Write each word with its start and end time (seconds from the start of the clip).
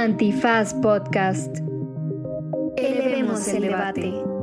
Antifaz 0.00 0.72
Podcast. 0.80 1.58
Elevemos 2.76 3.46
el 3.48 3.62
debate. 3.62 4.39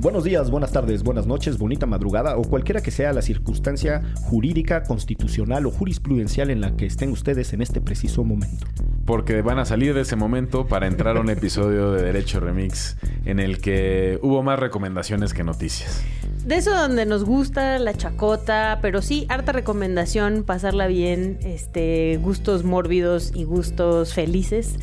Buenos 0.00 0.22
días, 0.22 0.48
buenas 0.48 0.70
tardes, 0.70 1.02
buenas 1.02 1.26
noches, 1.26 1.58
bonita 1.58 1.84
madrugada 1.84 2.36
o 2.36 2.42
cualquiera 2.42 2.80
que 2.80 2.92
sea 2.92 3.12
la 3.12 3.20
circunstancia 3.20 4.00
jurídica, 4.22 4.84
constitucional 4.84 5.66
o 5.66 5.72
jurisprudencial 5.72 6.50
en 6.50 6.60
la 6.60 6.76
que 6.76 6.86
estén 6.86 7.10
ustedes 7.10 7.52
en 7.52 7.62
este 7.62 7.80
preciso 7.80 8.22
momento. 8.22 8.68
Porque 9.04 9.42
van 9.42 9.58
a 9.58 9.64
salir 9.64 9.94
de 9.94 10.02
ese 10.02 10.14
momento 10.14 10.68
para 10.68 10.86
entrar 10.86 11.16
a 11.16 11.20
un 11.20 11.30
episodio 11.30 11.90
de 11.90 12.04
Derecho 12.04 12.38
Remix 12.38 12.96
en 13.24 13.40
el 13.40 13.60
que 13.60 14.20
hubo 14.22 14.40
más 14.44 14.60
recomendaciones 14.60 15.34
que 15.34 15.42
noticias. 15.42 16.04
De 16.46 16.54
eso 16.54 16.70
donde 16.70 17.04
nos 17.04 17.24
gusta 17.24 17.80
la 17.80 17.92
chacota, 17.92 18.78
pero 18.80 19.02
sí, 19.02 19.26
harta 19.28 19.50
recomendación, 19.50 20.44
pasarla 20.44 20.86
bien, 20.86 21.40
este, 21.42 22.20
gustos 22.22 22.62
mórbidos 22.62 23.32
y 23.34 23.42
gustos 23.42 24.14
felices 24.14 24.76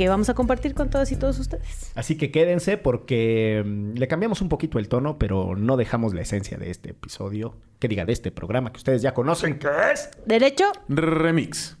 que 0.00 0.08
vamos 0.08 0.30
a 0.30 0.34
compartir 0.34 0.72
con 0.72 0.88
todas 0.88 1.12
y 1.12 1.16
todos 1.16 1.38
ustedes. 1.38 1.92
Así 1.94 2.16
que 2.16 2.30
quédense 2.30 2.78
porque 2.78 3.62
mm, 3.62 3.98
le 3.98 4.08
cambiamos 4.08 4.40
un 4.40 4.48
poquito 4.48 4.78
el 4.78 4.88
tono, 4.88 5.18
pero 5.18 5.56
no 5.56 5.76
dejamos 5.76 6.14
la 6.14 6.22
esencia 6.22 6.56
de 6.56 6.70
este 6.70 6.92
episodio, 6.92 7.54
que 7.78 7.86
diga 7.86 8.06
de 8.06 8.14
este 8.14 8.30
programa 8.30 8.72
que 8.72 8.78
ustedes 8.78 9.02
ya 9.02 9.12
conocen, 9.12 9.58
que 9.58 9.68
es 9.92 10.08
¿Derecho? 10.24 10.72
Remix. 10.88 11.76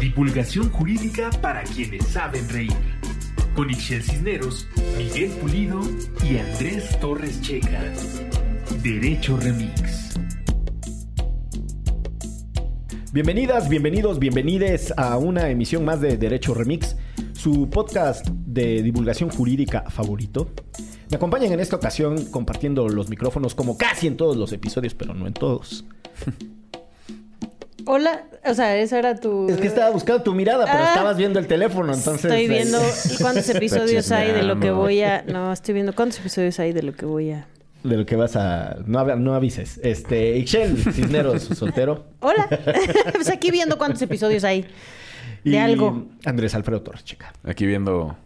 Divulgación 0.00 0.70
jurídica 0.70 1.28
para 1.42 1.62
quienes 1.64 2.06
saben 2.06 2.48
reír. 2.48 2.72
Con 3.54 3.68
Ixel 3.68 4.02
Cisneros, 4.02 4.66
Miguel 4.96 5.30
Pulido 5.32 5.82
y 6.24 6.38
Andrés 6.38 6.98
Torres 7.00 7.42
Checa. 7.42 7.82
Derecho 8.82 9.36
Remix. 9.36 10.16
Bienvenidas, 13.16 13.70
bienvenidos, 13.70 14.18
bienvenides 14.18 14.92
a 14.98 15.16
una 15.16 15.48
emisión 15.48 15.86
más 15.86 16.02
de 16.02 16.18
Derecho 16.18 16.52
Remix, 16.52 16.96
su 17.46 17.70
podcast 17.70 18.26
de 18.26 18.82
divulgación 18.82 19.30
jurídica 19.30 19.82
favorito. 19.88 20.50
Me 21.10 21.16
acompañan 21.16 21.52
en 21.52 21.60
esta 21.60 21.76
ocasión 21.76 22.24
compartiendo 22.32 22.88
los 22.88 23.08
micrófonos 23.08 23.54
como 23.54 23.78
casi 23.78 24.08
en 24.08 24.16
todos 24.16 24.36
los 24.36 24.52
episodios, 24.52 24.94
pero 24.94 25.14
no 25.14 25.28
en 25.28 25.32
todos. 25.32 25.84
Hola, 27.86 28.24
o 28.44 28.52
sea, 28.52 28.76
esa 28.76 28.98
era 28.98 29.14
tu... 29.14 29.48
Es 29.48 29.58
que 29.58 29.68
estaba 29.68 29.90
buscando 29.90 30.24
tu 30.24 30.34
mirada, 30.34 30.64
pero 30.64 30.78
Ah. 30.86 30.88
estabas 30.88 31.16
viendo 31.16 31.38
el 31.38 31.46
teléfono, 31.46 31.94
entonces... 31.94 32.24
Estoy 32.24 32.48
viendo 32.48 32.80
cuántos 33.20 33.48
episodios 33.54 34.10
hay 34.10 34.32
de 34.32 34.42
lo 34.42 34.58
que 34.58 34.72
voy 34.72 35.02
a... 35.02 35.22
No, 35.22 35.52
estoy 35.52 35.74
viendo 35.74 35.94
cuántos 35.94 36.18
episodios 36.18 36.58
hay 36.58 36.72
de 36.72 36.82
lo 36.82 36.94
que 36.94 37.06
voy 37.06 37.30
a... 37.30 37.46
De 37.84 37.96
lo 37.96 38.04
que 38.04 38.16
vas 38.16 38.34
a... 38.34 38.78
No, 38.86 39.04
no 39.14 39.34
avises. 39.36 39.78
Este, 39.84 40.36
Ixchel 40.38 40.78
Cisneros, 40.92 41.44
soltero. 41.44 42.06
Hola, 42.18 42.48
pues 43.12 43.28
aquí 43.30 43.52
viendo 43.52 43.78
cuántos 43.78 44.02
episodios 44.02 44.42
hay 44.42 44.66
de 45.50 45.58
algo. 45.60 46.06
Andrés 46.24 46.54
Alfredo 46.54 46.82
Torres, 46.82 47.04
chica. 47.04 47.32
Aquí 47.44 47.66
viendo 47.66 48.16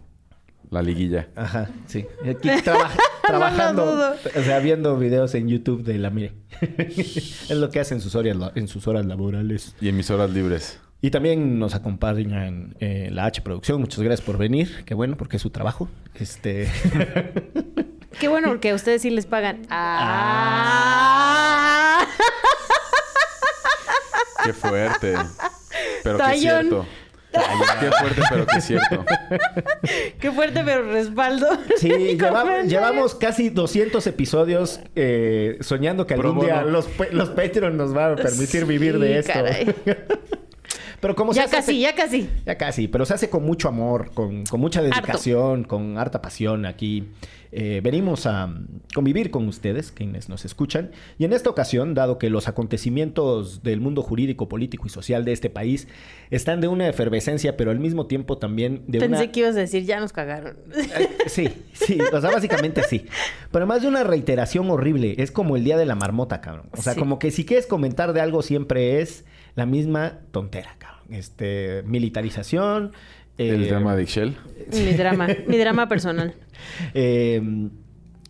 la 0.71 0.83
liguilla. 0.83 1.29
Ajá, 1.37 1.69
sí. 1.87 2.07
Aquí 2.29 2.49
traba- 2.65 2.91
trabajando, 3.27 3.87
dudo. 3.87 4.15
o 4.37 4.43
sea, 4.43 4.59
viendo 4.61 4.97
videos 4.99 5.35
en 5.35 5.49
YouTube 5.49 5.83
de 5.85 5.99
la 5.99 6.11
Mire. 6.11 6.33
es 6.79 7.51
lo 7.51 7.71
que 7.71 7.81
hace 7.81 7.95
en 7.95 8.01
sus 8.01 8.15
horas, 8.15 8.37
en 8.55 8.69
sus 8.69 8.87
horas 8.87 9.05
laborales. 9.07 9.75
Y 9.81 9.89
emisoras 9.89 10.31
libres. 10.31 10.79
Y 11.03 11.11
también 11.11 11.59
nos 11.59 11.75
acompaña 11.75 12.47
en 12.47 12.77
eh, 12.79 13.09
la 13.11 13.25
H 13.25 13.41
Producción. 13.43 13.81
Muchas 13.81 14.01
gracias 14.01 14.25
por 14.25 14.37
venir. 14.37 14.85
Qué 14.85 14.93
bueno, 14.95 15.17
porque 15.17 15.37
es 15.37 15.43
su 15.43 15.49
trabajo. 15.51 15.89
Este... 16.15 16.69
Qué 18.21 18.29
bueno, 18.29 18.49
porque 18.49 18.71
a 18.71 18.75
ustedes 18.75 19.01
sí 19.03 19.09
les 19.11 19.25
pagan. 19.25 19.63
Ah. 20.71 22.07
Qué 24.45 24.53
fuerte. 24.53 25.15
Pero 26.03 26.19
que 26.19 26.25
es 26.25 26.29
Tallón. 26.43 26.61
cierto. 26.69 26.87
Qué 27.33 27.91
fuerte, 27.93 28.23
pero 28.31 28.47
que 28.47 28.59
es 28.59 28.65
cierto. 28.65 29.05
Qué 30.21 30.33
fuerte, 30.33 30.63
pero 30.65 30.91
respaldo. 30.91 31.47
Sí, 31.77 31.89
lleva- 32.19 32.63
llevamos 32.63 33.15
casi 33.15 33.51
200 33.51 34.05
episodios 34.07 34.81
eh, 34.97 35.57
soñando 35.61 36.07
que 36.07 36.15
algún 36.15 36.35
Pro 36.39 36.45
día 36.45 36.57
bono. 36.61 36.71
los, 36.71 36.89
los 37.13 37.29
Patreon 37.31 37.77
nos 37.77 37.95
van 37.95 38.13
a 38.13 38.17
permitir 38.17 38.65
vivir 38.67 38.99
de 38.99 39.19
esto. 39.21 39.33
caray. 39.33 39.75
Pero 41.01 41.15
como 41.17 41.33
se 41.33 41.39
Ya 41.39 41.45
hace- 41.45 41.57
casi, 41.57 41.81
ya 41.81 41.95
casi. 41.95 42.29
Ya 42.45 42.57
casi, 42.59 42.87
pero 42.89 43.07
se 43.07 43.15
hace 43.15 43.31
con 43.31 43.43
mucho 43.45 43.69
amor, 43.69 44.11
con, 44.13 44.45
con 44.45 44.61
mucha 44.61 44.83
dedicación, 44.83 45.65
con 45.65 45.97
harta 45.99 46.21
pasión 46.21 46.67
aquí. 46.67 47.09
Eh, 47.53 47.81
venimos 47.83 48.27
a 48.27 48.49
convivir 48.95 49.33
con 49.33 49.49
ustedes, 49.49 49.91
quienes 49.91 50.29
nos 50.29 50.45
escuchan. 50.45 50.93
Y 51.19 51.25
en 51.25 51.33
esta 51.33 51.51
ocasión, 51.51 51.95
dado 51.95 52.17
que 52.19 52.31
los 52.31 52.47
acontecimientos 52.47 53.63
del 53.63 53.81
mundo 53.81 54.03
jurídico, 54.03 54.49
político 54.49 54.87
y 54.87 54.91
social 54.91 55.25
de 55.25 55.33
este 55.33 55.51
país 55.51 55.89
están 56.31 56.61
de 56.61 56.69
una 56.69 56.87
efervescencia, 56.89 57.57
pero 57.57 57.71
al 57.71 57.81
mismo 57.81 58.07
tiempo 58.07 58.39
también 58.39 58.85
de 58.87 59.01
Pensé 59.01 59.23
una... 59.25 59.33
que 59.33 59.41
ibas 59.41 59.57
a 59.57 59.61
decir, 59.61 59.85
ya 59.85 59.99
nos 60.01 60.13
cagaron. 60.13 60.59
Eh, 60.77 61.09
Sí, 61.27 61.49
sí, 61.73 61.99
o 62.13 62.21
sea, 62.21 62.31
básicamente 62.31 62.83
sí. 62.85 63.07
Pero 63.51 63.67
más 63.67 63.83
de 63.83 63.89
una 63.89 64.05
reiteración 64.05 64.71
horrible, 64.71 65.15
es 65.19 65.31
como 65.33 65.57
el 65.57 65.65
día 65.65 65.77
de 65.77 65.87
la 65.87 65.95
marmota, 65.95 66.41
cabrón. 66.41 66.67
O 66.73 66.83
sea, 66.83 66.93
Sí. 66.95 66.99
como 67.01 67.19
que 67.19 67.31
si 67.31 67.45
quieres 67.45 67.67
comentar 67.67 68.13
de 68.13 68.21
algo 68.21 68.43
siempre 68.43 69.01
es 69.01 69.25
la 69.57 69.67
misma 69.67 70.19
tontera, 70.31 70.77
cabrón. 70.79 70.90
Este, 71.11 71.83
militarización. 71.87 72.93
El 73.39 73.65
eh, 73.65 73.69
drama 73.69 73.97
de 73.97 74.03
Ixchel. 74.03 74.37
mi 74.73 74.93
drama, 74.93 75.29
mi 75.47 75.57
drama 75.59 75.89
personal. 75.89 76.35
eh, 76.95 77.41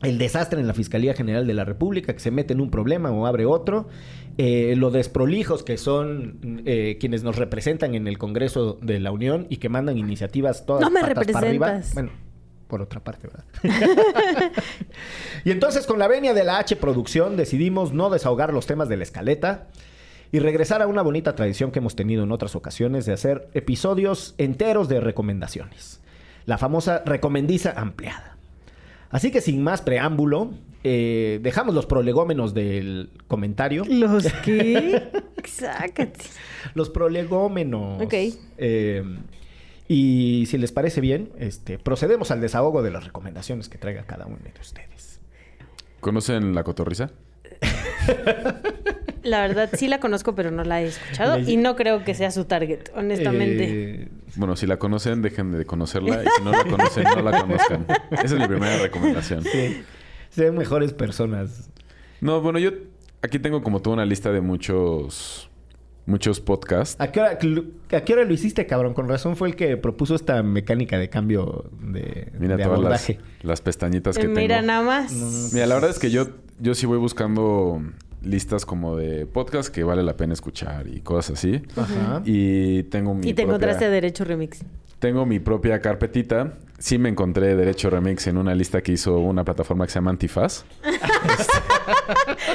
el 0.02 0.16
desastre 0.18 0.60
en 0.60 0.66
la 0.66 0.72
Fiscalía 0.72 1.12
General 1.14 1.46
de 1.46 1.52
la 1.52 1.64
República, 1.64 2.14
que 2.14 2.20
se 2.20 2.30
mete 2.30 2.54
en 2.54 2.60
un 2.60 2.70
problema 2.70 3.10
o 3.10 3.26
abre 3.26 3.44
otro. 3.44 3.88
Eh, 4.38 4.74
lo 4.76 4.90
desprolijos 4.90 5.62
que 5.62 5.76
son 5.76 6.62
eh, 6.64 6.96
quienes 6.98 7.22
nos 7.22 7.36
representan 7.36 7.94
en 7.94 8.06
el 8.08 8.16
Congreso 8.16 8.78
de 8.80 8.98
la 9.00 9.12
Unión 9.12 9.46
y 9.50 9.58
que 9.58 9.68
mandan 9.68 9.98
iniciativas 9.98 10.64
todas 10.64 10.80
No 10.80 10.90
me 10.90 11.00
patas 11.00 11.26
para 11.26 11.48
arriba. 11.48 11.66
representas. 11.66 11.94
Bueno, 11.94 12.10
por 12.68 12.80
otra 12.80 13.00
parte, 13.04 13.26
¿verdad? 13.28 13.44
y 15.44 15.50
entonces 15.50 15.86
con 15.86 15.98
la 15.98 16.08
venia 16.08 16.32
de 16.32 16.44
la 16.44 16.58
H 16.58 16.76
Producción 16.76 17.36
decidimos 17.36 17.92
no 17.92 18.08
desahogar 18.08 18.54
los 18.54 18.66
temas 18.66 18.88
de 18.88 18.96
la 18.96 19.02
escaleta 19.02 19.68
y 20.32 20.38
regresar 20.38 20.82
a 20.82 20.86
una 20.86 21.02
bonita 21.02 21.34
tradición 21.34 21.72
que 21.72 21.80
hemos 21.80 21.96
tenido 21.96 22.22
en 22.22 22.32
otras 22.32 22.54
ocasiones 22.54 23.06
de 23.06 23.12
hacer 23.12 23.48
episodios 23.54 24.34
enteros 24.38 24.88
de 24.88 25.00
recomendaciones. 25.00 26.00
La 26.46 26.58
famosa 26.58 27.02
recomendiza 27.04 27.72
ampliada. 27.76 28.36
Así 29.10 29.32
que 29.32 29.40
sin 29.40 29.62
más 29.62 29.82
preámbulo, 29.82 30.52
eh, 30.84 31.40
dejamos 31.42 31.74
los 31.74 31.86
prolegómenos 31.86 32.54
del 32.54 33.10
comentario. 33.26 33.84
¿Los 33.88 34.32
qué? 34.44 35.10
Sácate. 35.44 36.20
Los 36.74 36.90
prolegómenos. 36.90 38.00
Ok. 38.02 38.14
Eh, 38.58 39.02
y 39.88 40.44
si 40.46 40.56
les 40.58 40.70
parece 40.70 41.00
bien, 41.00 41.32
este, 41.38 41.76
procedemos 41.78 42.30
al 42.30 42.40
desahogo 42.40 42.82
de 42.82 42.92
las 42.92 43.04
recomendaciones 43.04 43.68
que 43.68 43.78
traiga 43.78 44.04
cada 44.04 44.26
uno 44.26 44.38
de 44.44 44.52
ustedes. 44.60 45.20
¿Conocen 45.98 46.54
la 46.54 46.62
cotorriza? 46.62 47.10
La 49.22 49.40
verdad, 49.42 49.68
sí 49.74 49.86
la 49.88 50.00
conozco, 50.00 50.34
pero 50.34 50.50
no 50.50 50.64
la 50.64 50.80
he 50.82 50.86
escuchado. 50.86 51.38
Y 51.38 51.56
no 51.56 51.76
creo 51.76 52.04
que 52.04 52.14
sea 52.14 52.30
su 52.30 52.44
target, 52.46 52.88
honestamente. 52.94 53.64
Eh, 54.02 54.08
Bueno, 54.36 54.56
si 54.56 54.66
la 54.66 54.78
conocen, 54.78 55.20
dejen 55.22 55.52
de 55.52 55.64
conocerla. 55.66 56.22
Y 56.24 56.26
si 56.36 56.42
no 56.44 56.52
la 56.52 56.64
conocen, 56.64 57.04
no 57.04 57.22
la 57.22 57.40
conozcan. 57.42 57.86
Esa 58.10 58.24
es 58.24 58.32
mi 58.34 58.46
primera 58.48 58.78
recomendación. 58.78 59.42
sí, 59.44 59.82
sean 60.30 60.56
mejores 60.56 60.92
personas. 60.92 61.68
No, 62.20 62.40
bueno, 62.40 62.58
yo 62.58 62.70
aquí 63.22 63.38
tengo 63.38 63.62
como 63.62 63.80
toda 63.82 63.94
una 63.94 64.04
lista 64.06 64.30
de 64.32 64.40
muchos 64.40 65.46
muchos 66.06 66.40
podcasts. 66.40 66.96
¿A 66.98 67.12
qué, 67.12 67.20
hora, 67.20 67.38
¿A 67.92 68.00
qué 68.04 68.12
hora 68.12 68.24
lo 68.24 68.32
hiciste, 68.32 68.66
cabrón? 68.66 68.94
Con 68.94 69.08
razón 69.08 69.36
fue 69.36 69.48
el 69.48 69.54
que 69.54 69.76
propuso 69.76 70.14
esta 70.16 70.42
mecánica 70.42 70.98
de 70.98 71.08
cambio 71.08 71.70
de, 71.80 72.32
Mira 72.38 72.56
de 72.56 72.64
todas 72.64 72.80
las, 72.80 73.08
abordaje. 73.08 73.18
las 73.42 73.60
pestañitas 73.60 74.18
que 74.18 74.26
Mira 74.26 74.56
tengo. 74.56 74.66
nada 74.66 74.82
más. 74.82 75.12
Mira, 75.52 75.66
la 75.66 75.74
verdad 75.74 75.90
es 75.90 75.98
que 76.00 76.10
yo, 76.10 76.28
yo 76.58 76.74
sí 76.74 76.86
voy 76.86 76.98
buscando 76.98 77.80
listas 78.22 78.64
como 78.66 78.96
de 78.96 79.26
podcasts 79.26 79.70
que 79.70 79.82
vale 79.84 80.02
la 80.02 80.16
pena 80.16 80.32
escuchar 80.34 80.86
y 80.88 81.00
cosas 81.00 81.38
así. 81.38 81.62
Ajá. 81.76 82.22
Y 82.24 82.82
tengo 82.84 83.14
mi 83.14 83.28
Y 83.28 83.34
te 83.34 83.42
propia, 83.42 83.44
encontraste 83.44 83.88
Derecho 83.90 84.24
Remix. 84.24 84.64
tengo 84.98 85.26
mi 85.26 85.38
propia 85.40 85.80
carpetita. 85.80 86.54
Sí 86.78 86.96
me 86.96 87.10
encontré 87.10 87.56
Derecho 87.56 87.90
Remix 87.90 88.26
en 88.26 88.38
una 88.38 88.54
lista 88.54 88.82
que 88.82 88.92
hizo 88.92 89.18
una 89.18 89.44
plataforma 89.44 89.84
que 89.86 89.92
se 89.92 89.96
llama 89.98 90.10
Antifaz. 90.10 90.64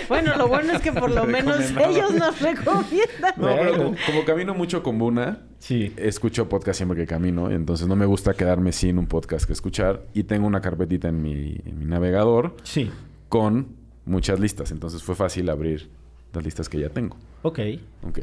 Bueno, 0.07 0.36
lo 0.38 0.48
bueno 0.48 0.74
es 0.74 0.81
que 0.81 0.92
por 0.92 1.12
lo 1.12 1.25
menos 1.25 1.57
ellos 1.72 2.13
nos 2.13 2.39
recomiendan. 2.39 3.34
No, 3.38 3.48
pero 3.48 3.94
como 4.06 4.25
camino 4.25 4.54
mucho 4.54 4.84
con 4.84 4.98
Buna, 5.00 5.39
Sí. 5.60 5.94
escucho 5.98 6.48
podcast 6.48 6.78
siempre 6.78 6.98
que 6.98 7.06
camino. 7.07 7.50
Entonces 7.51 7.88
no 7.88 7.95
me 7.95 8.06
gusta 8.06 8.34
quedarme 8.34 8.72
sin 8.72 8.98
un 9.00 9.07
podcast 9.07 9.45
que 9.45 9.54
escuchar. 9.54 10.04
Y 10.13 10.24
tengo 10.24 10.48
una 10.48 10.62
carpetita 10.62 11.07
en 11.07 11.22
mi, 11.22 11.60
en 11.66 11.80
mi 11.80 11.86
navegador 11.86 12.56
Sí. 12.63 12.92
con 13.30 13.68
muchas 14.06 14.40
listas. 14.40 14.72
Entonces 14.72 15.04
fue 15.04 15.16
fácil 15.16 15.50
abrir 15.50 15.90
las 16.34 16.44
listas 16.44 16.69
que 16.69 16.80
ya 16.80 16.90
tengo. 16.90 17.18
Ok. 17.44 17.60
Ok. 18.07 18.19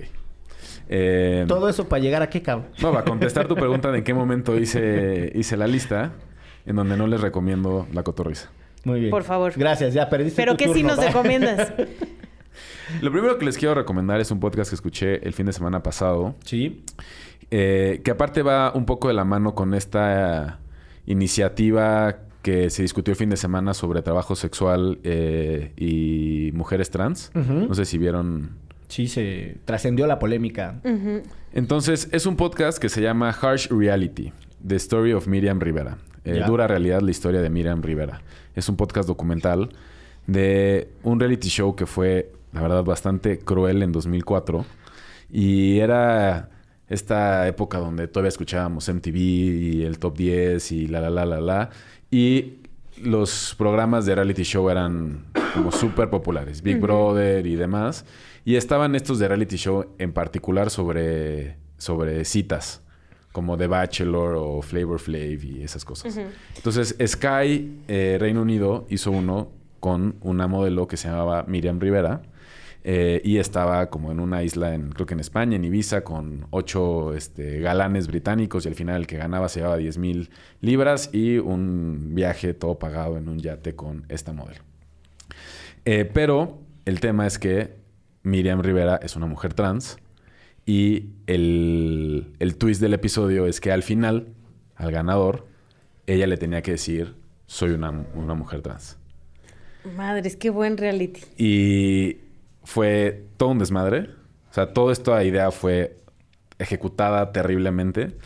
Eh, 0.89 1.45
Todo 1.49 1.69
eso 1.69 1.89
para 1.89 2.03
llegar 2.03 2.23
a 2.23 2.29
qué, 2.31 2.43
cabrón. 2.43 2.69
No, 2.81 2.93
va 2.93 3.01
a 3.01 3.05
contestar 3.05 3.49
tu 3.49 3.55
pregunta 3.55 3.91
de 3.91 3.99
en 3.99 4.05
qué 4.05 4.15
momento 4.15 4.59
hice, 4.59 5.33
hice 5.35 5.57
la 5.57 5.67
lista, 5.67 6.13
en 6.67 6.77
donde 6.77 6.97
no 6.97 7.07
les 7.07 7.21
recomiendo 7.21 7.87
la 7.93 8.03
cotorriza. 8.03 8.51
Muy 8.85 9.01
bien. 9.01 9.11
Por 9.11 9.23
favor. 9.25 9.53
Gracias, 9.57 9.95
ya 9.95 10.09
perdiste 10.09 10.37
Pero 10.41 10.53
tu 10.53 10.59
¿qué 10.59 10.65
sí 10.67 10.81
turno, 10.83 10.89
nos 10.89 10.99
va. 11.01 11.07
recomiendas? 11.09 11.73
Lo 13.01 13.11
primero 13.13 13.39
que 13.39 13.45
les 13.45 13.57
quiero 13.57 13.75
recomendar 13.75 14.21
es 14.21 14.31
un 14.31 14.41
podcast 14.41 14.71
que 14.71 14.75
escuché 14.75 15.27
el 15.27 15.33
fin 15.35 15.47
de 15.47 15.53
semana 15.53 15.83
pasado. 15.83 16.35
Sí. 16.45 16.85
eh, 17.51 18.01
que 18.05 18.11
aparte 18.11 18.43
va 18.43 18.73
un 18.75 18.85
poco 18.87 19.09
de 19.09 19.15
la 19.15 19.25
mano 19.25 19.55
con 19.55 19.73
esta 19.75 20.59
iniciativa 21.07 22.19
que 22.43 22.71
se 22.71 22.83
discutió 22.83 23.13
el 23.13 23.17
fin 23.17 23.31
de 23.31 23.37
semana 23.37 23.73
sobre 23.73 24.03
trabajo 24.03 24.35
sexual 24.37 24.99
eh, 25.05 25.73
y 25.77 26.51
mujeres 26.55 26.91
trans. 26.91 27.31
No 27.35 27.75
sé 27.75 27.85
si 27.85 27.99
vieron. 27.99 28.57
Sí, 28.89 29.09
se 29.09 29.57
trascendió 29.65 30.07
la 30.07 30.19
polémica. 30.19 30.81
Entonces, 31.53 32.09
es 32.13 32.27
un 32.27 32.37
podcast 32.37 32.79
que 32.79 32.89
se 32.89 33.01
llama 33.01 33.31
Harsh 33.31 33.69
Reality: 33.69 34.33
The 34.67 34.77
Story 34.77 35.13
of 35.13 35.27
Miriam 35.29 35.61
Rivera. 35.61 35.99
Eh. 36.25 36.43
Dura 36.47 36.67
realidad, 36.67 37.01
la 37.01 37.11
historia 37.11 37.41
de 37.41 37.51
Miriam 37.51 37.83
Rivera. 37.83 38.21
Es 38.55 38.69
un 38.69 38.77
podcast 38.77 39.09
documental 39.09 39.71
de 40.27 40.89
un 41.03 41.19
reality 41.19 41.49
show 41.49 41.75
que 41.75 41.87
fue, 41.87 42.33
la 42.53 42.63
verdad, 42.63 42.85
bastante 42.85 43.39
cruel 43.39 43.83
en 43.83 43.93
2004. 43.93 44.65
Y 45.31 45.79
era 45.79 46.51
esta 46.93 47.49
época 47.49 47.79
donde 47.79 48.09
todavía 48.09 48.29
escuchábamos 48.29 48.89
MTV 48.89 49.17
y 49.17 49.83
el 49.83 49.99
Top 49.99 50.17
10 50.17 50.73
y 50.73 50.87
la, 50.89 51.01
la, 51.01 51.11
la, 51.11 51.27
la, 51.27 51.41
la. 51.41 51.71
Y 52.11 52.59
los 53.03 53.55
programas 53.57 54.07
de 54.07 54.15
reality 54.15 54.43
show 54.43 54.69
eran 54.69 55.25
como 55.55 55.73
súper 55.73 56.11
populares. 56.11 56.63
Big 56.63 56.79
Brother 56.79 57.47
y 57.47 57.57
demás. 57.57 58.05
Y 58.45 58.57
estaban 58.57 58.95
estos 58.95 59.19
de 59.19 59.29
reality 59.29 59.57
show 59.57 59.87
en 59.99 60.13
particular 60.13 60.71
sobre, 60.71 61.57
sobre 61.79 62.25
citas. 62.25 62.83
Como 63.33 63.57
The 63.57 63.67
Bachelor 63.67 64.35
o 64.37 64.61
Flavor 64.61 64.99
Flav 64.99 65.43
y 65.43 65.63
esas 65.63 65.87
cosas. 65.87 66.19
Entonces, 66.55 66.95
Sky, 67.07 67.81
eh, 67.89 68.19
Reino 68.21 68.43
Unido, 68.43 68.87
hizo 68.91 69.11
uno 69.11 69.49
con 69.81 70.17
una 70.21 70.47
modelo 70.47 70.87
que 70.87 70.99
se 70.99 71.09
llamaba 71.09 71.45
Miriam 71.49 71.81
Rivera. 71.81 72.21
Eh, 72.85 73.21
y 73.25 73.39
estaba 73.39 73.91
como 73.91 74.11
en 74.11 74.19
una 74.19 74.43
isla, 74.43 74.75
en, 74.75 74.91
creo 74.91 75.07
que 75.07 75.15
en 75.15 75.21
España, 75.21 75.55
en 75.55 75.65
Ibiza, 75.65 76.03
con 76.03 76.47
ocho 76.51 77.15
este, 77.15 77.61
galanes 77.61 78.09
británicos. 78.09 78.65
Y 78.65 78.69
al 78.69 78.75
final 78.75 79.03
el 79.03 79.07
que 79.07 79.17
ganaba 79.17 79.49
se 79.49 79.61
llevaba 79.61 79.77
10 79.77 79.99
mil 79.99 80.31
libras 80.61 81.11
y 81.13 81.39
un 81.39 82.15
viaje 82.15 82.55
todo 82.55 82.79
pagado 82.79 83.19
en 83.19 83.29
un 83.29 83.39
yate 83.39 83.77
con 83.77 84.05
esta 84.09 84.33
modelo. 84.33 84.61
Eh, 85.85 86.11
pero 86.13 86.59
el 86.85 87.01
tema 87.01 87.27
es 87.27 87.39
que 87.39 87.77
Miriam 88.25 88.61
Rivera 88.61 88.97
es 89.03 89.15
una 89.15 89.27
mujer 89.27 89.55
trans. 89.55 89.99
Y 90.65 91.11
el, 91.27 92.35
el 92.39 92.57
twist 92.57 92.81
del 92.81 92.95
episodio 92.95 93.47
es 93.47 93.61
que 93.61 93.73
al 93.73 93.83
final, 93.83 94.29
al 94.77 94.93
ganador, 94.93 95.47
ella 96.07 96.27
le 96.27 96.37
tenía 96.37 96.63
que 96.63 96.73
decir: 96.73 97.15
Soy 97.47 97.71
una, 97.71 97.91
una 98.15 98.35
mujer 98.35 98.63
trans. 98.63 98.97
Madres, 99.97 100.37
qué 100.37 100.51
buen 100.51 100.77
reality. 100.77 101.21
Y 101.37 102.19
fue 102.65 103.25
todo 103.37 103.51
un 103.51 103.59
desmadre. 103.59 104.11
O 104.51 104.55
sea, 104.55 104.73
toda 104.73 104.93
esta 104.93 105.23
idea 105.25 105.51
fue 105.51 106.03
ejecutada 106.59 107.33
terriblemente 107.33 108.17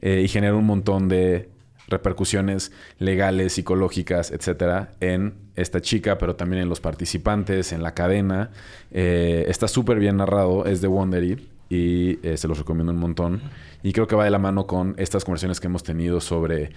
eh, 0.00 0.22
y 0.24 0.28
generó 0.28 0.58
un 0.58 0.66
montón 0.66 1.08
de 1.08 1.48
repercusiones 1.88 2.72
legales, 2.98 3.52
psicológicas, 3.52 4.32
etcétera, 4.32 4.94
en 5.00 5.34
esta 5.54 5.80
chica, 5.80 6.18
pero 6.18 6.34
también 6.34 6.62
en 6.62 6.68
los 6.68 6.80
participantes, 6.80 7.72
en 7.72 7.82
la 7.82 7.94
cadena. 7.94 8.50
Eh, 8.90 9.44
está 9.48 9.68
súper 9.68 9.98
bien 9.98 10.16
narrado, 10.16 10.66
es 10.66 10.80
de 10.80 10.88
Wondery 10.88 11.48
y 11.68 12.26
eh, 12.26 12.36
se 12.36 12.48
los 12.48 12.58
recomiendo 12.58 12.92
un 12.92 12.98
montón. 12.98 13.40
Y 13.82 13.92
creo 13.92 14.08
que 14.08 14.16
va 14.16 14.24
de 14.24 14.30
la 14.30 14.38
mano 14.38 14.66
con 14.66 14.94
estas 14.98 15.24
conversaciones 15.24 15.60
que 15.60 15.68
hemos 15.68 15.84
tenido 15.84 16.20
sobre 16.20 16.70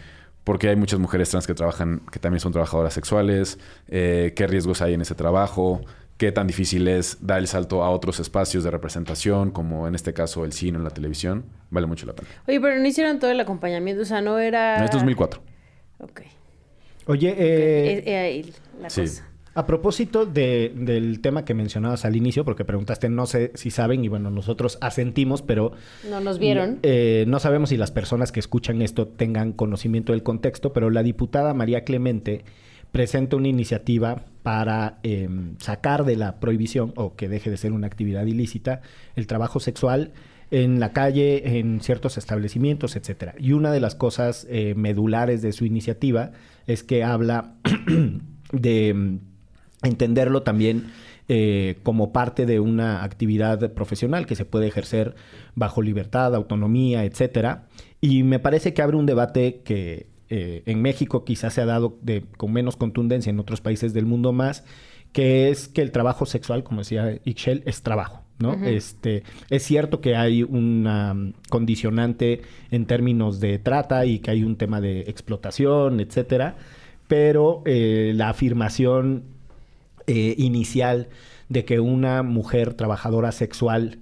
por 0.43 0.59
qué 0.59 0.69
hay 0.69 0.75
muchas 0.75 0.99
mujeres 0.99 1.29
trans 1.29 1.47
que 1.47 1.55
trabajan, 1.55 2.01
que 2.11 2.19
también 2.19 2.39
son 2.39 2.51
trabajadoras 2.51 2.93
sexuales, 2.93 3.59
qué 3.87 4.45
riesgos 4.47 4.81
hay 4.81 4.93
en 4.93 5.01
ese 5.01 5.13
trabajo, 5.13 5.81
qué 6.19 6.31
tan 6.31 6.45
difícil 6.45 6.87
es 6.87 7.17
dar 7.25 7.39
el 7.39 7.47
salto 7.47 7.83
a 7.83 7.89
otros 7.89 8.19
espacios 8.19 8.63
de 8.63 8.69
representación, 8.69 9.49
como 9.49 9.87
en 9.87 9.95
este 9.95 10.13
caso 10.13 10.45
el 10.45 10.53
cine 10.53 10.77
o 10.77 10.81
la 10.81 10.91
televisión. 10.91 11.45
Vale 11.71 11.87
mucho 11.87 12.05
la 12.05 12.13
pena. 12.13 12.27
Oye, 12.47 12.59
pero 12.61 12.77
no 12.77 12.85
hicieron 12.85 13.17
todo 13.19 13.31
el 13.31 13.39
acompañamiento, 13.39 14.03
o 14.03 14.05
sea, 14.05 14.21
no 14.21 14.37
era... 14.37 14.77
No, 14.79 14.85
es 14.85 14.91
2004. 14.91 15.41
Ok. 15.99 16.21
Oye, 17.07 17.33
eh, 17.37 18.03
Es- 18.05 18.07
ahí 18.47 18.53
la 18.81 18.89
sí. 18.89 19.01
cosa. 19.01 19.25
a 19.55 19.65
propósito 19.65 20.25
de- 20.25 20.71
del 20.75 21.21
tema 21.21 21.43
que 21.43 21.53
mencionabas 21.53 22.05
al 22.05 22.15
inicio, 22.15 22.45
porque 22.45 22.63
preguntaste, 22.65 23.09
no 23.09 23.25
sé 23.25 23.51
si 23.55 23.71
saben, 23.71 24.03
y 24.05 24.07
bueno, 24.07 24.29
nosotros 24.29 24.77
asentimos, 24.79 25.41
pero 25.41 25.71
No 26.09 26.19
nos 26.21 26.37
vieron. 26.39 26.79
Eh, 26.83 27.25
no 27.27 27.39
sabemos 27.39 27.69
si 27.69 27.77
las 27.77 27.91
personas 27.91 28.31
que 28.31 28.39
escuchan 28.39 28.81
esto 28.81 29.07
tengan 29.07 29.51
conocimiento 29.53 30.11
del 30.13 30.23
contexto, 30.23 30.71
pero 30.71 30.89
la 30.91 31.01
diputada 31.03 31.53
María 31.53 31.83
Clemente 31.83 32.43
presenta 32.91 33.35
una 33.35 33.47
iniciativa 33.47 34.23
para 34.43 34.99
eh, 35.03 35.29
sacar 35.59 36.05
de 36.05 36.15
la 36.15 36.39
prohibición 36.39 36.93
o 36.95 37.15
que 37.15 37.29
deje 37.29 37.49
de 37.49 37.57
ser 37.57 37.71
una 37.71 37.87
actividad 37.87 38.25
ilícita 38.25 38.81
el 39.15 39.27
trabajo 39.27 39.59
sexual 39.59 40.11
en 40.51 40.79
la 40.79 40.93
calle, 40.93 41.59
en 41.59 41.81
ciertos 41.81 42.17
establecimientos, 42.17 42.95
etcétera. 42.95 43.35
Y 43.37 43.51
una 43.51 43.71
de 43.71 43.79
las 43.79 43.95
cosas 43.95 44.47
eh, 44.49 44.73
medulares 44.75 45.41
de 45.41 45.51
su 45.51 45.65
iniciativa 45.65 46.31
es 46.65 46.83
que 46.83 47.03
habla 47.03 47.53
de 48.51 48.93
mm, 48.93 49.19
entenderlo 49.83 50.41
también 50.41 50.87
eh, 51.27 51.77
como 51.83 52.11
parte 52.11 52.47
de 52.47 52.59
una 52.59 53.03
actividad 53.03 53.73
profesional 53.73 54.25
que 54.25 54.35
se 54.35 54.45
puede 54.45 54.67
ejercer 54.67 55.13
bajo 55.53 55.83
libertad, 55.83 56.33
autonomía, 56.33 57.05
etcétera. 57.05 57.67
Y 58.01 58.23
me 58.23 58.39
parece 58.39 58.73
que 58.73 58.81
abre 58.81 58.97
un 58.97 59.05
debate 59.05 59.61
que 59.63 60.07
eh, 60.29 60.63
en 60.65 60.81
México 60.81 61.25
quizás 61.25 61.53
se 61.53 61.61
ha 61.61 61.65
dado 61.65 61.97
de, 62.01 62.23
con 62.37 62.53
menos 62.53 62.75
contundencia, 62.75 63.29
en 63.29 63.39
otros 63.39 63.61
países 63.61 63.93
del 63.93 64.05
mundo 64.05 64.31
más, 64.33 64.63
que 65.11 65.49
es 65.49 65.67
que 65.67 65.81
el 65.81 65.91
trabajo 65.91 66.25
sexual, 66.25 66.63
como 66.63 66.81
decía 66.81 67.19
Ixchel, 67.25 67.63
es 67.65 67.81
trabajo. 67.81 68.23
¿no? 68.39 68.53
este, 68.65 69.23
es 69.49 69.63
cierto 69.63 69.99
que 69.99 70.15
hay 70.15 70.43
una 70.43 71.13
mm, 71.13 71.33
condicionante 71.49 72.41
en 72.71 72.85
términos 72.85 73.41
de 73.41 73.59
trata 73.59 74.05
y 74.05 74.19
que 74.19 74.31
hay 74.31 74.43
un 74.43 74.55
tema 74.55 74.79
de 74.79 75.01
explotación, 75.01 75.99
etcétera, 75.99 76.55
pero 77.07 77.63
eh, 77.65 78.13
la 78.15 78.29
afirmación 78.29 79.23
eh, 80.07 80.35
inicial 80.37 81.09
de 81.49 81.65
que 81.65 81.79
una 81.79 82.23
mujer 82.23 82.75
trabajadora 82.75 83.31
sexual 83.31 83.99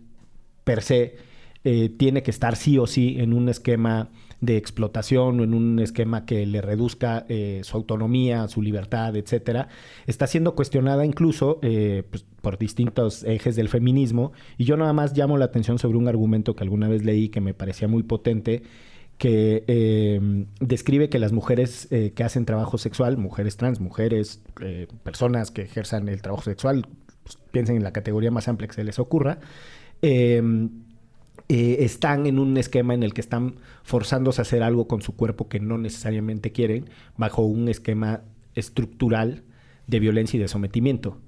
per 0.63 0.83
se 0.83 1.15
eh, 1.63 1.89
tiene 1.89 2.21
que 2.21 2.31
estar 2.31 2.56
sí 2.56 2.77
o 2.77 2.85
sí 2.85 3.15
en 3.19 3.33
un 3.33 3.50
esquema 3.50 4.09
de 4.39 4.57
explotación 4.57 5.39
o 5.39 5.43
en 5.43 5.53
un 5.53 5.79
esquema 5.79 6.25
que 6.25 6.45
le 6.45 6.61
reduzca 6.61 7.25
eh, 7.27 7.61
su 7.63 7.75
autonomía, 7.75 8.47
su 8.47 8.61
libertad, 8.61 9.15
etcétera, 9.15 9.67
está 10.05 10.27
siendo 10.27 10.55
cuestionada 10.55 11.05
incluso 11.05 11.59
eh, 11.63 12.03
pues, 12.09 12.25
por 12.41 12.57
distintos 12.57 13.23
ejes 13.23 13.55
del 13.55 13.69
feminismo. 13.69 14.33
Y 14.57 14.65
yo 14.65 14.77
nada 14.77 14.93
más 14.93 15.17
llamo 15.17 15.37
la 15.37 15.45
atención 15.45 15.79
sobre 15.79 15.97
un 15.97 16.07
argumento 16.07 16.56
que 16.56 16.63
alguna 16.63 16.87
vez 16.87 17.03
leí 17.03 17.29
que 17.29 17.41
me 17.41 17.53
parecía 17.53 17.87
muy 17.87 18.03
potente, 18.03 18.61
que 19.17 19.63
eh, 19.67 20.45
describe 20.59 21.09
que 21.09 21.17
las 21.17 21.31
mujeres 21.31 21.87
que 21.89 22.23
hacen 22.23 22.45
trabajo 22.45 22.77
sexual, 22.77 23.17
mujeres 23.17 23.57
trans, 23.57 23.79
mujeres, 23.79 24.44
personas 25.01 25.49
que 25.49 25.63
ejerzan 25.63 26.07
el 26.07 26.21
trabajo 26.21 26.44
sexual, 26.44 26.85
pues, 27.23 27.39
piensen 27.51 27.77
en 27.77 27.83
la 27.83 27.91
categoría 27.91 28.29
más 28.29 28.47
amplia 28.47 28.67
que 28.67 28.75
se 28.75 28.83
les 28.83 28.99
ocurra, 28.99 29.39
eh, 31.49 31.77
están 31.80 32.25
en 32.25 32.39
un 32.39 32.57
esquema 32.57 32.94
en 32.94 33.04
el 33.04 33.13
que 33.13 33.21
están 33.21 33.56
forzándose 33.83 34.42
a 34.42 34.44
hacer 34.44 34.63
algo 34.63 34.87
con 34.87 35.01
su 35.01 35.16
cuerpo 35.16 35.47
que 35.47 35.59
no 35.59 35.77
necesariamente 35.77 36.51
quieren, 36.51 36.89
bajo 37.16 37.44
un 37.44 37.69
esquema 37.69 38.21
estructural 38.56 39.44
de 39.87 39.99
violencia 39.99 40.37
y 40.37 40.42
de 40.42 40.47
sometimiento. 40.47 41.19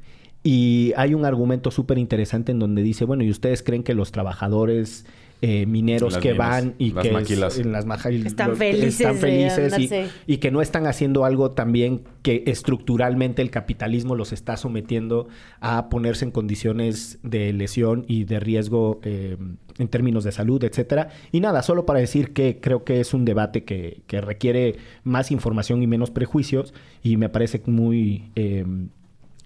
Y 0.44 0.94
hay 0.96 1.14
un 1.14 1.26
argumento 1.26 1.72
súper 1.72 1.98
interesante 1.98 2.52
en 2.52 2.60
donde 2.60 2.82
dice, 2.84 3.06
bueno, 3.06 3.24
¿y 3.24 3.30
ustedes 3.30 3.64
creen 3.64 3.84
que 3.84 3.94
los 3.94 4.12
trabajadores 4.12 5.06
eh, 5.42 5.66
mineros 5.66 6.14
Las 6.14 6.22
que 6.22 6.34
minas, 6.34 6.50
van 6.50 6.76
y 6.78 6.92
las 6.92 7.02
que 7.04 7.08
es- 7.10 7.14
maquilas. 7.14 7.60
en 7.60 7.72
las 7.72 7.86
maja- 7.86 8.10
Están 8.10 8.58
felices 8.58 9.00
están 9.00 9.16
de 9.16 9.20
felices 9.22 10.12
y 10.28 10.38
que 10.38 10.52
no 10.52 10.62
están 10.62 10.86
haciendo 10.86 11.24
algo 11.24 11.52
también 11.52 12.02
que 12.24 12.44
estructuralmente 12.48 13.42
el 13.42 13.50
capitalismo 13.50 14.16
los 14.16 14.34
está 14.34 14.58
sometiendo 14.58 15.28
a 15.62 15.88
ponerse 15.90 16.26
en 16.26 16.32
condiciones 16.32 17.20
de 17.24 17.54
lesión 17.54 18.04
y 18.08 18.26
de 18.26 18.40
riesgo 18.40 19.00
eh, 19.04 19.38
en 19.78 19.88
términos 19.88 20.26
de 20.26 20.34
salud, 20.34 20.62
etcétera. 20.64 21.08
Y 21.32 21.40
nada, 21.40 21.64
solo 21.64 21.86
para 21.86 22.00
decir 22.00 22.34
que 22.34 22.60
creo 22.60 22.84
que 22.84 23.00
es 23.00 23.14
un 23.14 23.24
debate 23.24 23.64
que, 23.64 24.02
que 24.08 24.20
requiere 24.20 24.76
más 25.06 25.32
información 25.32 25.82
y 25.82 25.88
menos 25.88 26.12
prejuicios 26.12 26.74
y 27.02 27.16
me 27.16 27.30
parece 27.30 27.62
muy 27.66 28.32
eh, 28.36 28.66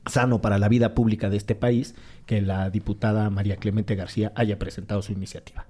sano 0.08 0.42
para 0.42 0.58
la 0.58 0.68
vida 0.70 0.96
pública 0.96 1.30
de 1.30 1.38
este 1.38 1.56
país 1.56 1.94
que 2.26 2.42
la 2.42 2.70
diputada 2.72 3.30
María 3.30 3.58
Clemente 3.58 3.96
García 3.96 4.32
haya 4.36 4.58
presentado 4.60 5.02
su 5.04 5.12
iniciativa. 5.14 5.66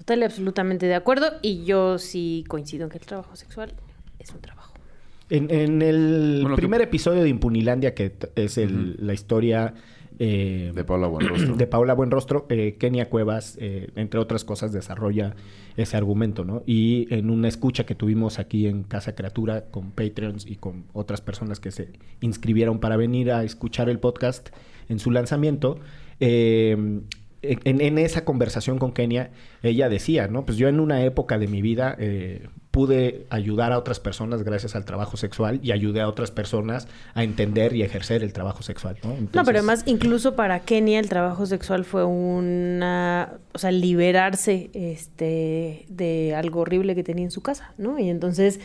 Total 0.00 0.18
y 0.20 0.24
absolutamente 0.24 0.86
de 0.86 0.94
acuerdo. 0.94 1.26
Y 1.42 1.64
yo 1.64 1.98
sí 1.98 2.44
coincido 2.48 2.84
en 2.84 2.90
que 2.90 2.98
el 2.98 3.04
trabajo 3.06 3.36
sexual 3.36 3.72
es 4.18 4.30
un 4.30 4.40
trabajo. 4.40 4.74
En, 5.28 5.50
en 5.50 5.80
el 5.82 6.38
Bueno, 6.42 6.56
que- 6.56 6.62
primer 6.62 6.80
episodio 6.80 7.22
de 7.22 7.28
Impunilandia, 7.28 7.94
que 7.94 8.12
es 8.34 8.58
el- 8.58 8.96
la 8.98 9.12
historia 9.14 9.74
eh, 10.22 10.72
De 10.74 10.84
Paula 10.84 11.06
Buenrostro. 11.06 11.54
de 11.56 11.66
Paula 11.66 11.94
Buenrostro, 11.94 12.44
eh, 12.50 12.76
Kenia 12.78 13.08
Cuevas, 13.08 13.56
eh, 13.60 13.88
entre 13.96 14.20
otras 14.20 14.44
cosas, 14.44 14.70
desarrolla 14.72 15.34
ese 15.78 15.96
argumento, 15.96 16.44
¿no? 16.44 16.62
Y 16.66 17.06
en 17.14 17.30
una 17.30 17.48
escucha 17.48 17.84
que 17.86 17.94
tuvimos 17.94 18.38
aquí 18.38 18.66
en 18.66 18.82
Casa 18.82 19.14
Criatura 19.14 19.66
con 19.70 19.92
Patreons 19.92 20.46
y 20.46 20.56
con 20.56 20.84
otras 20.92 21.22
personas 21.22 21.58
que 21.60 21.70
se 21.70 21.92
inscribieron 22.20 22.80
para 22.80 22.96
venir 22.98 23.32
a 23.32 23.44
escuchar 23.44 23.88
el 23.88 23.98
podcast, 23.98 24.50
en 24.90 24.98
su 24.98 25.10
lanzamiento, 25.10 25.78
eh, 26.18 27.00
en, 27.42 27.80
en 27.80 27.98
esa 27.98 28.24
conversación 28.24 28.78
con 28.78 28.92
Kenia, 28.92 29.30
ella 29.62 29.88
decía, 29.88 30.28
¿no? 30.28 30.44
Pues 30.44 30.58
yo 30.58 30.68
en 30.68 30.80
una 30.80 31.04
época 31.04 31.38
de 31.38 31.46
mi 31.46 31.62
vida 31.62 31.96
eh, 31.98 32.48
pude 32.70 33.26
ayudar 33.30 33.72
a 33.72 33.78
otras 33.78 33.98
personas 33.98 34.42
gracias 34.42 34.76
al 34.76 34.84
trabajo 34.84 35.16
sexual 35.16 35.58
y 35.62 35.72
ayudé 35.72 36.00
a 36.00 36.08
otras 36.08 36.30
personas 36.30 36.86
a 37.14 37.24
entender 37.24 37.74
y 37.74 37.82
ejercer 37.82 38.22
el 38.22 38.32
trabajo 38.32 38.62
sexual, 38.62 38.96
¿no? 39.02 39.16
No, 39.32 39.44
pero 39.44 39.58
además, 39.58 39.82
incluso 39.86 40.36
para 40.36 40.60
Kenia 40.60 41.00
el 41.00 41.08
trabajo 41.08 41.46
sexual 41.46 41.84
fue 41.84 42.04
una, 42.04 43.38
o 43.52 43.58
sea, 43.58 43.72
liberarse 43.72 44.70
este, 44.74 45.86
de 45.88 46.34
algo 46.36 46.60
horrible 46.60 46.94
que 46.94 47.02
tenía 47.02 47.24
en 47.24 47.30
su 47.30 47.40
casa, 47.40 47.72
¿no? 47.76 47.98
Y 47.98 48.08
entonces 48.08 48.60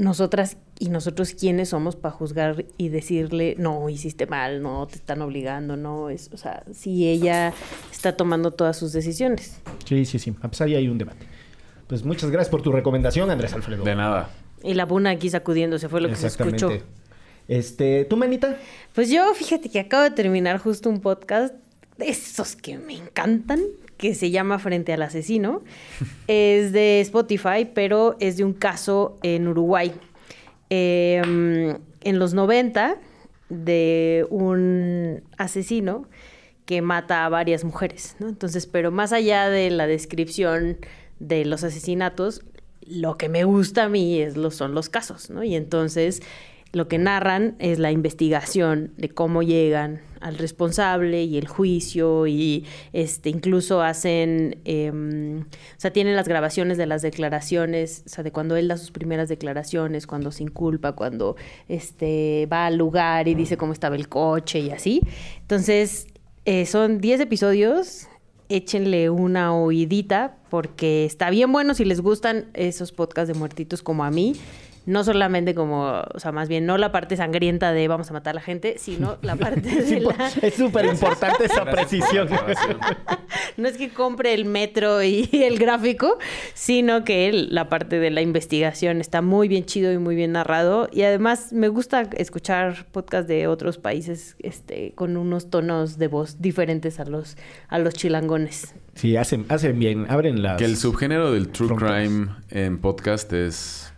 nosotras 0.00 0.56
y 0.78 0.88
nosotros 0.88 1.34
quiénes 1.34 1.68
somos 1.68 1.94
para 1.94 2.12
juzgar 2.12 2.64
y 2.78 2.88
decirle, 2.88 3.54
no, 3.58 3.88
hiciste 3.90 4.26
mal, 4.26 4.62
no, 4.62 4.86
te 4.86 4.96
están 4.96 5.20
obligando, 5.20 5.76
no, 5.76 6.08
es, 6.08 6.30
o 6.32 6.38
sea, 6.38 6.64
si 6.72 7.06
ella 7.06 7.52
está 7.92 8.16
tomando 8.16 8.50
todas 8.50 8.76
sus 8.78 8.92
decisiones. 8.92 9.60
Sí, 9.84 10.04
sí, 10.06 10.18
sí. 10.18 10.34
Ah, 10.40 10.48
Pues 10.48 10.60
ahí 10.62 10.74
hay 10.74 10.88
un 10.88 10.98
debate. 10.98 11.26
Pues 11.86 12.04
muchas 12.04 12.30
gracias 12.30 12.50
por 12.50 12.62
tu 12.62 12.72
recomendación, 12.72 13.30
Andrés 13.30 13.52
Alfredo. 13.52 13.84
De 13.84 13.94
nada. 13.94 14.30
Y 14.62 14.74
la 14.74 14.86
puna 14.86 15.10
aquí 15.10 15.28
sacudiéndose 15.28 15.88
fue 15.88 16.00
lo 16.00 16.08
que 16.08 16.16
se 16.16 16.28
escuchó. 16.28 16.70
Este, 17.46 18.04
¿tú, 18.04 18.16
Manita? 18.16 18.56
Pues 18.94 19.10
yo, 19.10 19.34
fíjate 19.34 19.68
que 19.68 19.80
acabo 19.80 20.04
de 20.04 20.12
terminar 20.12 20.58
justo 20.58 20.88
un 20.88 21.00
podcast 21.00 21.54
esos 22.02 22.56
que 22.56 22.78
me 22.78 22.94
encantan, 22.94 23.60
que 23.96 24.14
se 24.14 24.30
llama 24.30 24.58
Frente 24.58 24.92
al 24.92 25.02
Asesino. 25.02 25.62
es 26.26 26.72
de 26.72 27.00
Spotify, 27.00 27.68
pero 27.72 28.16
es 28.20 28.36
de 28.36 28.44
un 28.44 28.52
caso 28.52 29.18
en 29.22 29.48
Uruguay. 29.48 29.92
Eh, 30.70 31.76
en 32.02 32.18
los 32.18 32.34
90, 32.34 32.96
de 33.50 34.26
un 34.30 35.22
asesino 35.36 36.08
que 36.64 36.82
mata 36.82 37.26
a 37.26 37.28
varias 37.28 37.64
mujeres, 37.64 38.16
¿no? 38.20 38.28
Entonces, 38.28 38.66
pero 38.66 38.90
más 38.90 39.12
allá 39.12 39.48
de 39.50 39.70
la 39.70 39.86
descripción 39.86 40.78
de 41.18 41.44
los 41.44 41.64
asesinatos, 41.64 42.42
lo 42.86 43.18
que 43.18 43.28
me 43.28 43.44
gusta 43.44 43.84
a 43.84 43.88
mí 43.88 44.20
es 44.20 44.36
los, 44.36 44.54
son 44.54 44.74
los 44.74 44.88
casos, 44.88 45.30
¿no? 45.30 45.42
Y 45.42 45.56
entonces 45.56 46.22
lo 46.72 46.88
que 46.88 46.98
narran 46.98 47.56
es 47.58 47.78
la 47.78 47.90
investigación 47.90 48.92
de 48.96 49.08
cómo 49.08 49.42
llegan 49.42 50.00
al 50.20 50.36
responsable 50.36 51.24
y 51.24 51.38
el 51.38 51.48
juicio 51.48 52.26
y 52.26 52.66
este 52.92 53.30
incluso 53.30 53.80
hacen 53.80 54.60
em, 54.64 55.40
o 55.40 55.44
sea 55.78 55.92
tienen 55.92 56.14
las 56.14 56.28
grabaciones 56.28 56.76
de 56.76 56.86
las 56.86 57.00
declaraciones 57.02 58.02
o 58.06 58.08
sea 58.10 58.22
de 58.22 58.30
cuando 58.30 58.56
él 58.56 58.68
da 58.68 58.76
sus 58.76 58.90
primeras 58.90 59.28
declaraciones 59.28 60.06
cuando 60.06 60.30
se 60.30 60.42
inculpa 60.42 60.92
cuando 60.92 61.36
este 61.68 62.46
va 62.52 62.66
al 62.66 62.76
lugar 62.76 63.28
y 63.28 63.34
dice 63.34 63.56
cómo 63.56 63.72
estaba 63.72 63.96
el 63.96 64.08
coche 64.08 64.60
y 64.60 64.70
así 64.70 65.00
entonces 65.40 66.06
eh, 66.44 66.66
son 66.66 67.00
10 67.00 67.20
episodios 67.20 68.08
échenle 68.50 69.08
una 69.08 69.54
oídita 69.56 70.36
porque 70.50 71.06
está 71.06 71.30
bien 71.30 71.50
bueno 71.52 71.72
si 71.72 71.84
les 71.84 72.00
gustan 72.00 72.50
esos 72.52 72.92
podcasts 72.92 73.32
de 73.32 73.38
muertitos 73.38 73.82
como 73.82 74.04
a 74.04 74.10
mí. 74.10 74.34
No 74.86 75.04
solamente 75.04 75.54
como, 75.54 76.02
o 76.14 76.18
sea, 76.18 76.32
más 76.32 76.48
bien 76.48 76.66
no 76.66 76.78
la 76.78 76.90
parte 76.92 77.16
sangrienta 77.16 77.72
de 77.72 77.86
vamos 77.88 78.10
a 78.10 78.12
matar 78.12 78.32
a 78.32 78.34
la 78.36 78.40
gente, 78.40 78.76
sino 78.78 79.18
la 79.22 79.36
parte 79.36 79.60
de 79.82 80.00
la... 80.00 80.30
Es 80.42 80.54
súper 80.54 80.86
importante 80.86 81.44
esa 81.44 81.64
precisión. 81.64 82.28
No 83.56 83.68
es 83.68 83.76
que 83.76 83.90
compre 83.90 84.32
el 84.32 84.44
metro 84.44 85.02
y 85.02 85.28
el 85.44 85.58
gráfico, 85.58 86.18
sino 86.54 87.04
que 87.04 87.32
la 87.32 87.68
parte 87.68 87.98
de 87.98 88.10
la 88.10 88.22
investigación 88.22 89.00
está 89.00 89.22
muy 89.22 89.48
bien 89.48 89.64
chido 89.64 89.92
y 89.92 89.98
muy 89.98 90.14
bien 90.14 90.32
narrado. 90.32 90.88
Y 90.92 91.02
además 91.02 91.52
me 91.52 91.68
gusta 91.68 92.08
escuchar 92.16 92.86
podcasts 92.90 93.28
de 93.28 93.46
otros 93.46 93.78
países 93.78 94.36
este, 94.38 94.92
con 94.94 95.16
unos 95.16 95.50
tonos 95.50 95.98
de 95.98 96.08
voz 96.08 96.40
diferentes 96.40 97.00
a 97.00 97.04
los, 97.04 97.36
a 97.68 97.78
los 97.78 97.94
chilangones. 97.94 98.74
Sí, 98.94 99.16
hacen, 99.16 99.46
hacen 99.48 99.78
bien, 99.78 100.06
abren 100.08 100.42
las... 100.42 100.58
Que 100.58 100.64
el 100.64 100.76
subgénero 100.76 101.32
del 101.32 101.48
true 101.48 101.68
Fronteras. 101.68 102.02
crime 102.02 102.30
en 102.50 102.78
podcast 102.78 103.32
es... 103.32 103.89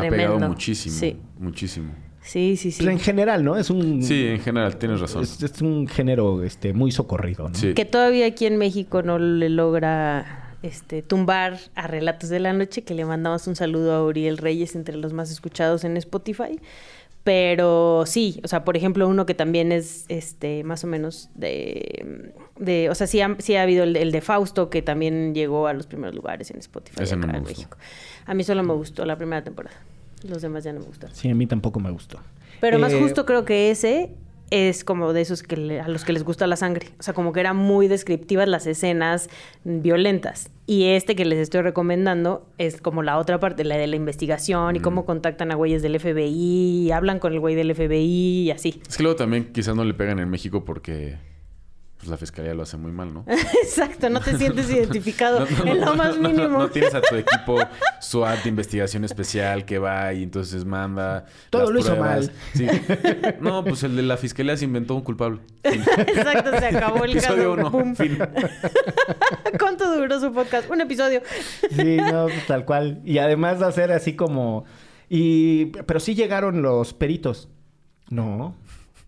Ha 0.00 0.02
Tremendo. 0.02 0.34
pegado 0.34 0.48
muchísimo. 0.50 0.96
Sí. 0.96 1.16
Muchísimo. 1.38 1.92
Sí, 2.22 2.56
sí, 2.56 2.72
sí. 2.72 2.82
Pues 2.82 2.92
en 2.92 2.98
general, 2.98 3.44
¿no? 3.44 3.56
Es 3.56 3.70
un... 3.70 4.02
Sí, 4.02 4.26
en 4.26 4.40
general, 4.40 4.76
tienes 4.78 5.00
razón. 5.00 5.22
Es, 5.22 5.40
es 5.40 5.62
un 5.62 5.86
género 5.86 6.42
este, 6.42 6.72
muy 6.72 6.90
socorrido, 6.90 7.48
¿no? 7.48 7.54
Sí. 7.54 7.72
Que 7.74 7.84
todavía 7.84 8.26
aquí 8.26 8.46
en 8.46 8.56
México 8.56 9.02
no 9.02 9.18
le 9.18 9.48
logra 9.48 10.56
este, 10.62 11.02
tumbar 11.02 11.58
a 11.76 11.86
Relatos 11.86 12.28
de 12.28 12.40
la 12.40 12.52
Noche, 12.52 12.82
que 12.82 12.94
le 12.94 13.04
mandamos 13.04 13.46
un 13.46 13.54
saludo 13.54 13.94
a 13.94 14.04
Uriel 14.04 14.38
Reyes, 14.38 14.74
entre 14.74 14.96
los 14.96 15.12
más 15.12 15.30
escuchados 15.30 15.84
en 15.84 15.96
Spotify. 15.96 16.58
Pero 17.26 18.04
sí, 18.06 18.40
o 18.44 18.46
sea, 18.48 18.64
por 18.64 18.76
ejemplo, 18.76 19.08
uno 19.08 19.26
que 19.26 19.34
también 19.34 19.72
es 19.72 20.04
este 20.08 20.62
más 20.62 20.84
o 20.84 20.86
menos 20.86 21.28
de... 21.34 22.32
de 22.56 22.88
o 22.88 22.94
sea, 22.94 23.08
sí 23.08 23.20
ha, 23.20 23.34
sí 23.40 23.56
ha 23.56 23.62
habido 23.62 23.82
el, 23.82 23.96
el 23.96 24.12
de 24.12 24.20
Fausto, 24.20 24.70
que 24.70 24.80
también 24.80 25.34
llegó 25.34 25.66
a 25.66 25.72
los 25.72 25.88
primeros 25.88 26.14
lugares 26.14 26.52
en 26.52 26.58
Spotify 26.60 27.02
Ese 27.02 27.16
no 27.16 27.24
acá 27.24 27.32
me 27.32 27.38
en 27.38 27.42
gustó. 27.44 27.58
México. 27.58 27.78
A 28.26 28.34
mí 28.34 28.44
solo 28.44 28.62
me 28.62 28.74
gustó 28.74 29.04
la 29.04 29.16
primera 29.16 29.42
temporada. 29.42 29.76
Los 30.22 30.40
demás 30.40 30.62
ya 30.62 30.72
no 30.72 30.78
me 30.78 30.86
gustaron. 30.86 31.16
Sí, 31.16 31.28
a 31.28 31.34
mí 31.34 31.48
tampoco 31.48 31.80
me 31.80 31.90
gustó. 31.90 32.20
Pero 32.60 32.78
más 32.78 32.92
Eh, 32.92 33.00
justo 33.00 33.26
creo 33.26 33.44
que 33.44 33.72
ese 33.72 34.10
es 34.50 34.84
como 34.84 35.12
de 35.12 35.22
esos 35.22 35.42
que 35.42 35.56
le- 35.56 35.80
a 35.80 35.88
los 35.88 36.04
que 36.04 36.12
les 36.12 36.22
gusta 36.22 36.46
la 36.46 36.56
sangre. 36.56 36.88
O 36.98 37.02
sea, 37.02 37.14
como 37.14 37.32
que 37.32 37.40
eran 37.40 37.56
muy 37.56 37.88
descriptivas 37.88 38.48
las 38.48 38.66
escenas 38.66 39.28
violentas. 39.64 40.50
Y 40.66 40.84
este 40.86 41.14
que 41.16 41.24
les 41.24 41.38
estoy 41.38 41.62
recomendando 41.62 42.46
es 42.58 42.80
como 42.80 43.02
la 43.02 43.18
otra 43.18 43.38
parte, 43.40 43.64
la 43.64 43.76
de 43.76 43.86
la 43.86 43.96
investigación 43.96 44.76
y 44.76 44.80
cómo 44.80 45.04
contactan 45.04 45.52
a 45.52 45.54
güeyes 45.54 45.82
del 45.82 45.94
FBI, 45.98 46.86
y 46.86 46.90
hablan 46.90 47.18
con 47.18 47.32
el 47.32 47.40
güey 47.40 47.54
del 47.54 47.70
FBI 47.74 48.42
y 48.44 48.50
así. 48.50 48.80
Es 48.88 48.96
que 48.96 49.02
luego 49.02 49.16
también 49.16 49.52
quizás 49.52 49.74
no 49.76 49.84
le 49.84 49.94
pegan 49.94 50.18
en 50.18 50.28
México 50.28 50.64
porque 50.64 51.16
pues, 51.96 52.08
la 52.08 52.16
fiscalía 52.16 52.52
lo 52.54 52.62
hace 52.62 52.76
muy 52.76 52.92
mal, 52.92 53.12
¿no? 53.12 53.24
Exacto, 53.62 54.10
no 54.10 54.20
te 54.20 54.36
sientes 54.36 54.70
identificado 54.70 55.40
No, 55.40 55.64
no, 55.64 55.72
en 55.72 55.80
lo 55.80 55.94
más 55.94 56.16
no, 56.16 56.22
no, 56.22 56.28
mínimo. 56.28 56.58
No, 56.58 56.68
tienes 56.68 56.94
a 56.94 57.00
tu 57.00 57.14
equipo 57.16 57.58
SWAT 58.00 58.42
de 58.42 58.48
investigación 58.48 59.04
especial 59.04 59.64
que 59.64 59.78
va 59.78 60.12
y 60.12 60.22
entonces 60.22 60.64
manda. 60.64 61.26
Todo 61.50 61.62
las 61.62 61.70
lo 61.70 61.78
hizo 61.80 61.96
mal. 61.96 62.30
Sí. 62.54 62.66
No, 63.40 63.64
pues 63.64 63.82
el 63.82 63.96
de 63.96 64.02
la 64.02 64.16
fiscalía 64.16 64.56
se 64.56 64.64
inventó 64.64 64.94
un 64.94 65.02
culpable. 65.02 65.40
Exacto, 65.62 66.58
se 66.58 66.66
acabó 66.66 67.04
el 67.04 67.12
Episodio 67.12 67.56
caso. 67.56 67.76
uno. 67.76 67.94
Fin. 67.94 68.18
¿Cuánto 69.58 69.94
duró 69.96 70.20
su 70.20 70.32
podcast? 70.32 70.70
Un 70.70 70.80
episodio. 70.82 71.22
Sí, 71.70 71.96
no, 71.96 72.24
pues, 72.24 72.46
tal 72.46 72.64
cual. 72.64 73.00
Y 73.04 73.18
además 73.18 73.58
de 73.60 73.66
hacer 73.66 73.92
así 73.92 74.14
como... 74.14 74.64
Y... 75.08 75.66
Pero 75.86 76.00
sí 76.00 76.14
llegaron 76.14 76.62
los 76.62 76.92
peritos. 76.92 77.48
No, 78.10 78.54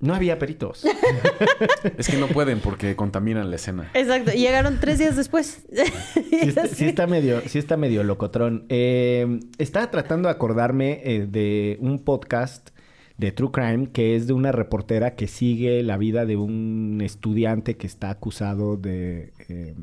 no 0.00 0.14
había 0.14 0.38
peritos. 0.38 0.85
Es 1.97 2.09
que 2.09 2.17
no 2.17 2.28
pueden 2.28 2.61
porque 2.61 2.95
contaminan 2.97 3.50
la 3.50 3.57
escena. 3.57 3.90
Exacto, 3.95 4.33
y 4.35 4.38
llegaron 4.38 4.78
tres 4.81 4.99
días 4.99 5.17
después. 5.17 5.64
Sí 6.14 6.49
está, 6.49 6.67
sí 6.67 6.85
está 6.85 7.07
medio, 7.07 7.40
sí 7.47 7.59
está 7.59 7.76
medio 7.76 8.05
locotrón. 8.05 8.64
Eh, 8.69 9.40
estaba 9.59 9.90
tratando 9.90 10.28
de 10.28 10.35
acordarme 10.35 11.00
eh, 11.05 11.26
de 11.28 11.78
un 11.81 11.99
podcast 11.99 12.71
de 13.17 13.33
True 13.33 13.50
Crime 13.50 13.88
que 13.90 14.14
es 14.14 14.26
de 14.26 14.33
una 14.35 14.52
reportera 14.52 15.17
que 15.17 15.26
sigue 15.26 15.83
la 15.83 15.97
vida 15.97 16.26
de 16.26 16.37
un 16.37 17.00
estudiante 17.02 17.76
que 17.76 17.87
está 17.87 18.11
acusado 18.11 18.76
de, 18.76 19.33
eh, 19.49 19.75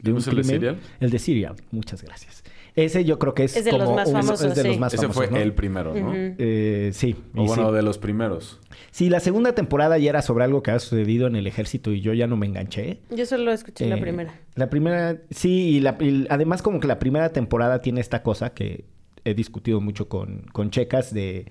de 0.00 0.10
un 0.10 0.14
¿No 0.14 0.18
es 0.18 0.26
el 0.28 0.36
de 0.36 0.42
crimen. 0.42 0.60
Serial? 0.60 0.78
El 1.00 1.10
de 1.10 1.18
Serial, 1.18 1.56
muchas 1.72 2.02
gracias. 2.02 2.44
Ese 2.76 3.04
yo 3.04 3.20
creo 3.20 3.34
que 3.34 3.44
es, 3.44 3.56
Es 3.56 3.64
de 3.64 3.70
los 3.72 3.84
como 3.84 3.94
más 3.94 4.08
uno- 4.08 4.18
famosos, 4.22 4.46
es 4.48 4.54
de 4.56 4.64
los 4.64 4.78
más 4.78 4.92
Ese 4.92 5.02
famosos, 5.02 5.26
fue 5.26 5.30
¿no? 5.32 5.36
el 5.40 5.52
primero, 5.54 5.94
¿no? 5.94 6.12
Eh, 6.14 6.90
sí. 6.92 7.14
O 7.36 7.44
y 7.44 7.46
bueno, 7.46 7.68
sí. 7.68 7.74
de 7.76 7.82
los 7.82 7.98
primeros. 7.98 8.58
Sí, 8.90 9.10
la 9.10 9.20
segunda 9.20 9.54
temporada 9.54 9.96
ya 9.98 10.10
era 10.10 10.22
sobre 10.22 10.42
algo 10.44 10.62
que 10.62 10.72
ha 10.72 10.78
sucedido 10.80 11.28
en 11.28 11.36
el 11.36 11.46
ejército 11.46 11.92
y 11.92 12.00
yo 12.00 12.12
ya 12.14 12.26
no 12.26 12.36
me 12.36 12.46
enganché. 12.46 12.98
Yo 13.10 13.26
solo 13.26 13.52
escuché 13.52 13.86
la 13.86 13.96
Eh, 13.96 14.00
primera. 14.00 14.34
La 14.56 14.70
primera, 14.70 15.18
sí, 15.30 15.76
y, 15.76 15.80
la- 15.80 15.96
y 16.00 16.26
además 16.30 16.62
como 16.62 16.80
que 16.80 16.88
la 16.88 16.98
primera 16.98 17.28
temporada 17.32 17.80
tiene 17.80 18.00
esta 18.00 18.24
cosa 18.24 18.50
que 18.54 18.84
he 19.24 19.34
discutido 19.34 19.80
mucho 19.80 20.08
con, 20.08 20.42
con 20.52 20.70
checas 20.70 21.14
de 21.14 21.46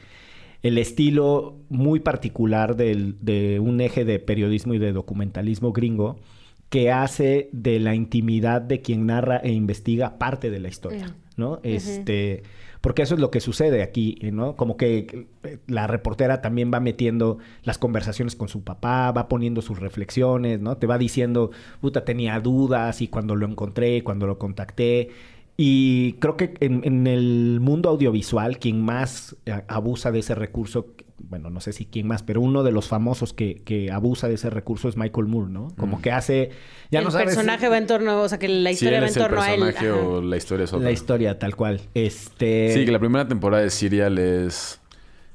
el 0.62 0.77
estilo 0.77 1.58
muy 1.70 2.00
particular 2.01 2.75
del- 2.75 3.15
de 3.22 3.60
un 3.62 3.80
eje 3.82 4.03
de 4.06 4.20
periodismo 4.20 4.74
y 4.74 4.77
de 4.80 4.92
documentalismo 4.92 5.72
gringo 5.72 6.20
que 6.74 6.92
hace 6.92 7.50
de 7.51 7.80
la 7.80 7.94
intimidad 7.94 8.60
de 8.60 8.82
quien 8.82 9.06
narra 9.06 9.38
e 9.38 9.51
investiga 9.51 10.18
parte 10.18 10.50
de 10.50 10.60
la 10.60 10.70
historia. 10.70 11.15
¿no? 11.38 11.60
Este, 11.62 12.42
porque 12.82 13.03
eso 13.03 13.13
es 13.13 13.22
lo 13.22 13.30
que 13.30 13.42
sucede 13.42 13.84
aquí, 13.84 14.18
¿no? 14.32 14.56
Como 14.56 14.75
que 14.75 15.27
eh, 15.44 15.60
la 15.68 15.86
reportera 15.86 16.42
también 16.42 16.72
va 16.74 16.80
metiendo 16.80 17.38
las 17.62 17.77
conversaciones 17.77 18.36
con 18.36 18.48
su 18.48 18.63
papá, 18.63 19.12
va 19.12 19.27
poniendo 19.27 19.62
sus 19.62 19.80
reflexiones, 19.80 20.62
¿no? 20.62 20.77
Te 20.77 20.88
va 20.88 20.98
diciendo, 20.98 21.51
puta, 21.80 22.06
tenía 22.06 22.39
dudas 22.39 23.03
y 23.03 23.08
cuando 23.08 23.36
lo 23.36 23.46
encontré, 23.46 24.03
cuando 24.03 24.25
lo 24.25 24.39
contacté. 24.39 25.12
Y 25.55 26.13
creo 26.13 26.36
que 26.36 26.55
en, 26.62 26.81
en 26.83 27.05
el 27.05 27.60
mundo 27.62 27.89
audiovisual, 27.89 28.57
quien 28.57 28.81
más 28.81 29.36
eh, 29.45 29.62
abusa 29.67 30.12
de 30.12 30.19
ese 30.19 30.33
recurso, 30.33 30.88
bueno, 31.29 31.50
no 31.51 31.60
sé 31.62 31.74
si 31.74 31.86
quién 31.86 32.07
más, 32.07 32.24
pero 32.24 32.41
uno 32.41 32.63
de 32.63 32.72
los 32.72 32.88
famosos 32.88 33.33
que, 33.33 33.62
que 33.63 33.91
abusa 33.91 34.27
de 34.27 34.33
ese 34.33 34.50
recurso 34.50 34.89
es 34.89 34.98
Michael 34.98 35.27
Moore, 35.27 35.51
¿no? 35.51 35.67
Como 35.77 35.98
Mm. 35.98 36.01
que 36.01 36.12
hace, 36.12 36.50
ya 36.91 37.00
el 37.00 37.05
no 37.05 37.12
sabes 37.12 37.27
personaje 37.27 37.69
va 37.69 37.77
en 37.77 37.86
torno, 37.86 38.22
o 38.22 38.27
sea, 38.29 38.39
que 38.39 38.48
la 38.50 38.72
historia 38.72 38.98
él 38.98 39.03
va 39.03 39.07
en 39.07 39.12
es 39.12 39.17
el 39.17 39.24
torno 39.24 39.41
a 39.41 39.53
él. 39.53 39.60
personaje 39.62 39.91
o 39.91 40.22
la 40.24 40.38
historia 40.38 40.63
es 40.65 40.74
otra. 40.74 40.86
la 40.86 40.91
historia 40.91 41.38
tal 41.39 41.55
cual. 41.55 41.81
Este, 41.93 42.72
Sí, 42.74 42.83
que 42.86 42.91
la 42.91 43.00
primera 43.00 43.27
temporada 43.27 43.62
de 43.63 43.69
Serial 43.69 44.17
es... 44.17 44.79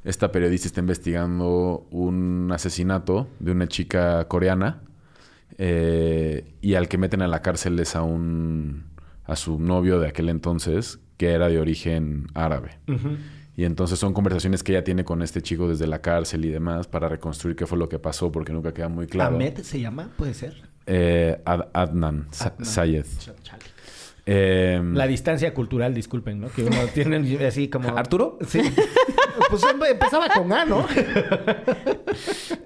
Esta 0.05 0.33
periodista 0.33 0.67
está 0.69 0.81
investigando 0.81 1.87
un 1.91 2.51
asesinato 2.53 3.29
de 3.41 3.53
una 3.53 3.69
chica 3.69 4.27
coreana 4.27 4.83
Eh, 5.59 6.45
y 6.61 6.75
al 6.75 6.89
que 6.89 6.99
meten 6.99 7.21
a 7.23 7.27
la 7.29 7.43
cárcel 7.43 7.79
es 7.81 7.97
a 7.97 8.03
un 8.03 8.85
a 9.29 9.37
su 9.37 9.61
novio 9.61 10.01
de 10.01 10.09
aquel 10.09 10.29
entonces 10.29 10.99
que 11.17 11.31
era 11.31 11.49
de 11.49 11.61
origen 11.61 12.27
árabe. 12.35 12.79
Y 13.57 13.65
entonces 13.65 13.99
son 13.99 14.13
conversaciones 14.13 14.63
que 14.63 14.73
ella 14.73 14.85
tiene 14.85 15.05
con 15.05 15.21
este 15.23 15.43
chico 15.43 15.69
desde 15.69 15.87
la 15.87 16.01
cárcel 16.01 16.45
y 16.45 16.49
demás 16.49 16.87
para 16.87 17.09
reconstruir 17.09 17.55
qué 17.57 17.67
fue 17.67 17.77
lo 17.79 17.89
que 17.89 17.99
pasó 17.99 18.31
porque 18.33 18.53
nunca 18.53 18.73
queda 18.75 18.89
muy 18.89 19.07
claro. 19.07 19.35
¿Ahmed 19.37 19.59
se 19.63 19.81
llama? 19.81 20.11
¿Puede 20.17 20.35
ser? 20.35 20.55
Eh, 20.87 21.41
Ad- 21.45 21.69
Adnan, 21.73 22.29
Adnan. 22.41 22.65
Sayed. 22.65 23.05
Eh, 24.27 24.81
La 24.95 25.07
distancia 25.07 25.53
cultural, 25.55 25.93
disculpen, 25.95 26.39
¿no? 26.41 26.49
Que 26.51 26.63
uno 26.65 26.77
tiene 26.95 27.45
así 27.47 27.69
como... 27.69 27.89
¿Arturo? 27.99 28.39
Sí. 28.47 28.61
pues 29.51 29.63
empe- 29.65 29.91
empezaba 29.91 30.29
con 30.29 30.53
A, 30.53 30.65
¿no? 30.65 30.87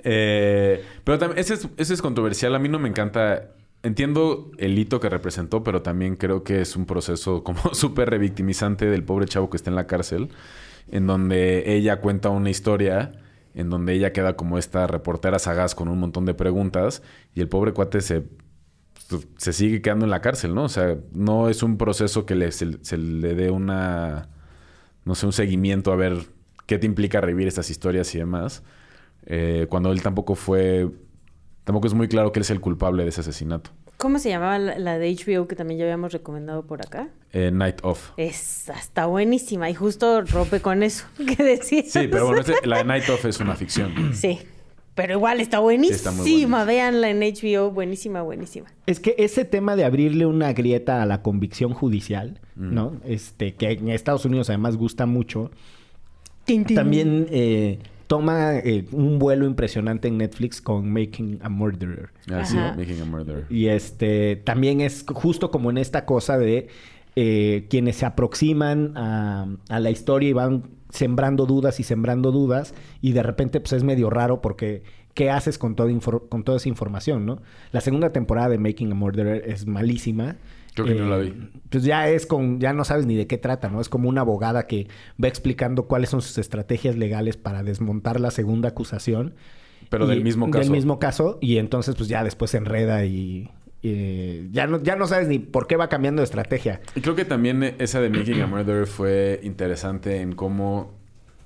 Eh, 0.04 0.84
pero 1.04 1.18
también, 1.18 1.38
ese 1.38 1.54
es, 1.54 1.68
ese 1.76 1.94
es 1.94 2.02
controversial. 2.02 2.54
A 2.54 2.58
mí 2.58 2.68
no 2.68 2.78
me 2.78 2.88
encanta. 2.88 3.50
Entiendo 3.82 4.52
el 4.58 4.78
hito 4.78 5.00
que 5.00 5.08
representó, 5.08 5.64
pero 5.64 5.82
también 5.82 6.14
creo 6.16 6.44
que 6.44 6.60
es 6.60 6.76
un 6.76 6.86
proceso 6.86 7.42
como 7.42 7.60
súper 7.74 8.10
revictimizante 8.10 8.86
del 8.86 9.04
pobre 9.04 9.26
chavo 9.26 9.50
que 9.50 9.56
está 9.56 9.70
en 9.70 9.76
la 9.76 9.86
cárcel, 9.86 10.30
en 10.88 11.06
donde 11.06 11.74
ella 11.74 12.00
cuenta 12.00 12.28
una 12.30 12.50
historia, 12.50 13.12
en 13.54 13.70
donde 13.70 13.94
ella 13.94 14.12
queda 14.12 14.36
como 14.36 14.56
esta 14.58 14.86
reportera 14.86 15.38
sagaz 15.38 15.74
con 15.74 15.88
un 15.88 15.98
montón 15.98 16.26
de 16.26 16.34
preguntas, 16.34 17.02
y 17.34 17.40
el 17.40 17.48
pobre 17.48 17.72
cuate 17.72 18.00
se, 18.02 18.24
se 19.36 19.52
sigue 19.52 19.82
quedando 19.82 20.04
en 20.04 20.10
la 20.10 20.20
cárcel, 20.20 20.54
¿no? 20.54 20.64
O 20.64 20.68
sea, 20.68 20.96
no 21.12 21.48
es 21.48 21.62
un 21.62 21.76
proceso 21.76 22.24
que 22.26 22.34
le, 22.36 22.52
se, 22.52 22.66
le 22.96 23.34
dé 23.34 23.50
una, 23.50 24.28
no 25.04 25.14
sé, 25.14 25.26
un 25.26 25.32
seguimiento 25.32 25.92
a 25.92 25.96
ver 25.96 26.26
qué 26.66 26.78
te 26.78 26.86
implica 26.86 27.20
revivir 27.20 27.48
estas 27.48 27.70
historias 27.70 28.14
y 28.14 28.18
demás. 28.18 28.62
Eh, 29.26 29.66
cuando 29.70 29.92
él 29.92 30.02
tampoco 30.02 30.34
fue. 30.34 30.90
Tampoco 31.64 31.86
es 31.86 31.94
muy 31.94 32.08
claro 32.08 32.32
que 32.32 32.40
él 32.40 32.42
es 32.42 32.50
el 32.50 32.60
culpable 32.60 33.02
de 33.04 33.08
ese 33.10 33.20
asesinato. 33.20 33.70
¿Cómo 33.96 34.18
se 34.18 34.30
llamaba 34.30 34.58
la, 34.58 34.98
de 34.98 35.14
HBO 35.14 35.46
que 35.46 35.54
también 35.54 35.78
ya 35.78 35.84
habíamos 35.84 36.12
recomendado 36.12 36.66
por 36.66 36.80
acá? 36.82 37.08
Eh, 37.32 37.50
Night 37.52 37.76
Off. 37.84 38.10
Esa 38.16 38.72
está 38.72 39.06
buenísima 39.06 39.70
y 39.70 39.74
justo 39.74 40.22
rompe 40.22 40.60
con 40.60 40.82
eso 40.82 41.04
que 41.36 41.42
decías. 41.42 41.86
Sí, 41.90 42.08
pero 42.10 42.26
bueno, 42.26 42.42
la 42.64 42.78
de 42.78 42.84
Night 42.84 43.08
Off 43.10 43.24
es 43.26 43.38
una 43.38 43.54
ficción. 43.54 43.92
Sí, 44.14 44.40
pero 44.94 45.14
igual 45.14 45.40
está 45.40 45.60
buenísima. 45.60 45.96
está 45.96 46.10
muy 46.10 46.44
buena. 46.44 46.64
Véanla 46.64 47.10
en 47.10 47.20
HBO, 47.20 47.70
buenísima, 47.70 48.22
buenísima. 48.22 48.66
Es 48.86 48.98
que 48.98 49.14
ese 49.18 49.44
tema 49.44 49.76
de 49.76 49.84
abrirle 49.84 50.26
una 50.26 50.52
grieta 50.52 51.00
a 51.00 51.06
la 51.06 51.22
convicción 51.22 51.72
judicial, 51.72 52.40
¿no? 52.56 52.96
Este, 53.06 53.54
que 53.54 53.70
en 53.70 53.88
Estados 53.88 54.24
Unidos 54.24 54.50
además 54.50 54.76
gusta 54.76 55.06
mucho, 55.06 55.50
Tin, 56.44 56.64
tin. 56.64 56.74
también 56.74 57.26
eh, 57.30 57.78
toma 58.12 58.58
eh, 58.58 58.84
un 58.92 59.18
vuelo 59.18 59.46
impresionante 59.46 60.06
en 60.06 60.18
Netflix 60.18 60.60
con 60.60 60.92
Making 60.92 61.38
a 61.40 61.48
Murderer. 61.48 62.10
Ah, 62.30 62.44
sí. 62.44 62.58
Making 62.58 63.00
a 63.00 63.04
Murderer. 63.06 63.46
Y 63.48 63.68
este 63.68 64.36
también 64.36 64.82
es 64.82 65.06
justo 65.08 65.50
como 65.50 65.70
en 65.70 65.78
esta 65.78 66.04
cosa 66.04 66.36
de 66.36 66.68
eh, 67.16 67.64
quienes 67.70 67.96
se 67.96 68.04
aproximan 68.04 68.92
a, 68.98 69.46
a 69.70 69.80
la 69.80 69.90
historia 69.90 70.28
y 70.28 70.32
van 70.34 70.64
sembrando 70.90 71.46
dudas 71.46 71.80
y 71.80 71.84
sembrando 71.84 72.32
dudas 72.32 72.74
y 73.00 73.12
de 73.12 73.22
repente 73.22 73.60
pues 73.60 73.72
es 73.72 73.82
medio 73.82 74.10
raro 74.10 74.42
porque 74.42 74.82
¿qué 75.14 75.30
haces 75.30 75.56
con 75.56 75.74
toda, 75.74 75.90
con 76.28 76.44
toda 76.44 76.58
esa 76.58 76.68
información, 76.68 77.24
no? 77.24 77.40
La 77.70 77.80
segunda 77.80 78.12
temporada 78.12 78.50
de 78.50 78.58
Making 78.58 78.92
a 78.92 78.94
Murderer 78.94 79.42
es 79.48 79.66
malísima. 79.66 80.36
Creo 80.74 80.86
que 80.86 80.94
no 80.94 81.08
la 81.08 81.18
vi. 81.18 81.34
Pues 81.68 81.84
ya 81.84 82.08
es 82.08 82.26
con, 82.26 82.58
ya 82.58 82.72
no 82.72 82.84
sabes 82.84 83.04
ni 83.04 83.14
de 83.14 83.26
qué 83.26 83.36
trata, 83.36 83.68
¿no? 83.68 83.80
Es 83.80 83.88
como 83.88 84.08
una 84.08 84.22
abogada 84.22 84.66
que 84.66 84.88
va 85.22 85.28
explicando 85.28 85.86
cuáles 85.86 86.10
son 86.10 86.22
sus 86.22 86.38
estrategias 86.38 86.96
legales 86.96 87.36
para 87.36 87.62
desmontar 87.62 88.20
la 88.20 88.30
segunda 88.30 88.70
acusación. 88.70 89.34
Pero 89.90 90.06
del 90.06 90.22
mismo 90.22 90.50
caso. 90.50 90.62
Del 90.62 90.70
mismo 90.70 90.98
caso. 90.98 91.38
Y 91.42 91.58
entonces, 91.58 91.94
pues 91.94 92.08
ya 92.08 92.24
después 92.24 92.50
se 92.50 92.56
enreda 92.56 93.04
y. 93.04 93.50
y 93.82 94.50
ya, 94.50 94.66
no, 94.66 94.82
ya 94.82 94.96
no 94.96 95.06
sabes 95.06 95.28
ni 95.28 95.38
por 95.38 95.66
qué 95.66 95.76
va 95.76 95.88
cambiando 95.88 96.20
de 96.20 96.24
estrategia. 96.24 96.80
Y 96.94 97.02
creo 97.02 97.14
que 97.14 97.26
también 97.26 97.62
eh, 97.62 97.74
esa 97.78 98.00
de 98.00 98.08
Making 98.08 98.40
a 98.40 98.46
Murderer 98.46 98.86
fue 98.86 99.40
interesante 99.42 100.20
en 100.22 100.34
cómo 100.34 100.94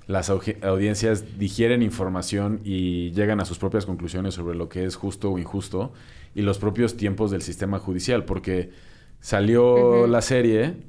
las 0.07 0.29
audiencias 0.29 1.37
digieren 1.37 1.81
información 1.81 2.61
y 2.63 3.11
llegan 3.11 3.41
a 3.41 3.45
sus 3.45 3.57
propias 3.59 3.85
conclusiones 3.85 4.35
sobre 4.35 4.55
lo 4.55 4.69
que 4.69 4.85
es 4.85 4.95
justo 4.95 5.31
o 5.31 5.37
injusto 5.37 5.91
y 6.33 6.43
los 6.43 6.59
propios 6.59 6.95
tiempos 6.95 7.29
del 7.29 7.41
sistema 7.41 7.77
judicial, 7.77 8.23
porque 8.23 8.71
salió 9.19 10.07
la 10.07 10.21
serie 10.21 10.87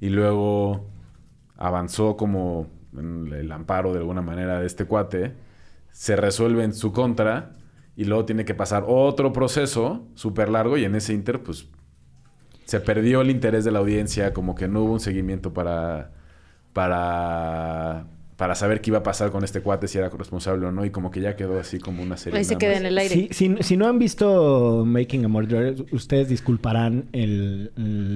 y 0.00 0.10
luego 0.10 0.90
avanzó 1.56 2.16
como 2.16 2.68
en 2.96 3.32
el 3.32 3.50
amparo 3.52 3.92
de 3.92 3.98
alguna 3.98 4.22
manera 4.22 4.60
de 4.60 4.66
este 4.66 4.84
cuate, 4.84 5.34
se 5.90 6.16
resuelve 6.16 6.64
en 6.64 6.72
su 6.74 6.92
contra 6.92 7.52
y 7.96 8.04
luego 8.04 8.24
tiene 8.24 8.44
que 8.44 8.54
pasar 8.54 8.84
otro 8.86 9.32
proceso 9.32 10.06
súper 10.14 10.48
largo 10.48 10.76
y 10.76 10.84
en 10.84 10.94
ese 10.94 11.12
inter 11.12 11.42
pues 11.42 11.68
se 12.64 12.80
perdió 12.80 13.22
el 13.22 13.30
interés 13.30 13.64
de 13.64 13.70
la 13.70 13.78
audiencia, 13.78 14.34
como 14.34 14.54
que 14.54 14.68
no 14.68 14.82
hubo 14.82 14.92
un 14.92 15.00
seguimiento 15.00 15.54
para, 15.54 16.12
para, 16.74 18.06
para 18.38 18.54
saber 18.54 18.80
qué 18.80 18.90
iba 18.90 18.98
a 19.00 19.02
pasar 19.02 19.30
con 19.32 19.42
este 19.42 19.60
cuate, 19.62 19.88
si 19.88 19.98
era 19.98 20.08
responsable 20.10 20.64
o 20.64 20.70
no, 20.72 20.84
y 20.84 20.90
como 20.90 21.10
que 21.10 21.20
ya 21.20 21.34
quedó 21.34 21.58
así 21.58 21.78
como 21.80 22.02
una 22.04 22.16
serie. 22.16 22.38
Ahí 22.38 22.44
se 22.44 22.56
queda 22.56 22.70
más. 22.70 22.80
en 22.80 22.86
el 22.86 22.96
aire. 22.96 23.12
Si, 23.14 23.28
si- 23.32 23.56
si 23.62 23.76
no 23.76 23.86
han 23.88 23.98
visto 23.98 24.84
Making 24.86 25.24
a 25.24 25.28
Murderer, 25.28 25.84
ustedes 25.90 26.28
disculparán 26.28 27.08
el, 27.12 27.72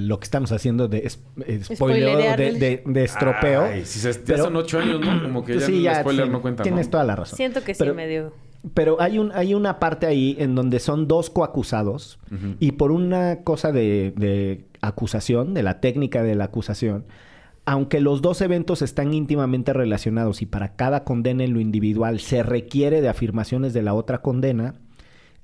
lo 0.07 0.21
que 0.21 0.25
estamos 0.25 0.53
haciendo 0.53 0.87
de 0.87 0.99
es- 0.99 1.21
eh, 1.45 1.61
Spoilerear 1.65 2.39
de, 2.39 2.53
de- 2.53 2.83
de 2.87 3.05
estropeo. 3.05 3.63
Ay, 3.65 3.85
si 3.85 3.99
se, 3.99 4.13
ya 4.13 4.21
Pero- 4.25 4.45
son 4.45 4.55
ocho 4.57 4.79
años, 4.79 5.01
¿no? 5.01 5.23
Como 5.23 5.45
que 5.45 5.55
ya 5.59 5.67
sí, 5.67 5.85
el 5.87 5.95
spoiler 5.97 6.27
sí, 6.27 6.31
no 6.31 6.41
cuenta, 6.41 6.63
Tienes 6.63 6.87
¿no? 6.87 6.91
toda 6.93 7.05
la 7.05 7.17
razón. 7.17 7.37
Siento 7.37 7.63
que 7.65 7.75
sí 7.75 7.79
Pero- 7.81 7.95
medio... 7.95 8.33
Pero 8.75 9.01
hay, 9.01 9.19
un, 9.19 9.33
hay 9.35 9.55
una 9.55 9.81
parte 9.81 10.07
ahí 10.07 10.37
en 10.39 10.55
donde 10.55 10.79
son 10.79 11.09
dos 11.09 11.31
coacusados 11.31 12.21
y 12.61 12.71
por 12.71 12.93
una 12.93 13.41
cosa 13.43 13.73
de, 13.73 14.15
de 14.17 14.67
acusación, 14.83 15.53
de 15.53 15.65
la 15.65 15.81
técnica 15.81 16.23
de 16.23 16.37
la 16.37 16.45
acusación, 16.45 17.05
aunque 17.65 18.01
los 18.01 18.23
dos 18.23 18.41
eventos 18.41 18.83
están 18.83 19.15
íntimamente 19.15 19.73
relacionados 19.73 20.43
y 20.43 20.47
para 20.47 20.75
cada 20.75 21.05
condena 21.05 21.45
en 21.45 21.53
lo 21.53 21.61
individual 21.61 22.21
se 22.21 22.43
requiere 22.43 23.01
de 23.01 23.09
afirmaciones 23.09 23.73
de 23.73 23.83
la 23.83 23.95
otra 23.95 24.21
condena, 24.21 24.75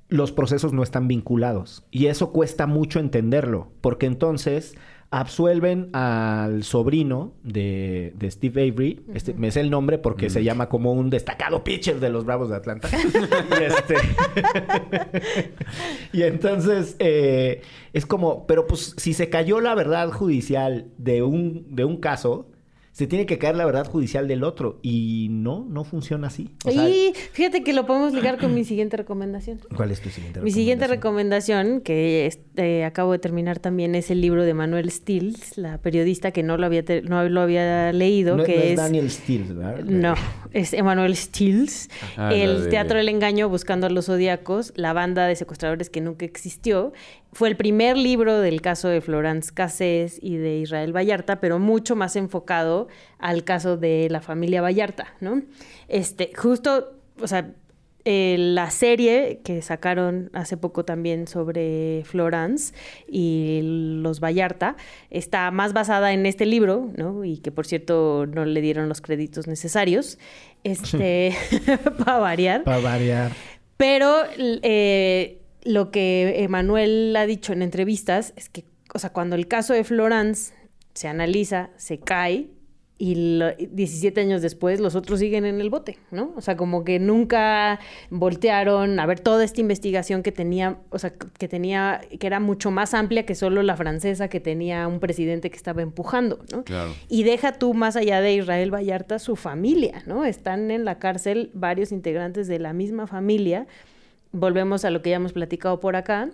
los 0.09 0.31
procesos 0.31 0.73
no 0.73 0.83
están 0.83 1.07
vinculados. 1.07 1.85
Y 1.91 2.07
eso 2.07 2.31
cuesta 2.31 2.67
mucho 2.67 2.99
entenderlo, 2.99 3.71
porque 3.79 4.07
entonces 4.07 4.75
absuelven 5.11 5.89
al 5.93 6.63
sobrino 6.63 7.33
de, 7.43 8.13
de 8.15 8.29
Steve 8.29 8.69
Avery, 8.69 9.01
este, 9.13 9.33
me 9.33 9.49
sé 9.49 9.61
el 9.61 9.71
nombre 9.71 9.97
porque 9.97 10.29
se 10.29 10.43
llama 10.43 10.69
como 10.69 10.93
un 10.93 11.09
destacado 11.09 11.63
pitcher 11.63 11.99
de 11.99 12.09
los 12.09 12.25
Bravos 12.25 12.49
de 12.49 12.55
Atlanta. 12.55 12.89
y, 13.59 13.63
este... 13.63 13.95
y 16.13 16.21
entonces 16.23 16.95
eh, 16.99 17.61
es 17.93 18.05
como, 18.05 18.45
pero 18.45 18.67
pues 18.67 18.93
si 18.97 19.13
se 19.13 19.29
cayó 19.29 19.61
la 19.61 19.73
verdad 19.73 20.11
judicial 20.11 20.91
de 20.97 21.23
un, 21.23 21.75
de 21.75 21.85
un 21.85 21.97
caso, 21.97 22.47
se 22.99 23.07
tiene 23.07 23.25
que 23.25 23.37
caer 23.37 23.55
la 23.55 23.65
verdad 23.65 23.87
judicial 23.87 24.27
del 24.27 24.43
otro. 24.43 24.77
Y 24.81 25.27
no, 25.31 25.65
no 25.69 25.85
funciona 25.85 26.27
así. 26.27 26.49
O 26.65 26.69
sea, 26.71 26.89
y 26.89 27.13
fíjate 27.31 27.63
que 27.63 27.71
lo 27.71 27.85
podemos 27.85 28.13
ligar 28.13 28.37
con 28.37 28.53
mi 28.53 28.65
siguiente 28.65 28.97
recomendación. 28.97 29.61
¿Cuál 29.73 29.91
es 29.91 30.01
tu 30.01 30.09
siguiente 30.09 30.41
Mi 30.41 30.51
siguiente 30.51 30.85
recomendación? 30.85 30.99
recomendación, 31.67 31.81
que 31.81 32.25
este, 32.25 32.83
acabo 32.83 33.13
de 33.13 33.19
terminar 33.19 33.59
también, 33.59 33.95
es 33.95 34.11
el 34.11 34.19
libro 34.19 34.43
de 34.43 34.53
Manuel 34.53 34.91
Stills, 34.91 35.57
la 35.57 35.77
periodista 35.77 36.31
que 36.31 36.43
no 36.43 36.57
lo 36.57 36.65
había, 36.65 36.83
te- 36.83 37.01
no 37.03 37.23
lo 37.29 37.39
había 37.39 37.93
leído, 37.93 38.35
No, 38.35 38.43
que 38.43 38.55
no 38.57 38.61
es 38.63 38.69
es... 38.71 38.75
Daniel 38.77 39.09
Steele, 39.09 39.53
¿verdad? 39.53 39.79
No, 39.85 40.13
es 40.51 40.73
Emanuel 40.73 41.15
Stills. 41.15 41.89
Ah, 42.17 42.33
el 42.33 42.63
de- 42.65 42.69
Teatro 42.69 42.97
del 42.97 43.07
Engaño, 43.07 43.47
Buscando 43.47 43.87
a 43.87 43.89
los 43.89 44.07
Zodíacos, 44.07 44.73
la 44.75 44.91
banda 44.91 45.25
de 45.25 45.37
secuestradores 45.37 45.89
que 45.89 46.01
nunca 46.01 46.25
existió. 46.25 46.91
Fue 47.39 47.47
el 47.47 47.55
primer 47.55 47.95
libro 47.95 48.41
del 48.41 48.59
caso 48.59 48.89
de 48.89 48.99
Florence 48.99 49.53
Cassés 49.53 50.19
y 50.21 50.35
de 50.35 50.57
Israel 50.57 50.93
Vallarta, 50.93 51.39
pero 51.39 51.57
mucho 51.57 51.95
más 51.95 52.17
enfocado 52.17 52.89
al 53.17 53.45
caso 53.45 53.77
de 53.77 54.09
la 54.11 54.19
familia 54.19 54.61
Vallarta, 54.61 55.15
¿no? 55.21 55.41
Este, 55.87 56.33
justo, 56.35 56.97
o 57.17 57.27
sea, 57.27 57.53
eh, 58.03 58.35
la 58.37 58.69
serie 58.71 59.39
que 59.41 59.61
sacaron 59.61 60.29
hace 60.33 60.57
poco 60.57 60.83
también 60.83 61.27
sobre 61.27 62.03
Florence 62.03 62.73
y 63.07 63.61
los 63.63 64.19
Vallarta 64.19 64.75
está 65.09 65.49
más 65.49 65.71
basada 65.71 66.11
en 66.11 66.25
este 66.25 66.45
libro, 66.45 66.91
¿no? 66.97 67.23
Y 67.23 67.37
que 67.37 67.53
por 67.53 67.65
cierto 67.65 68.25
no 68.27 68.43
le 68.43 68.59
dieron 68.59 68.89
los 68.89 68.99
créditos 68.99 69.47
necesarios, 69.47 70.19
este, 70.65 71.33
para 72.03 72.17
variar. 72.17 72.65
Para 72.65 72.79
variar. 72.79 73.31
Pero 73.77 74.23
eh, 74.37 75.38
lo 75.63 75.91
que 75.91 76.43
Emanuel 76.43 77.15
ha 77.17 77.25
dicho 77.25 77.53
en 77.53 77.61
entrevistas 77.61 78.33
es 78.35 78.49
que, 78.49 78.65
o 78.93 78.99
sea, 78.99 79.11
cuando 79.11 79.35
el 79.35 79.47
caso 79.47 79.73
de 79.73 79.83
Florence 79.83 80.53
se 80.93 81.07
analiza, 81.07 81.69
se 81.77 81.99
cae 81.99 82.47
y 83.01 83.37
lo- 83.37 83.55
17 83.55 84.19
años 84.19 84.41
después 84.41 84.81
los 84.81 84.95
otros 84.95 85.19
siguen 85.19 85.45
en 85.45 85.61
el 85.61 85.69
bote, 85.69 85.97
¿no? 86.11 86.33
O 86.35 86.41
sea, 86.41 86.57
como 86.57 86.83
que 86.83 86.99
nunca 86.99 87.79
voltearon 88.09 88.99
a 88.99 89.05
ver 89.05 89.21
toda 89.21 89.45
esta 89.45 89.61
investigación 89.61 90.21
que 90.21 90.33
tenía, 90.33 90.79
o 90.89 90.99
sea, 90.99 91.13
que 91.13 91.47
tenía, 91.47 92.01
que 92.19 92.27
era 92.27 92.41
mucho 92.41 92.71
más 92.71 92.93
amplia 92.93 93.25
que 93.25 93.35
solo 93.35 93.63
la 93.63 93.77
francesa 93.77 94.27
que 94.27 94.41
tenía 94.41 94.85
un 94.87 94.99
presidente 94.99 95.49
que 95.49 95.55
estaba 95.55 95.81
empujando, 95.81 96.39
¿no? 96.51 96.65
Claro. 96.65 96.93
Y 97.07 97.23
deja 97.23 97.53
tú 97.53 97.73
más 97.73 97.95
allá 97.95 98.19
de 98.19 98.33
Israel 98.33 98.73
Vallarta 98.73 99.17
su 99.19 99.37
familia, 99.37 100.03
¿no? 100.05 100.25
Están 100.25 100.69
en 100.69 100.83
la 100.83 100.99
cárcel 100.99 101.51
varios 101.53 101.93
integrantes 101.93 102.47
de 102.49 102.59
la 102.59 102.73
misma 102.73 103.07
familia 103.07 103.65
volvemos 104.31 104.85
a 104.85 104.89
lo 104.89 105.01
que 105.01 105.11
ya 105.11 105.17
hemos 105.17 105.33
platicado 105.33 105.79
por 105.79 105.95
acá, 105.95 106.29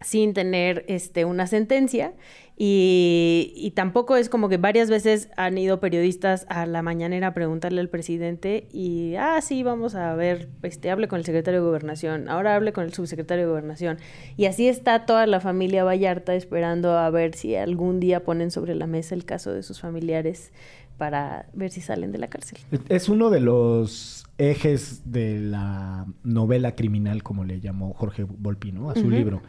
sin 0.00 0.32
tener 0.32 0.84
este, 0.88 1.24
una 1.24 1.46
sentencia. 1.46 2.12
Y, 2.60 3.52
y 3.54 3.70
tampoco 3.70 4.16
es 4.16 4.28
como 4.28 4.48
que 4.48 4.56
varias 4.56 4.90
veces 4.90 5.28
han 5.36 5.56
ido 5.58 5.78
periodistas 5.78 6.44
a 6.48 6.66
la 6.66 6.82
mañanera 6.82 7.28
a 7.28 7.34
preguntarle 7.34 7.80
al 7.80 7.88
presidente 7.88 8.66
y, 8.72 9.14
ah, 9.14 9.40
sí, 9.40 9.62
vamos 9.62 9.94
a 9.94 10.12
ver, 10.16 10.48
este, 10.64 10.90
hable 10.90 11.06
con 11.06 11.20
el 11.20 11.24
secretario 11.24 11.60
de 11.60 11.66
Gobernación, 11.66 12.28
ahora 12.28 12.56
hable 12.56 12.72
con 12.72 12.84
el 12.84 12.92
subsecretario 12.92 13.44
de 13.44 13.50
Gobernación. 13.50 13.98
Y 14.36 14.46
así 14.46 14.66
está 14.68 15.06
toda 15.06 15.26
la 15.28 15.38
familia 15.38 15.84
Vallarta 15.84 16.34
esperando 16.34 16.98
a 16.98 17.08
ver 17.10 17.36
si 17.36 17.54
algún 17.54 18.00
día 18.00 18.24
ponen 18.24 18.50
sobre 18.50 18.74
la 18.74 18.88
mesa 18.88 19.14
el 19.14 19.24
caso 19.24 19.52
de 19.52 19.62
sus 19.62 19.80
familiares 19.80 20.52
para 20.98 21.48
ver 21.54 21.70
si 21.70 21.80
salen 21.80 22.12
de 22.12 22.18
la 22.18 22.28
cárcel. 22.28 22.58
Es 22.88 23.08
uno 23.08 23.30
de 23.30 23.40
los 23.40 24.26
ejes 24.36 25.10
de 25.10 25.40
la 25.40 26.06
novela 26.24 26.74
criminal, 26.74 27.22
como 27.22 27.44
le 27.44 27.60
llamó 27.60 27.94
Jorge 27.94 28.24
Volpi, 28.24 28.72
¿no? 28.72 28.90
A 28.90 28.94
su 28.94 29.08
libro. 29.10 29.40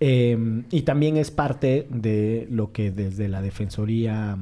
Eh, 0.00 0.36
y 0.70 0.82
también 0.82 1.16
es 1.16 1.30
parte 1.30 1.86
de 1.90 2.48
lo 2.50 2.72
que 2.72 2.90
desde 2.90 3.28
la 3.28 3.42
Defensoría 3.42 4.36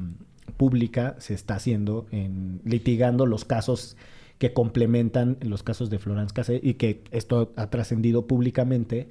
Pública 0.57 1.15
se 1.19 1.33
está 1.33 1.55
haciendo 1.55 2.07
en 2.11 2.61
litigando 2.63 3.25
los 3.25 3.45
casos 3.45 3.97
que 4.39 4.53
complementan 4.53 5.37
los 5.41 5.63
casos 5.63 5.89
de 5.89 5.99
Florence 5.99 6.33
Cassé 6.33 6.59
y 6.61 6.73
que 6.73 7.03
esto 7.11 7.53
ha 7.55 7.69
trascendido 7.69 8.25
públicamente 8.25 9.07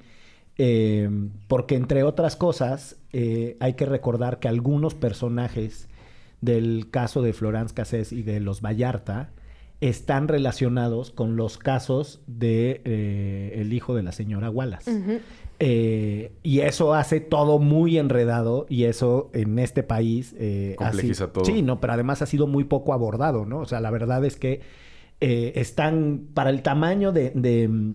eh, 0.57 1.09
porque 1.47 1.75
entre 1.75 2.03
otras 2.03 2.35
cosas 2.35 2.97
eh, 3.11 3.57
hay 3.59 3.73
que 3.73 3.85
recordar 3.85 4.39
que 4.39 4.47
algunos 4.47 4.93
personajes 4.93 5.87
del 6.43 6.89
caso 6.91 7.21
de 7.21 7.33
Florence 7.33 7.73
Cassés 7.73 8.11
y 8.11 8.23
de 8.23 8.39
los 8.39 8.61
Vallarta 8.61 9.31
están 9.81 10.27
relacionados 10.27 11.11
con 11.11 11.35
los 11.35 11.57
casos 11.57 12.21
de 12.27 12.81
eh, 12.85 13.53
el 13.55 13.73
hijo 13.73 13.95
de 13.95 14.03
la 14.03 14.11
señora 14.11 14.49
Wallace. 14.49 15.21
Eh, 15.59 16.31
y 16.41 16.59
eso 16.61 16.93
hace 16.93 17.19
todo 17.19 17.59
muy 17.59 17.97
enredado 17.97 18.65
y 18.69 18.83
eso 18.85 19.29
en 19.33 19.59
este 19.59 19.83
país... 19.83 20.35
eh, 20.37 20.75
ha 20.79 20.85
Complejiza 20.85 21.25
sido- 21.25 21.29
todo. 21.31 21.45
Sí, 21.45 21.61
no, 21.61 21.79
pero 21.79 21.93
además 21.93 22.21
ha 22.21 22.25
sido 22.25 22.47
muy 22.47 22.63
poco 22.63 22.93
abordado, 22.93 23.45
¿no? 23.45 23.59
O 23.59 23.65
sea, 23.65 23.79
la 23.81 23.91
verdad 23.91 24.23
es 24.25 24.37
que 24.37 24.61
eh, 25.21 25.53
están, 25.55 26.27
para 26.33 26.49
el 26.49 26.61
tamaño 26.61 27.11
de, 27.11 27.31
de, 27.31 27.93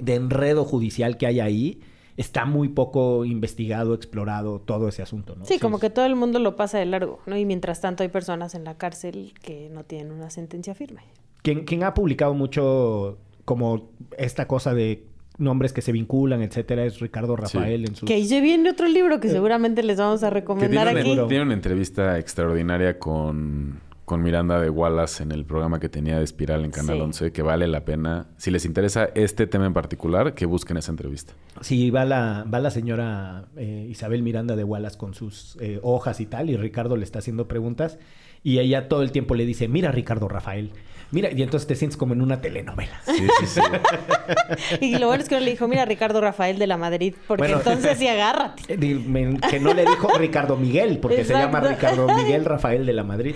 de 0.00 0.14
enredo 0.14 0.64
judicial 0.64 1.16
que 1.16 1.26
hay 1.26 1.40
ahí, 1.40 1.80
está 2.18 2.44
muy 2.44 2.68
poco 2.68 3.24
investigado, 3.24 3.94
explorado 3.94 4.60
todo 4.60 4.88
ese 4.88 5.02
asunto, 5.02 5.36
¿no? 5.36 5.44
Sí, 5.44 5.58
como 5.58 5.78
que 5.78 5.88
todo 5.88 6.04
el 6.04 6.16
mundo 6.16 6.40
lo 6.40 6.56
pasa 6.56 6.78
de 6.78 6.84
largo, 6.84 7.20
¿no? 7.26 7.36
Y 7.36 7.46
mientras 7.46 7.80
tanto 7.80 8.02
hay 8.02 8.08
personas 8.08 8.54
en 8.56 8.64
la 8.64 8.76
cárcel 8.76 9.32
que 9.40 9.70
no 9.70 9.84
tienen 9.84 10.12
una 10.12 10.28
sentencia 10.28 10.74
firme. 10.74 11.02
Quien, 11.42 11.64
quien 11.64 11.84
ha 11.84 11.94
publicado 11.94 12.34
mucho 12.34 13.18
como 13.44 13.90
esta 14.18 14.48
cosa 14.48 14.74
de 14.74 15.06
nombres 15.38 15.72
que 15.72 15.80
se 15.80 15.92
vinculan, 15.92 16.42
etcétera, 16.42 16.84
es 16.84 16.98
Ricardo 16.98 17.36
Rafael 17.36 17.86
en 17.86 17.94
su... 17.94 18.04
Que 18.04 18.24
se 18.24 18.40
viene 18.40 18.68
otro 18.70 18.88
libro 18.88 19.20
que 19.20 19.28
seguramente 19.28 19.84
les 19.84 19.98
vamos 19.98 20.24
a 20.24 20.28
Que 20.28 20.34
recomendar 20.34 20.88
tiene, 20.88 21.00
aquí. 21.00 21.12
una, 21.12 21.28
tiene 21.28 21.44
una 21.44 21.54
entrevista 21.54 22.18
extraordinaria 22.18 22.98
con, 22.98 23.78
con 24.08 24.22
Miranda 24.22 24.58
de 24.60 24.70
Wallace 24.70 25.22
en 25.22 25.30
el 25.30 25.44
programa 25.44 25.78
que 25.78 25.88
tenía 25.88 26.18
de 26.18 26.24
Espiral 26.24 26.64
en 26.64 26.72
Canal 26.72 26.96
Sí. 26.96 27.02
11, 27.02 27.32
que 27.32 27.42
vale 27.42 27.68
la 27.68 27.84
pena. 27.84 28.26
Si 28.38 28.50
les 28.50 28.64
interesa 28.64 29.10
este 29.14 29.46
tema 29.46 29.66
en 29.66 29.74
particular, 29.74 30.34
que 30.34 30.46
busquen 30.46 30.78
esa 30.78 30.90
entrevista. 30.90 31.34
Sí, 31.60 31.90
va 31.90 32.04
la, 32.04 32.44
va 32.52 32.58
la 32.58 32.70
señora 32.70 33.44
eh, 33.56 33.86
Isabel 33.88 34.22
Miranda 34.22 34.56
de 34.56 34.64
Wallace 34.64 34.98
con 34.98 35.14
sus 35.14 35.56
eh, 35.60 35.78
hojas 35.82 36.20
y 36.20 36.26
tal, 36.26 36.50
y 36.50 36.56
Ricardo 36.56 36.96
le 36.96 37.04
está 37.04 37.20
haciendo 37.20 37.46
preguntas, 37.46 37.98
y 38.42 38.58
ella 38.58 38.88
todo 38.88 39.02
el 39.02 39.12
tiempo 39.12 39.34
le 39.34 39.44
dice, 39.44 39.68
mira 39.68 39.92
Ricardo 39.92 40.26
Rafael, 40.26 40.72
mira, 41.10 41.30
y 41.32 41.42
entonces 41.42 41.66
te 41.66 41.74
sientes 41.74 41.96
como 41.96 42.14
en 42.14 42.22
una 42.22 42.40
telenovela. 42.40 43.00
Sí, 43.06 43.26
sí, 43.40 43.46
sí. 43.46 43.60
Y 44.80 44.98
lo 44.98 45.06
bueno 45.06 45.22
es 45.22 45.28
que 45.28 45.34
no 45.36 45.40
le 45.40 45.50
dijo, 45.50 45.66
mira, 45.68 45.84
Ricardo 45.84 46.20
Rafael 46.20 46.58
de 46.58 46.66
la 46.66 46.76
Madrid, 46.76 47.14
porque 47.26 47.42
Bueno. 47.42 47.58
entonces 47.58 47.98
sí 47.98 48.08
agárrate. 48.08 48.62
Eh, 48.68 49.38
que 49.50 49.60
no 49.60 49.72
le 49.74 49.82
dijo 49.84 50.08
Ricardo 50.18 50.56
Miguel, 50.56 50.98
porque 50.98 51.24
se 51.24 51.32
llama. 51.34 51.60
Ricardo 51.60 52.06
Miguel 52.16 52.44
Rafael 52.44 52.86
de 52.86 52.92
la 52.92 53.04
Madrid. 53.04 53.34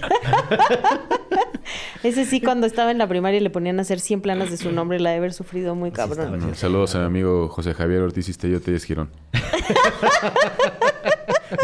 Ese 2.03 2.25
sí, 2.25 2.41
cuando 2.41 2.67
estaba 2.67 2.91
en 2.91 2.99
la 2.99 3.07
primaria 3.07 3.41
le 3.41 3.51
ponían 3.51 3.79
a 3.79 3.83
hacer 3.83 4.01
100 4.01 4.23
planas 4.23 4.51
de 4.51 4.57
su 4.57 4.73
nombre, 4.73 4.99
la 4.99 5.11
de 5.11 5.17
haber 5.17 5.33
sufrido 5.33 5.75
muy 5.75 5.93
cabrón. 5.93 6.31
Bueno, 6.31 6.55
saludos 6.55 6.95
a 6.97 6.99
mi 7.01 7.05
amigo 7.07 7.49
José 7.49 7.75
Javier 7.75 8.01
Ortiz 8.03 8.29
Isteyote 8.29 8.73
y 8.73 8.81
Girón. 8.81 9.11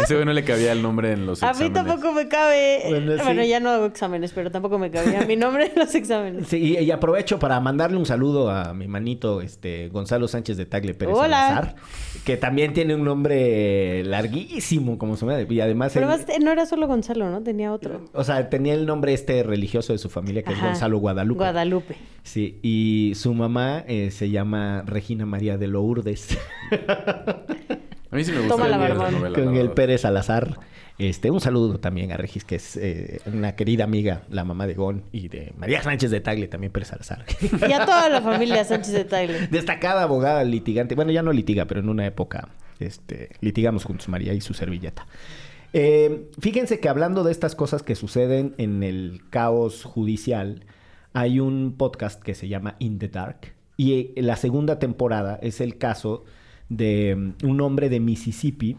Ese 0.03 0.13
güey 0.15 0.25
no 0.25 0.33
le 0.33 0.43
cabía 0.43 0.71
el 0.71 0.81
nombre 0.81 1.11
en 1.13 1.25
los 1.25 1.41
A 1.43 1.47
mí 1.47 1.51
exámenes. 1.65 1.73
tampoco 1.85 2.11
me 2.13 2.27
cabe. 2.27 2.81
Bueno, 3.23 3.43
ya 3.43 3.59
no 3.59 3.69
hago 3.69 3.85
exámenes, 3.85 4.31
pero 4.33 4.51
tampoco 4.51 4.77
me 4.79 4.91
cabía 4.91 5.21
mi 5.25 5.35
nombre 5.35 5.71
en 5.73 5.79
los 5.79 5.93
exámenes. 5.95 6.47
Sí, 6.47 6.57
y, 6.57 6.77
y 6.83 6.91
aprovecho 6.91 7.39
para 7.39 7.59
mandarle 7.59 7.97
un 7.97 8.05
saludo 8.05 8.49
a 8.51 8.73
mi 8.73 8.87
manito 8.87 9.41
este, 9.41 9.89
Gonzalo 9.89 10.27
Sánchez 10.27 10.57
de 10.57 10.65
Tagle 10.65 10.93
Pérez 10.93 11.15
Hola. 11.17 11.47
Salazar, 11.49 11.75
que 12.25 12.37
también 12.37 12.73
tiene 12.73 12.95
un 12.95 13.03
nombre 13.03 14.03
larguísimo, 14.03 14.97
como 14.97 15.15
se 15.17 15.25
llama, 15.25 15.41
y 15.41 15.59
además... 15.61 15.91
Pero 15.93 16.05
él- 16.07 16.11
además, 16.21 16.39
no 16.43 16.51
era 16.51 16.65
solo 16.65 16.87
Gonzalo, 16.87 17.29
¿no? 17.29 17.41
Tenía 17.41 17.71
otro. 17.73 18.05
O 18.13 18.23
sea, 18.23 18.49
tenía 18.49 18.73
el 18.73 18.85
nombre 18.85 19.13
este 19.13 19.43
religioso 19.43 19.93
de 19.93 19.99
su 19.99 20.09
familia, 20.09 20.43
que 20.43 20.53
es. 20.53 20.61
Gonzalo 20.61 20.97
Guadalupe. 20.99 21.37
Guadalupe. 21.39 21.95
Sí, 22.23 22.59
y 22.61 23.13
su 23.15 23.33
mamá 23.33 23.83
eh, 23.87 24.11
se 24.11 24.29
llama 24.29 24.83
Regina 24.85 25.25
María 25.25 25.57
de 25.57 25.67
Lourdes, 25.67 26.37
A 28.11 28.15
mí 28.15 28.23
sí 28.23 28.31
me 28.31 28.39
gusta 28.39 28.55
Toma 28.55 28.67
la 28.67 28.77
novela, 28.77 29.35
con 29.35 29.53
la 29.53 29.61
el. 29.61 29.71
Pérez 29.71 30.01
Salazar. 30.01 30.59
Este, 30.97 31.31
un 31.31 31.39
saludo 31.39 31.79
también 31.79 32.11
a 32.11 32.17
Regis, 32.17 32.43
que 32.43 32.55
es 32.55 32.75
eh, 32.75 33.21
una 33.25 33.55
querida 33.55 33.85
amiga, 33.85 34.23
la 34.29 34.43
mamá 34.43 34.67
de 34.67 34.73
Gon, 34.73 35.03
y 35.13 35.29
de 35.29 35.53
María 35.57 35.81
Sánchez 35.81 36.11
de 36.11 36.19
Tagle, 36.19 36.47
también 36.47 36.73
Pérez 36.73 36.89
Salazar. 36.89 37.25
Y 37.69 37.71
a 37.71 37.85
toda 37.85 38.09
la 38.09 38.21
familia 38.21 38.65
Sánchez 38.65 38.93
de 38.93 39.05
Tagle. 39.05 39.47
Destacada 39.47 40.03
abogada 40.03 40.43
litigante. 40.43 40.95
Bueno, 40.95 41.11
ya 41.11 41.21
no 41.21 41.31
litiga, 41.31 41.65
pero 41.65 41.79
en 41.79 41.89
una 41.89 42.05
época 42.05 42.49
este, 42.79 43.29
litigamos 43.41 43.85
juntos, 43.85 44.09
María 44.09 44.33
y 44.33 44.41
su 44.41 44.53
servilleta. 44.53 45.05
Eh, 45.71 46.29
fíjense 46.39 46.79
que 46.79 46.89
hablando 46.89 47.23
de 47.23 47.31
estas 47.31 47.55
cosas 47.55 47.83
que 47.83 47.95
suceden 47.95 48.55
en 48.57 48.83
el 48.83 49.21
caos 49.29 49.83
judicial, 49.83 50.65
hay 51.13 51.39
un 51.39 51.75
podcast 51.77 52.21
que 52.21 52.33
se 52.33 52.47
llama 52.47 52.75
In 52.79 52.99
the 52.99 53.07
Dark. 53.07 53.53
Y 53.77 53.93
eh, 53.93 54.13
la 54.17 54.35
segunda 54.35 54.79
temporada 54.79 55.39
es 55.41 55.61
el 55.61 55.77
caso 55.77 56.25
de 56.69 57.15
mm, 57.15 57.45
un 57.47 57.61
hombre 57.61 57.89
de 57.89 57.99
Mississippi 57.99 58.77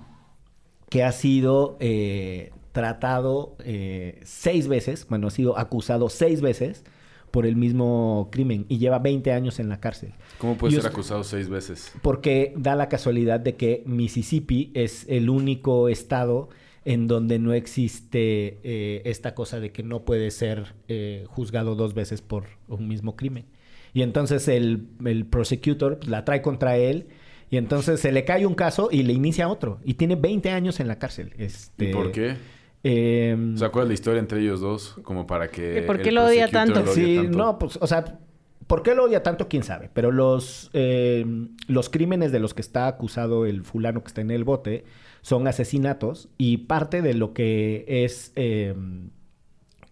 que 0.89 1.05
ha 1.05 1.13
sido 1.13 1.77
eh, 1.81 2.51
tratado 2.73 3.57
eh, 3.65 4.21
seis 4.25 4.69
veces, 4.69 5.07
bueno, 5.09 5.29
ha 5.29 5.31
sido 5.31 5.59
acusado 5.59 6.09
seis 6.09 6.41
veces 6.41 6.85
por 7.31 7.47
el 7.47 7.55
mismo 7.55 8.29
crimen 8.33 8.67
y 8.69 8.79
lleva 8.79 8.99
20 8.99 9.33
años 9.33 9.61
en 9.61 9.69
la 9.69 9.79
cárcel. 9.79 10.13
¿Cómo 10.39 10.57
puede 10.57 10.73
ser 10.73 10.81
us- 10.81 10.87
acusado 10.87 11.23
seis 11.23 11.49
veces? 11.49 11.93
Porque 12.03 12.53
da 12.57 12.75
la 12.75 12.89
casualidad 12.89 13.39
de 13.39 13.55
que 13.55 13.85
Mississippi 13.87 14.73
es 14.75 15.07
el 15.09 15.31
único 15.31 15.89
estado 15.89 16.49
en 16.85 17.07
donde 17.07 17.39
no 17.39 17.53
existe 17.53 18.59
eh, 18.65 19.03
esta 19.05 19.35
cosa 19.35 19.61
de 19.61 19.71
que 19.71 19.83
no 19.85 20.05
puede 20.05 20.31
ser 20.33 20.75
eh, 20.89 21.25
juzgado 21.29 21.77
dos 21.77 21.95
veces 21.95 22.21
por 22.21 22.45
un 22.69 22.89
mismo 22.89 23.15
crimen. 23.15 23.45
Y 23.93 24.03
entonces 24.03 24.49
el, 24.49 24.89
el 25.05 25.27
prosecutor 25.27 25.99
pues, 25.99 26.09
la 26.11 26.25
trae 26.25 26.43
contra 26.43 26.77
él 26.79 27.09
y 27.51 27.57
entonces 27.57 28.01
se 28.01 28.13
le 28.13 28.25
cae 28.25 28.47
un 28.47 28.55
caso 28.55 28.89
y 28.93 29.03
le 29.03 29.13
inicia 29.13 29.49
otro. 29.49 29.81
Y 29.85 29.95
tiene 29.95 30.17
20 30.17 30.51
años 30.51 30.81
en 30.81 30.89
la 30.89 30.99
cárcel. 30.99 31.35
Este, 31.37 31.91
¿Y 31.91 31.93
por 31.93 32.13
qué? 32.13 32.37
eh, 32.85 33.37
O 33.55 33.57
sea, 33.59 33.71
¿cuál 33.71 33.85
es 33.85 33.89
la 33.89 33.95
historia 33.95 34.21
entre 34.21 34.41
ellos 34.41 34.61
dos? 34.61 34.97
Como 35.03 35.27
para 35.27 35.49
que... 35.49 35.79
¿Y 35.79 35.83
por 35.83 36.01
qué 36.01 36.09
el 36.11 36.15
lo 36.17 36.25
odia 36.27 36.49
tanto? 36.51 36.83
lo 36.83 36.93
odie 36.93 36.95
Sí, 36.95 37.17
tanto. 37.17 37.39
no, 37.39 37.59
pues, 37.59 37.79
o 37.81 37.87
sea, 37.87 38.21
¿por 38.67 38.83
qué 38.83 38.95
lo 38.95 39.05
odia 39.05 39.23
tanto? 39.23 39.49
¿Quién 39.49 39.65
sabe? 39.65 39.91
Pero 39.93 40.13
los, 40.13 40.71
eh, 40.75 41.27
los 41.67 41.91
crímenes 41.91 42.33
de 42.33 42.39
los 42.41 42.55
que 42.55 42.63
está 42.63 42.87
acusado 42.87 43.47
el 43.47 43.65
fulano 43.65 44.03
que 44.03 44.09
está 44.09 44.21
en 44.21 44.31
el 44.31 44.45
bote 44.45 44.85
son 45.23 45.47
asesinatos 45.49 46.29
y 46.39 46.59
parte 46.59 47.03
de 47.03 47.15
lo 47.15 47.35
que 47.35 47.85
es 48.05 48.33
eh, 48.37 48.75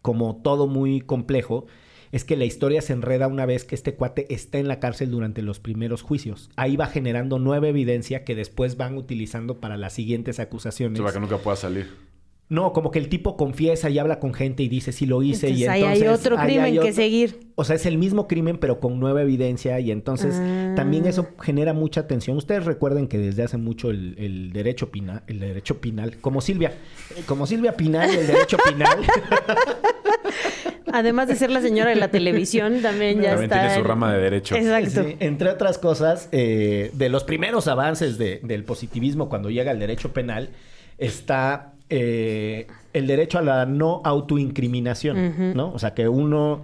como 0.00 0.36
todo 0.36 0.66
muy 0.66 1.00
complejo 1.00 1.66
es 2.12 2.24
que 2.24 2.36
la 2.36 2.44
historia 2.44 2.82
se 2.82 2.92
enreda 2.92 3.26
una 3.28 3.46
vez 3.46 3.64
que 3.64 3.74
este 3.74 3.94
cuate 3.94 4.32
está 4.32 4.58
en 4.58 4.68
la 4.68 4.80
cárcel 4.80 5.10
durante 5.10 5.42
los 5.42 5.60
primeros 5.60 6.02
juicios. 6.02 6.50
Ahí 6.56 6.76
va 6.76 6.86
generando 6.86 7.38
nueva 7.38 7.68
evidencia 7.68 8.24
que 8.24 8.34
después 8.34 8.76
van 8.76 8.96
utilizando 8.96 9.60
para 9.60 9.76
las 9.76 9.92
siguientes 9.92 10.38
O 10.38 10.42
acusaciones. 10.42 11.00
para 11.00 11.12
que 11.12 11.20
nunca 11.20 11.38
pueda 11.38 11.56
salir. 11.56 12.07
No, 12.50 12.72
como 12.72 12.90
que 12.90 12.98
el 12.98 13.10
tipo 13.10 13.36
confiesa 13.36 13.90
y 13.90 13.98
habla 13.98 14.18
con 14.20 14.32
gente 14.32 14.62
y 14.62 14.68
dice 14.68 14.90
sí 14.90 15.04
lo 15.04 15.22
hice 15.22 15.48
y 15.50 15.64
Entonces, 15.64 15.68
ahí 15.68 15.82
hay 15.82 16.06
otro 16.08 16.38
ahí 16.38 16.46
crimen 16.46 16.64
hay 16.64 16.78
que 16.78 16.92
seguir. 16.94 17.40
O 17.56 17.64
sea, 17.64 17.76
es 17.76 17.84
el 17.84 17.98
mismo 17.98 18.26
crimen 18.26 18.56
pero 18.56 18.80
con 18.80 18.98
nueva 18.98 19.20
evidencia 19.20 19.78
y 19.80 19.90
entonces 19.90 20.34
Ah. 20.38 20.72
también 20.74 21.04
eso 21.06 21.28
genera 21.42 21.74
mucha 21.74 22.06
tensión. 22.06 22.38
Ustedes 22.38 22.64
recuerden 22.64 23.06
que 23.06 23.18
desde 23.18 23.42
hace 23.42 23.58
mucho 23.58 23.90
el, 23.90 24.14
el 24.18 24.52
derecho 24.54 24.90
penal, 24.90 25.22
el 25.26 25.40
derecho 25.40 25.78
penal, 25.78 26.16
como 26.22 26.40
Silvia, 26.40 26.72
eh, 27.16 27.22
como 27.26 27.46
Silvia 27.46 27.76
Pinal, 27.76 28.08
el 28.14 28.26
derecho 28.26 28.56
penal. 28.64 28.98
Además 30.92 31.28
de 31.28 31.36
ser 31.36 31.50
la 31.50 31.60
señora 31.60 31.90
de 31.90 31.96
la 31.96 32.10
televisión, 32.10 32.80
también 32.80 33.20
ya 33.20 33.30
También 33.32 33.50
está. 33.52 33.60
tiene 33.60 33.74
su 33.76 33.84
rama 33.84 34.12
de 34.14 34.20
derecho. 34.22 34.56
Exacto. 34.56 35.04
Sí, 35.04 35.16
entre 35.20 35.50
otras 35.50 35.76
cosas, 35.76 36.28
eh, 36.32 36.90
de 36.94 37.08
los 37.10 37.24
primeros 37.24 37.68
avances 37.68 38.16
de- 38.16 38.40
del 38.42 38.64
positivismo 38.64 39.28
cuando 39.28 39.50
llega 39.50 39.70
el 39.70 39.78
derecho 39.80 40.12
penal, 40.14 40.48
está 40.96 41.74
eh, 41.90 42.66
el 42.92 43.06
derecho 43.06 43.38
a 43.38 43.42
la 43.42 43.66
no 43.66 44.00
autoincriminación. 44.04 45.54
¿no? 45.54 45.72
O 45.72 45.78
sea, 45.78 45.94
que 45.94 46.08
uno 46.08 46.62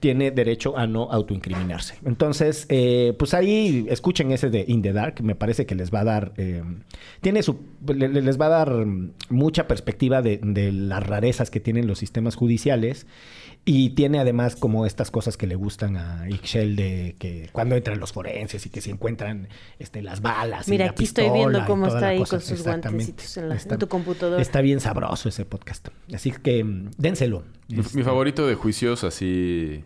tiene 0.00 0.30
derecho 0.30 0.76
a 0.76 0.86
no 0.86 1.04
autoincriminarse. 1.10 1.94
Entonces, 2.04 2.66
eh, 2.68 3.14
pues 3.18 3.32
ahí 3.32 3.86
escuchen 3.88 4.30
ese 4.30 4.50
de 4.50 4.64
In 4.68 4.82
the 4.82 4.92
Dark, 4.92 5.22
me 5.22 5.34
parece 5.34 5.64
que 5.64 5.74
les 5.74 5.90
va 5.92 6.00
a 6.00 6.04
dar, 6.04 6.32
eh, 6.36 6.62
tiene 7.22 7.42
su, 7.42 7.58
le- 7.86 8.08
le- 8.08 8.20
les 8.20 8.38
va 8.38 8.46
a 8.46 8.50
dar 8.50 8.86
mucha 9.30 9.66
perspectiva 9.66 10.20
de, 10.20 10.38
de 10.42 10.70
las 10.70 11.04
rarezas 11.04 11.50
que 11.50 11.60
tienen 11.60 11.86
los 11.86 11.98
sistemas 11.98 12.36
judiciales 12.36 13.06
y 13.68 13.90
tiene 13.90 14.20
además 14.20 14.54
como 14.54 14.86
estas 14.86 15.10
cosas 15.10 15.36
que 15.36 15.46
le 15.48 15.56
gustan 15.56 15.96
a 15.96 16.30
Ixchel 16.30 16.76
de 16.76 17.16
que 17.18 17.48
cuando 17.52 17.74
entran 17.74 17.98
los 17.98 18.12
forenses 18.12 18.64
y 18.64 18.70
que 18.70 18.80
se 18.80 18.90
encuentran 18.92 19.48
este, 19.80 20.02
las 20.02 20.22
balas. 20.22 20.68
y 20.68 20.70
Mira, 20.70 20.84
la 20.86 20.92
aquí 20.92 21.02
estoy 21.04 21.28
viendo 21.30 21.64
cómo 21.66 21.88
está 21.88 22.06
ahí 22.08 22.18
cosa. 22.20 22.36
con 22.36 22.40
sus 22.46 22.62
guantecitos 22.62 23.36
en, 23.36 23.48
la- 23.48 23.56
en 23.56 23.78
tu 23.78 23.88
computadora. 23.88 24.40
Está 24.40 24.60
bien 24.60 24.78
sabroso 24.78 25.28
ese 25.28 25.44
podcast. 25.44 25.88
Así 26.14 26.30
que 26.30 26.62
mm, 26.62 26.90
dénselo. 26.96 27.42
Mi, 27.68 27.80
Este, 27.80 27.98
mi 27.98 28.04
favorito 28.04 28.46
de 28.46 28.54
juicios 28.54 29.02
así... 29.02 29.82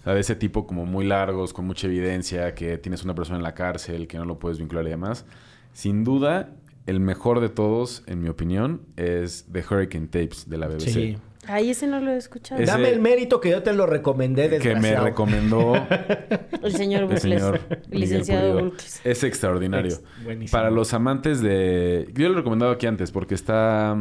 o 0.00 0.04
sea, 0.04 0.14
de 0.14 0.20
ese 0.20 0.34
tipo 0.34 0.66
como 0.66 0.86
muy 0.86 1.04
largos, 1.04 1.52
con 1.52 1.66
mucha 1.66 1.86
evidencia, 1.88 2.54
que 2.54 2.78
tienes 2.78 3.04
una 3.04 3.14
persona 3.14 3.36
en 3.36 3.42
la 3.42 3.52
cárcel, 3.54 4.06
que 4.08 4.16
no 4.16 4.24
lo 4.24 4.38
puedes 4.38 4.58
vincular 4.58 4.86
y 4.86 4.90
demás. 4.90 5.26
Sin 5.74 6.04
duda, 6.04 6.54
el 6.86 7.00
mejor 7.00 7.40
de 7.40 7.50
todos, 7.50 8.02
en 8.06 8.22
mi 8.22 8.30
opinión, 8.30 8.80
es 8.96 9.44
The 9.52 9.62
Hurricane 9.68 10.06
Tapes 10.06 10.48
de 10.48 10.56
la 10.56 10.68
BBC. 10.68 10.88
Sí. 10.88 11.16
Ay, 11.48 11.70
ese 11.70 11.86
no 11.86 12.00
lo 12.00 12.10
he 12.12 12.16
escuchado. 12.16 12.60
Ese- 12.62 12.70
Dame 12.72 12.88
el 12.90 13.00
mérito 13.00 13.40
que 13.40 13.50
yo 13.50 13.62
te 13.62 13.72
lo 13.72 13.86
recomendé 13.86 14.44
Que 14.44 14.58
me 14.58 14.64
desgraciado. 14.64 15.04
recomendó 15.04 15.74
El 16.62 16.72
señor 16.72 17.00
el 17.00 17.04
Bucles. 17.06 17.22
señor 17.22 17.60
el 17.90 18.00
licenciado 18.00 18.40
Miguel 18.40 18.52
Pulido. 18.54 18.70
Bucles. 18.70 19.00
Es 19.04 19.24
extraordinario. 19.24 19.92
Ex- 19.94 20.24
buenísimo. 20.24 20.56
Para 20.58 20.70
los 20.70 20.94
amantes 20.94 21.40
de... 21.40 22.08
Yo 22.14 22.28
lo 22.28 22.34
he 22.34 22.36
recomendado 22.38 22.72
aquí 22.72 22.86
antes 22.86 23.10
porque 23.10 23.34
está... 23.34 23.96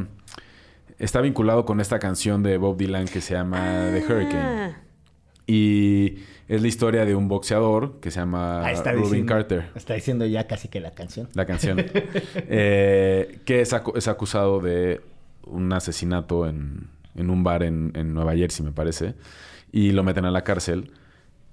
Está 0.99 1.21
vinculado 1.21 1.65
con 1.65 1.79
esta 1.81 1.99
canción 1.99 2.43
de 2.43 2.57
Bob 2.57 2.77
Dylan 2.77 3.05
que 3.07 3.19
se 3.19 3.33
llama 3.33 3.89
The 3.91 3.99
Hurricane. 4.05 4.39
Ah, 4.39 4.77
Y 5.47 6.19
es 6.47 6.61
la 6.61 6.67
historia 6.67 7.03
de 7.03 7.15
un 7.15 7.27
boxeador 7.27 7.99
que 7.99 8.11
se 8.11 8.19
llama 8.19 8.61
Ah, 8.65 8.73
Rubin 8.73 9.01
diciendo, 9.03 9.33
Carter. 9.33 9.65
Está 9.75 9.95
diciendo 9.95 10.25
ya 10.25 10.47
casi 10.47 10.67
que 10.69 10.79
la 10.79 10.91
canción. 10.91 11.27
La 11.33 11.45
canción. 11.45 11.83
Eh, 12.47 13.39
que 13.43 13.61
es, 13.61 13.73
acu- 13.73 13.97
es 13.97 14.07
acusado 14.07 14.59
de 14.61 15.01
un 15.45 15.73
asesinato 15.73 16.47
en, 16.47 16.87
en 17.15 17.29
un 17.29 17.43
bar 17.43 17.63
en, 17.63 17.91
en 17.95 18.13
Nueva 18.13 18.35
Jersey, 18.35 18.65
me 18.65 18.71
parece. 18.71 19.15
Y 19.71 19.91
lo 19.91 20.03
meten 20.03 20.25
a 20.25 20.31
la 20.31 20.43
cárcel. 20.43 20.91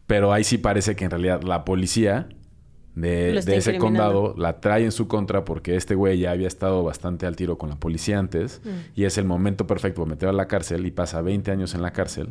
Pero 0.07 0.33
ahí 0.33 0.45
sí 0.45 0.59
parece 0.59 0.97
que 0.97 1.05
en 1.05 1.11
realidad 1.11 1.43
la 1.43 1.65
policía 1.65 2.29
de, 2.95 3.41
de 3.45 3.57
ese 3.57 3.79
condado 3.79 4.35
la 4.37 4.61
trae 4.61 4.85
en 4.85 4.93
su 4.93 5.07
contra 5.07 5.45
porque 5.45 5.77
este 5.77 5.95
güey 5.95 6.19
ya 6.19 6.33
había 6.33 6.49
estado 6.49 6.83
bastante 6.83 7.27
al 7.27 7.37
tiro 7.37 7.59
con 7.59 7.71
la 7.71 7.77
policía 7.77 8.19
antes. 8.19 8.61
Mm. 8.65 8.69
Y 9.01 9.05
es 9.05 9.19
el 9.19 9.25
momento 9.25 9.67
perfecto 9.67 10.03
para 10.03 10.11
meterlo 10.11 10.31
a 10.31 10.37
la 10.37 10.49
cárcel 10.49 10.87
y 10.87 10.91
pasa 10.91 11.23
20 11.23 11.51
años 11.51 11.75
en 11.75 11.83
la 11.83 11.93
cárcel. 11.93 12.31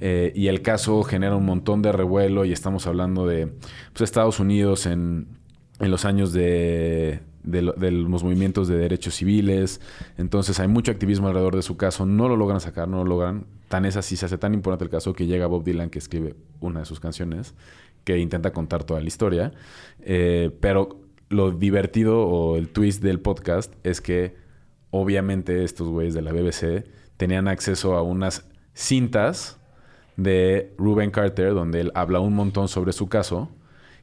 Eh, 0.00 0.32
y 0.34 0.48
el 0.48 0.62
caso 0.62 1.02
genera 1.04 1.36
un 1.36 1.44
montón 1.44 1.80
de 1.80 1.92
revuelo 1.92 2.44
y 2.44 2.52
estamos 2.52 2.86
hablando 2.86 3.26
de 3.26 3.46
pues, 3.92 4.02
Estados 4.02 4.40
Unidos 4.40 4.86
en, 4.86 5.28
en 5.78 5.90
los 5.90 6.04
años 6.04 6.32
de, 6.32 7.20
de 7.44 7.72
de 7.76 7.90
los 7.90 8.24
movimientos 8.24 8.68
de 8.68 8.76
derechos 8.76 9.14
civiles. 9.14 9.80
Entonces 10.18 10.58
hay 10.60 10.68
mucho 10.68 10.90
activismo 10.90 11.28
alrededor 11.28 11.56
de 11.56 11.62
su 11.62 11.76
caso. 11.76 12.06
No 12.06 12.28
lo 12.28 12.36
logran 12.36 12.60
sacar, 12.60 12.88
no 12.88 12.98
lo 12.98 13.04
logran. 13.04 13.46
Tan 13.68 13.84
es 13.84 13.96
así, 13.96 14.16
se 14.16 14.26
hace 14.26 14.38
tan 14.38 14.54
importante 14.54 14.84
el 14.84 14.90
caso 14.90 15.12
que 15.12 15.26
llega 15.26 15.46
Bob 15.46 15.64
Dylan 15.64 15.90
que 15.90 15.98
escribe 15.98 16.34
una 16.60 16.80
de 16.80 16.86
sus 16.86 17.00
canciones 17.00 17.54
que 18.04 18.18
intenta 18.18 18.52
contar 18.52 18.84
toda 18.84 19.00
la 19.00 19.06
historia. 19.06 19.52
Eh, 20.00 20.50
pero 20.60 21.00
lo 21.28 21.50
divertido 21.50 22.20
o 22.26 22.56
el 22.56 22.68
twist 22.68 23.02
del 23.02 23.20
podcast 23.20 23.72
es 23.82 24.00
que 24.00 24.36
obviamente 24.90 25.64
estos 25.64 25.88
güeyes 25.88 26.14
de 26.14 26.22
la 26.22 26.32
BBC 26.32 26.84
tenían 27.16 27.48
acceso 27.48 27.96
a 27.96 28.02
unas 28.02 28.46
cintas 28.74 29.58
de 30.16 30.72
Ruben 30.78 31.10
Carter 31.10 31.54
donde 31.54 31.80
él 31.80 31.92
habla 31.94 32.20
un 32.20 32.34
montón 32.34 32.68
sobre 32.68 32.92
su 32.92 33.08
caso 33.08 33.50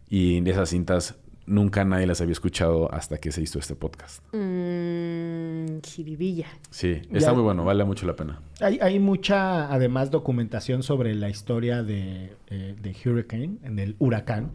y 0.10 0.47
esas 0.49 0.69
cintas 0.69 1.15
nunca 1.45 1.84
nadie 1.86 2.06
las 2.08 2.21
había 2.21 2.34
escuchado 2.34 2.93
hasta 2.93 3.17
que 3.17 3.32
se 3.32 3.41
hizo 3.41 3.60
este 3.60 3.75
podcast. 3.75 4.23
mm, 4.34 5.80
jiribilla. 5.84 6.47
Sí, 6.69 7.01
Ya- 7.12 7.17
está 7.17 7.34
muy 7.34 7.43
bueno, 7.43 7.63
vale 7.65 7.84
mucho 7.84 8.06
la 8.06 8.15
pena. 8.15 8.39
Hay, 8.60 8.80
hay 8.82 8.99
mucha, 8.99 9.71
además, 9.71 10.12
documentación 10.12 10.84
sobre 10.84 11.15
la 11.15 11.30
historia 11.30 11.84
de, 11.84 12.36
eh, 12.47 12.75
de 12.82 12.95
Hurricane, 13.06 13.58
en 13.63 13.80
el 13.80 13.95
huracán, 13.99 14.51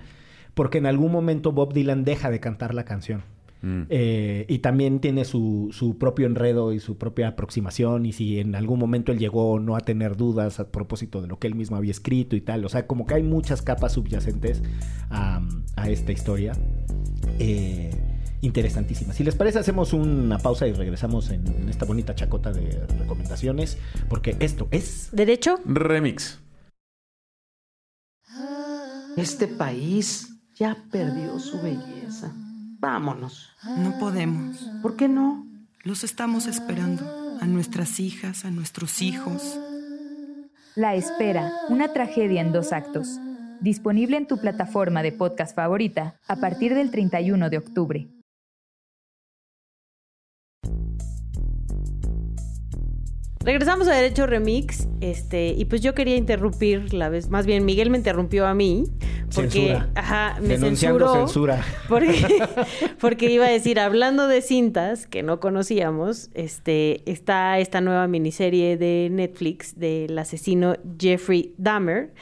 porque 0.54 0.78
en 0.78 0.86
algún 0.86 1.12
momento 1.12 1.52
Bob 1.52 1.72
Dylan 1.72 2.04
deja 2.04 2.30
de 2.30 2.40
cantar 2.40 2.74
la 2.74 2.84
canción. 2.84 3.22
Mm. 3.62 3.82
Eh, 3.88 4.46
y 4.48 4.58
también 4.58 5.00
tiene 5.00 5.24
su, 5.24 5.68
su 5.72 5.98
propio 5.98 6.26
enredo 6.26 6.72
y 6.72 6.80
su 6.80 6.98
propia 6.98 7.28
aproximación. 7.28 8.06
Y 8.06 8.12
si 8.12 8.38
en 8.38 8.54
algún 8.54 8.78
momento 8.78 9.12
él 9.12 9.18
llegó 9.18 9.58
no 9.58 9.76
a 9.76 9.80
tener 9.80 10.16
dudas 10.16 10.60
a 10.60 10.70
propósito 10.70 11.22
de 11.22 11.28
lo 11.28 11.38
que 11.38 11.46
él 11.46 11.54
mismo 11.54 11.76
había 11.76 11.90
escrito 11.90 12.36
y 12.36 12.40
tal. 12.40 12.64
O 12.64 12.68
sea, 12.68 12.86
como 12.86 13.06
que 13.06 13.14
hay 13.14 13.22
muchas 13.22 13.62
capas 13.62 13.92
subyacentes 13.92 14.62
a, 15.10 15.40
a 15.76 15.90
esta 15.90 16.12
historia. 16.12 16.52
Eh, 17.38 17.90
interesantísima. 18.42 19.12
Si 19.12 19.24
les 19.24 19.34
parece, 19.34 19.58
hacemos 19.58 19.92
una 19.92 20.38
pausa 20.38 20.66
y 20.66 20.72
regresamos 20.72 21.30
en, 21.30 21.46
en 21.46 21.68
esta 21.68 21.84
bonita 21.84 22.14
chacota 22.14 22.52
de 22.52 22.86
recomendaciones. 22.98 23.78
Porque 24.08 24.36
esto 24.40 24.68
es. 24.70 25.08
¿Derecho? 25.12 25.58
Remix. 25.64 26.40
Este 29.16 29.48
país 29.48 30.28
ya 30.54 30.76
perdió 30.90 31.38
su 31.38 31.60
belleza. 31.62 32.34
Vámonos. 32.86 33.50
No 33.78 33.98
podemos. 33.98 34.70
¿Por 34.80 34.94
qué 34.94 35.08
no? 35.08 35.44
Los 35.82 36.04
estamos 36.04 36.46
esperando. 36.46 37.04
A 37.40 37.44
nuestras 37.44 37.98
hijas, 37.98 38.44
a 38.44 38.52
nuestros 38.52 39.02
hijos. 39.02 39.58
La 40.76 40.94
Espera, 40.94 41.50
una 41.68 41.92
tragedia 41.92 42.40
en 42.40 42.52
dos 42.52 42.72
actos. 42.72 43.18
Disponible 43.60 44.18
en 44.18 44.28
tu 44.28 44.38
plataforma 44.38 45.02
de 45.02 45.10
podcast 45.10 45.56
favorita 45.56 46.14
a 46.28 46.36
partir 46.36 46.76
del 46.76 46.92
31 46.92 47.50
de 47.50 47.58
octubre. 47.58 48.06
Regresamos 53.46 53.86
a 53.86 53.92
Derecho 53.92 54.26
Remix, 54.26 54.88
este, 55.00 55.54
y 55.56 55.66
pues 55.66 55.80
yo 55.80 55.94
quería 55.94 56.16
interrumpir 56.16 56.92
la 56.92 57.08
vez, 57.08 57.30
más 57.30 57.46
bien 57.46 57.64
Miguel 57.64 57.90
me 57.90 57.96
interrumpió 57.96 58.44
a 58.44 58.54
mí, 58.54 58.86
porque, 59.32 59.50
Censura. 59.50 59.88
ajá, 59.94 60.38
me 60.40 60.48
Denunciando 60.48 61.06
censuró. 61.06 61.26
censura. 61.26 61.64
Porque, 61.88 62.42
porque 63.00 63.30
iba 63.30 63.46
a 63.46 63.48
decir, 63.48 63.78
hablando 63.78 64.26
de 64.26 64.42
cintas 64.42 65.06
que 65.06 65.22
no 65.22 65.38
conocíamos, 65.38 66.28
este, 66.34 67.08
está 67.08 67.60
esta 67.60 67.80
nueva 67.80 68.08
miniserie 68.08 68.76
de 68.76 69.08
Netflix 69.12 69.78
del 69.78 70.18
asesino 70.18 70.74
Jeffrey 70.98 71.54
Dahmer, 71.56 72.14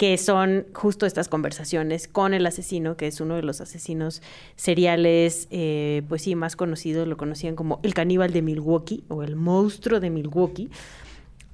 que 0.00 0.16
son 0.16 0.64
justo 0.72 1.04
estas 1.04 1.28
conversaciones 1.28 2.08
con 2.08 2.32
el 2.32 2.46
asesino, 2.46 2.96
que 2.96 3.06
es 3.06 3.20
uno 3.20 3.36
de 3.36 3.42
los 3.42 3.60
asesinos 3.60 4.22
seriales, 4.56 5.46
eh, 5.50 6.04
pues 6.08 6.22
sí, 6.22 6.34
más 6.34 6.56
conocidos, 6.56 7.06
lo 7.06 7.18
conocían 7.18 7.54
como 7.54 7.80
el 7.82 7.92
caníbal 7.92 8.32
de 8.32 8.40
Milwaukee 8.40 9.04
o 9.08 9.22
el 9.22 9.36
monstruo 9.36 10.00
de 10.00 10.08
Milwaukee. 10.08 10.70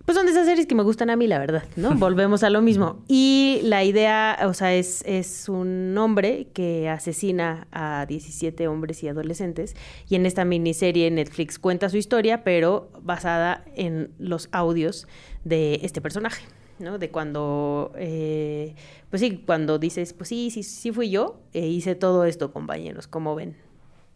Pues 0.04 0.14
son 0.14 0.26
de 0.26 0.30
esas 0.30 0.46
series 0.46 0.68
que 0.68 0.76
me 0.76 0.84
gustan 0.84 1.10
a 1.10 1.16
mí, 1.16 1.26
la 1.26 1.40
verdad, 1.40 1.64
¿no? 1.74 1.92
Volvemos 1.96 2.44
a 2.44 2.50
lo 2.50 2.62
mismo. 2.62 3.02
Y 3.08 3.58
la 3.64 3.82
idea, 3.82 4.38
o 4.44 4.54
sea, 4.54 4.72
es, 4.72 5.02
es 5.06 5.48
un 5.48 5.98
hombre 5.98 6.46
que 6.54 6.88
asesina 6.88 7.66
a 7.72 8.06
17 8.06 8.68
hombres 8.68 9.02
y 9.02 9.08
adolescentes. 9.08 9.74
Y 10.08 10.14
en 10.14 10.24
esta 10.24 10.44
miniserie 10.44 11.10
Netflix 11.10 11.58
cuenta 11.58 11.88
su 11.88 11.96
historia, 11.96 12.44
pero 12.44 12.92
basada 13.02 13.64
en 13.74 14.12
los 14.20 14.48
audios 14.52 15.08
de 15.42 15.80
este 15.82 16.00
personaje, 16.00 16.44
¿no? 16.78 16.98
De 16.98 17.10
cuando, 17.10 17.92
eh, 17.96 18.74
pues 19.10 19.20
sí, 19.20 19.42
cuando 19.44 19.78
dices, 19.78 20.12
pues 20.12 20.28
sí, 20.28 20.50
sí, 20.50 20.62
sí 20.62 20.92
fui 20.92 21.10
yo, 21.10 21.40
e 21.52 21.66
hice 21.66 21.94
todo 21.94 22.24
esto, 22.24 22.52
compañeros, 22.52 23.06
como 23.06 23.34
ven. 23.34 23.56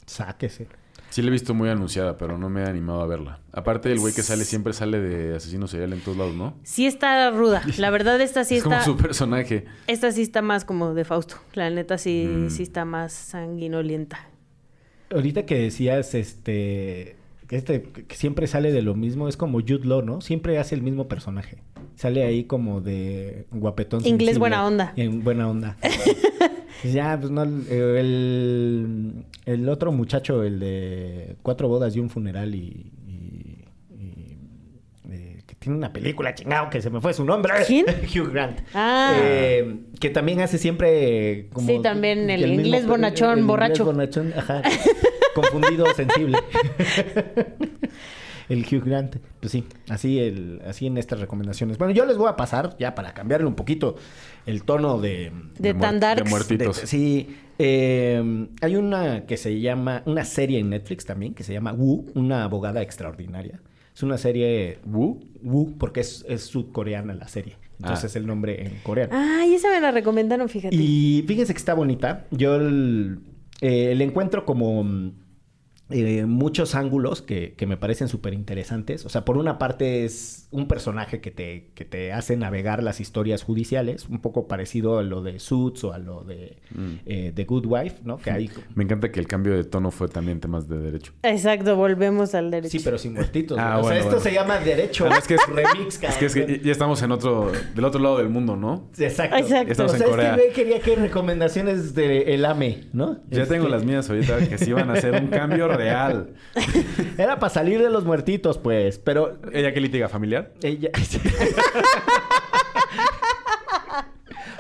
Sáquese. 0.07 0.67
Sí 1.11 1.23
la 1.23 1.29
he 1.29 1.33
visto 1.33 1.55
muy 1.55 1.69
anunciada, 1.69 2.17
pero 2.17 2.39
no 2.39 2.49
me 2.49 2.63
he 2.63 2.67
animado 2.67 3.03
a 3.03 3.07
verla. 3.07 3.41
Aparte, 3.51 3.91
el 3.91 3.99
güey 3.99 4.15
que 4.15 4.23
sale 4.23 4.45
siempre 4.45 4.73
sale 4.73 5.01
de 5.01 5.35
asesino 5.35 5.67
serial 5.67 5.93
en 5.93 6.01
todos 6.01 6.17
lados, 6.17 6.35
¿no? 6.37 6.55
Sí 6.63 6.87
está 6.87 7.31
ruda. 7.33 7.63
La 7.79 7.91
verdad, 7.91 8.21
esta 8.21 8.45
sí 8.45 8.57
es 8.59 8.63
como 8.63 8.77
está... 8.77 8.85
su 8.85 8.97
personaje. 8.97 9.65
Esta 9.89 10.13
sí 10.13 10.23
está 10.23 10.41
más 10.41 10.65
como 10.65 10.95
de 10.95 11.05
Fausto. 11.05 11.37
La 11.55 11.69
neta 11.69 11.99
sí, 11.99 12.27
Mm. 12.29 12.51
sí 12.51 12.63
está 12.63 12.85
más 12.85 13.13
sanguinolienta. 13.13 14.29
Ahorita 15.13 15.45
que 15.47 15.57
decías, 15.59 16.15
este, 16.15 17.17
este, 17.57 17.83
que 17.83 18.15
siempre 18.17 18.47
sale 18.47 18.73
de 18.73 18.83
lo 18.83 18.95
mismo, 18.95 19.29
es 19.29 19.37
como 19.37 19.61
Jude 19.61 19.85
Law, 19.85 20.03
¿no? 20.03 20.21
Siempre 20.21 20.59
hace 20.59 20.75
el 20.75 20.83
mismo 20.83 21.09
personaje. 21.09 21.59
Sale 21.97 22.23
ahí 22.25 22.45
como 22.45 22.81
de 22.81 23.47
guapetón. 23.51 24.01
Inglés 24.01 24.11
sensible. 24.35 24.39
buena 24.39 24.67
onda. 24.67 24.93
En 24.97 25.23
buena 25.25 25.49
onda. 25.51 25.77
ya, 26.85 27.19
pues 27.21 27.31
no, 27.31 27.43
el, 27.43 29.25
el 29.47 29.69
otro 29.69 29.93
muchacho, 29.93 30.43
el 30.45 30.61
de 30.61 31.37
cuatro 31.43 31.69
bodas 31.69 31.95
y 31.97 32.01
un 32.01 32.09
funeral 32.11 32.55
y... 32.55 32.91
y- 33.07 33.65
y, 33.99 35.13
eh, 35.13 35.43
que 35.47 35.55
tiene 35.57 35.77
una 35.77 35.93
película 35.93 36.35
chingado 36.35 36.71
que 36.71 36.81
se 36.81 36.89
me 36.89 37.01
fue 37.01 37.13
su 37.13 37.25
nombre. 37.25 37.53
¿Quién? 37.67 37.85
Hugh 38.15 38.31
Grant. 38.33 38.61
Ah. 38.73 39.13
Eh, 39.21 39.81
que 39.99 40.09
también 40.11 40.41
hace 40.41 40.57
siempre 40.57 41.49
como... 41.53 41.67
Sí, 41.67 41.81
también 41.83 42.31
el 42.31 42.43
mismo- 42.43 42.55
inglés 42.67 42.87
bonachón, 42.87 43.31
el 43.33 43.39
inglés 43.41 43.47
borracho. 43.49 43.85
bonachón, 43.85 44.33
ajá. 44.37 44.63
Confundido, 45.35 45.87
sensible. 45.95 46.39
El 48.49 48.65
Hugh 48.67 48.85
Grant. 48.85 49.17
Pues 49.39 49.53
sí, 49.53 49.65
así, 49.89 50.19
el, 50.19 50.61
así 50.67 50.87
en 50.89 50.99
estas 50.99 51.21
recomendaciones. 51.21 51.79
Bueno, 51.79 51.95
yo 51.95 52.05
les 52.05 52.17
voy 52.17 52.29
a 52.29 52.35
pasar, 52.37 52.77
ya 52.81 52.97
para 52.97 53.15
cambiarle 53.15 53.47
un 53.47 53.55
poquito 53.55 53.95
el 54.45 54.65
tono 54.65 54.99
de... 55.01 55.31
De, 55.59 55.73
muer- 55.73 55.81
tan 55.81 56.01
darks. 56.01 56.25
de 56.25 56.31
muertitos. 56.31 56.81
de- 56.81 56.87
sí. 56.89 57.37
eh, 57.61 58.49
hay 58.61 58.75
una 58.75 59.25
que 59.27 59.37
se 59.37 59.61
llama... 59.61 60.03
Una 60.05 60.25
serie 60.25 60.59
en 60.59 60.71
Netflix 60.71 61.05
también 61.05 61.33
que 61.35 61.45
se 61.45 61.53
llama 61.53 61.73
Wu, 61.73 62.07
una 62.17 62.43
abogada 62.43 62.83
extraordinaria. 62.83 63.61
Es 63.95 64.03
una 64.03 64.19
serie... 64.19 64.81
¿Wu? 64.85 65.21
Wu, 65.43 65.79
porque 65.79 66.01
es, 66.01 66.25
es 66.29 66.43
sudcoreana 66.43 67.15
la 67.15 67.29
serie. 67.29 67.57
Entonces 67.79 68.17
Ah. 68.17 68.19
el 68.19 68.27
nombre 68.27 68.67
en 68.67 68.81
coreano. 68.83 69.13
Ay, 69.15 69.55
esa 69.55 69.71
me 69.71 69.81
la 69.81 69.93
recomendaron, 69.93 70.49
fíjate. 70.49 70.75
Y 70.75 71.25
fíjense 71.29 71.55
que 71.55 71.59
está 71.59 71.75
bonita. 71.75 72.27
Yo 72.33 72.57
el, 72.57 73.21
eh, 73.61 73.95
le 73.95 74.03
encuentro 74.05 74.45
como 74.45 74.83
mm, 74.83 75.13
eh, 75.91 76.25
muchos 76.27 76.75
ángulos 76.75 77.23
que, 77.23 77.55
que 77.57 77.67
me 77.67 77.77
parecen 77.77 78.09
súper 78.09 78.35
interesantes. 78.35 79.05
O 79.07 79.09
sea, 79.09 79.25
por 79.25 79.37
una 79.37 79.59
parte 79.59 80.05
es 80.05 80.49
un 80.53 80.67
personaje 80.67 81.21
que 81.21 81.31
te, 81.31 81.71
que 81.75 81.85
te 81.85 82.13
hace 82.13 82.37
navegar 82.37 82.83
las 82.83 83.01
historias 83.01 83.43
judiciales, 83.45 84.09
un 84.09 84.21
poco 84.21 84.49
parecido 84.49 84.99
a 84.99 85.03
lo 85.03 85.23
de 85.23 85.39
Suits 85.39 85.85
o 85.85 85.93
a 85.93 85.99
lo 85.99 86.25
de 86.25 86.57
Mm. 86.75 86.95
eh, 87.07 87.33
The 87.35 87.45
Good 87.45 87.67
Wife, 87.67 87.97
¿no? 88.05 88.19
Que 88.19 88.31
hay... 88.31 88.51
Me 88.75 88.85
encanta 88.85 89.11
que 89.11 89.21
el 89.21 89.27
cambio 89.27 89.55
de 89.55 89.65
tono 89.65 89.91
fue 89.91 90.09
también 90.09 90.41
temas 90.41 90.69
de 90.69 90.79
derecho. 90.79 91.13
Exacto, 91.23 91.75
volvemos 91.77 92.35
al 92.35 92.51
derecho. 92.51 92.71
Sí, 92.79 92.81
pero 92.85 92.99
sin 92.99 93.15
muertitos. 93.15 93.59
Ah, 93.61 93.79
o 93.79 93.85
sea, 93.85 93.97
esto 93.97 94.07
bueno. 94.11 94.23
se 94.23 94.33
llama 94.33 94.59
Derecho 94.59 95.07
Ah, 95.11 95.17
es 95.19 95.27
que 95.29 95.35
es- 95.35 95.47
Remix, 95.47 96.03
Es 96.03 96.17
que, 96.17 96.27
es 96.27 96.35
que 96.35 96.61
ya 96.65 96.73
estamos 96.73 97.03
en 97.03 97.13
otro, 97.13 97.51
del 97.75 97.85
otro 97.85 98.01
lado 98.01 98.19
del 98.19 98.29
mundo, 98.29 98.57
¿no? 98.57 98.89
Exacto. 98.99 99.37
Exacto. 99.37 99.71
Estamos 99.73 99.93
o 99.93 99.95
en 99.97 100.01
sea, 100.01 100.09
Corea. 100.09 100.31
este 100.31 100.43
güey 100.43 100.53
quería 100.55 100.81
que 100.81 100.97
recomendaciones 100.97 101.95
de 101.95 102.35
El 102.35 102.45
AME, 102.45 102.85
¿no? 102.93 103.21
Ya 103.31 103.47
tengo 103.47 103.65
Este, 103.65 103.69
las 103.77 103.85
mías 103.85 104.09
ahorita 104.11 104.49
que 104.49 104.59
sí 104.59 104.73
van 104.73 104.91
a 104.91 104.95
hacer 104.95 105.15
un 105.21 105.29
cambio 105.29 105.69
real. 105.85 106.35
Era 107.19 107.39
para 107.39 107.53
salir 107.53 107.83
de 107.83 107.91
los 107.91 108.05
muertitos, 108.05 108.59
pues. 108.59 108.99
Pero 108.99 109.39
¿Ella 109.53 109.73
qué 109.73 109.81
litiga? 109.81 110.09
¿Familiar? 110.09 110.53
ella. 110.63 110.91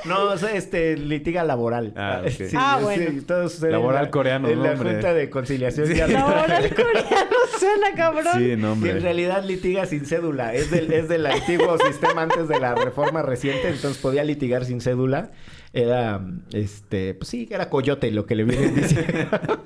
No, 0.06 0.24
o 0.24 0.38
sea, 0.38 0.52
este, 0.54 0.96
litiga 0.96 1.44
laboral. 1.44 1.92
Ah, 1.94 2.22
ok. 2.22 2.30
Sí, 2.30 2.44
Ah, 2.56 2.76
sí, 2.78 2.85
bueno. 2.85 3.22
todo 3.26 3.48
Laboral 3.68 4.06
en 4.06 4.11
coreano, 4.11 4.48
En 4.48 4.59
¿no, 4.59 4.64
la 4.64 4.72
hombre? 4.72 4.92
Junta 4.92 5.12
de 5.12 5.28
Conciliación 5.28 5.87
Sí. 5.87 5.94
Laboral 5.94 6.74
coreano 6.74 7.37
suena 7.59 7.94
cabrón. 7.94 8.33
Sí, 8.38 8.56
no, 8.56 8.72
hombre. 8.72 8.92
en 8.92 9.02
realidad 9.02 9.44
litiga 9.44 9.85
sin 9.87 10.06
cédula. 10.06 10.54
Es 10.54 10.70
del, 10.70 10.90
es 10.92 11.09
del 11.09 11.26
antiguo 11.26 11.76
sistema 11.78 12.22
antes 12.22 12.48
de 12.48 12.59
la 12.59 12.74
reforma 12.74 13.22
reciente, 13.22 13.68
entonces 13.68 13.98
podía 14.00 14.24
litigar 14.24 14.64
sin 14.64 14.80
cédula. 14.80 15.33
Era, 15.72 16.20
este, 16.52 17.14
pues 17.14 17.28
sí, 17.28 17.46
era 17.50 17.68
coyote 17.68 18.11
lo 18.11 18.24
que 18.26 18.35
le 18.37 18.44
vienen 18.44 18.74
diciendo. 18.74 19.62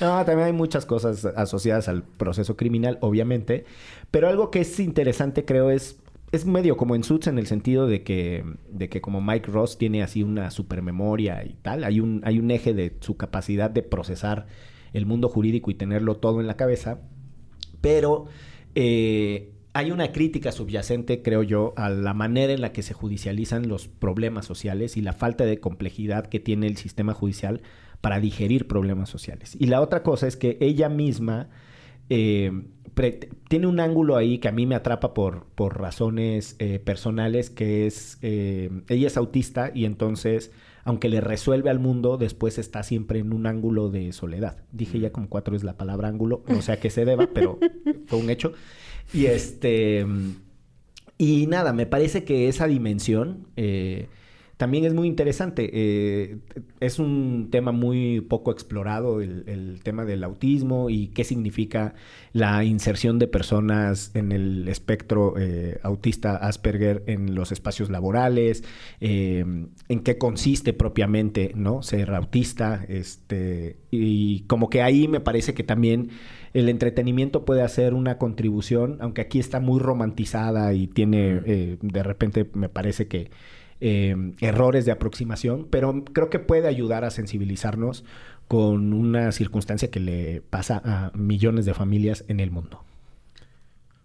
No, 0.00 0.24
también 0.24 0.46
hay 0.46 0.52
muchas 0.52 0.86
cosas 0.86 1.24
asociadas 1.24 1.88
al 1.88 2.02
proceso 2.02 2.56
criminal, 2.56 2.98
obviamente. 3.00 3.64
Pero 4.10 4.28
algo 4.28 4.50
que 4.50 4.60
es 4.60 4.80
interesante, 4.80 5.44
creo, 5.44 5.70
es. 5.70 5.98
Es 6.32 6.46
medio 6.46 6.76
como 6.76 6.94
en 6.94 7.02
Suits 7.02 7.26
en 7.26 7.40
el 7.40 7.48
sentido 7.48 7.88
de 7.88 8.04
que, 8.04 8.44
de 8.70 8.88
que 8.88 9.00
como 9.00 9.20
Mike 9.20 9.50
Ross 9.50 9.78
tiene 9.78 10.04
así 10.04 10.22
una 10.22 10.52
supermemoria 10.52 11.44
y 11.44 11.54
tal, 11.60 11.82
hay 11.82 11.98
un, 11.98 12.20
hay 12.24 12.38
un 12.38 12.52
eje 12.52 12.72
de 12.72 12.96
su 13.00 13.16
capacidad 13.16 13.68
de 13.68 13.82
procesar 13.82 14.46
el 14.92 15.06
mundo 15.06 15.28
jurídico 15.28 15.72
y 15.72 15.74
tenerlo 15.74 16.18
todo 16.18 16.40
en 16.40 16.46
la 16.46 16.56
cabeza. 16.56 17.00
Pero 17.80 18.26
eh, 18.76 19.52
hay 19.72 19.90
una 19.90 20.12
crítica 20.12 20.52
subyacente, 20.52 21.22
creo 21.22 21.42
yo, 21.42 21.72
a 21.76 21.88
la 21.90 22.14
manera 22.14 22.52
en 22.52 22.60
la 22.60 22.72
que 22.72 22.82
se 22.82 22.94
judicializan 22.94 23.68
los 23.68 23.88
problemas 23.88 24.46
sociales 24.46 24.96
y 24.96 25.00
la 25.00 25.12
falta 25.12 25.44
de 25.44 25.60
complejidad 25.60 26.26
que 26.26 26.40
tiene 26.40 26.66
el 26.66 26.76
sistema 26.76 27.14
judicial 27.14 27.62
para 28.00 28.20
digerir 28.20 28.66
problemas 28.66 29.08
sociales. 29.10 29.56
Y 29.58 29.66
la 29.66 29.80
otra 29.80 30.02
cosa 30.02 30.26
es 30.26 30.36
que 30.36 30.56
ella 30.60 30.88
misma 30.88 31.48
eh, 32.08 32.50
tiene 33.48 33.66
un 33.66 33.80
ángulo 33.80 34.16
ahí 34.16 34.38
que 34.38 34.48
a 34.48 34.52
mí 34.52 34.66
me 34.66 34.74
atrapa 34.74 35.14
por, 35.14 35.46
por 35.54 35.80
razones 35.80 36.56
eh, 36.58 36.78
personales, 36.78 37.50
que 37.50 37.86
es, 37.86 38.18
eh, 38.22 38.70
ella 38.88 39.06
es 39.06 39.16
autista 39.16 39.70
y 39.74 39.84
entonces, 39.84 40.52
aunque 40.84 41.08
le 41.08 41.20
resuelve 41.20 41.70
al 41.70 41.78
mundo, 41.78 42.16
después 42.16 42.58
está 42.58 42.82
siempre 42.82 43.20
en 43.20 43.32
un 43.32 43.46
ángulo 43.46 43.90
de 43.90 44.12
soledad. 44.12 44.64
Dije 44.72 44.98
ya 44.98 45.12
como 45.12 45.28
cuatro 45.28 45.56
es 45.56 45.64
la 45.64 45.76
palabra 45.76 46.08
ángulo, 46.08 46.42
no 46.48 46.62
sé 46.62 46.72
a 46.72 46.80
qué 46.80 46.90
se 46.90 47.04
deba, 47.04 47.28
pero 47.32 47.58
fue 48.06 48.18
un 48.18 48.30
hecho. 48.30 48.52
Y 49.12 49.26
este... 49.26 50.06
Y 51.16 51.46
nada, 51.48 51.74
me 51.74 51.84
parece 51.84 52.24
que 52.24 52.48
esa 52.48 52.66
dimensión 52.66 53.46
eh, 53.56 54.08
también 54.60 54.84
es 54.84 54.92
muy 54.92 55.08
interesante. 55.08 55.70
Eh, 55.72 56.36
es 56.80 56.98
un 56.98 57.48
tema 57.50 57.72
muy 57.72 58.20
poco 58.20 58.52
explorado, 58.52 59.22
el, 59.22 59.44
el 59.46 59.80
tema 59.82 60.04
del 60.04 60.22
autismo 60.22 60.90
y 60.90 61.06
qué 61.06 61.24
significa 61.24 61.94
la 62.34 62.62
inserción 62.62 63.18
de 63.18 63.26
personas 63.26 64.10
en 64.12 64.32
el 64.32 64.68
espectro 64.68 65.32
eh, 65.38 65.78
autista 65.82 66.36
Asperger 66.36 67.02
en 67.06 67.34
los 67.34 67.52
espacios 67.52 67.88
laborales, 67.88 68.62
eh, 69.00 69.46
en 69.88 70.00
qué 70.00 70.18
consiste 70.18 70.74
propiamente 70.74 71.52
¿no? 71.54 71.82
ser 71.82 72.14
autista. 72.14 72.84
Este, 72.86 73.78
y 73.90 74.40
como 74.40 74.68
que 74.68 74.82
ahí 74.82 75.08
me 75.08 75.20
parece 75.20 75.54
que 75.54 75.62
también 75.62 76.10
el 76.52 76.68
entretenimiento 76.68 77.46
puede 77.46 77.62
hacer 77.62 77.94
una 77.94 78.18
contribución, 78.18 78.98
aunque 79.00 79.22
aquí 79.22 79.38
está 79.38 79.58
muy 79.58 79.80
romantizada 79.80 80.74
y 80.74 80.86
tiene, 80.86 81.40
de 81.80 82.02
repente 82.02 82.46
me 82.52 82.68
parece 82.68 83.08
que 83.08 83.30
eh, 83.80 84.14
errores 84.40 84.84
de 84.84 84.92
aproximación, 84.92 85.66
pero 85.70 86.04
creo 86.12 86.30
que 86.30 86.38
puede 86.38 86.68
ayudar 86.68 87.04
a 87.04 87.10
sensibilizarnos 87.10 88.04
con 88.48 88.92
una 88.92 89.30
circunstancia 89.32 89.90
que 89.90 90.00
le 90.00 90.42
pasa 90.50 90.82
a 90.84 91.12
millones 91.14 91.64
de 91.66 91.74
familias 91.74 92.24
en 92.28 92.40
el 92.40 92.50
mundo. 92.50 92.82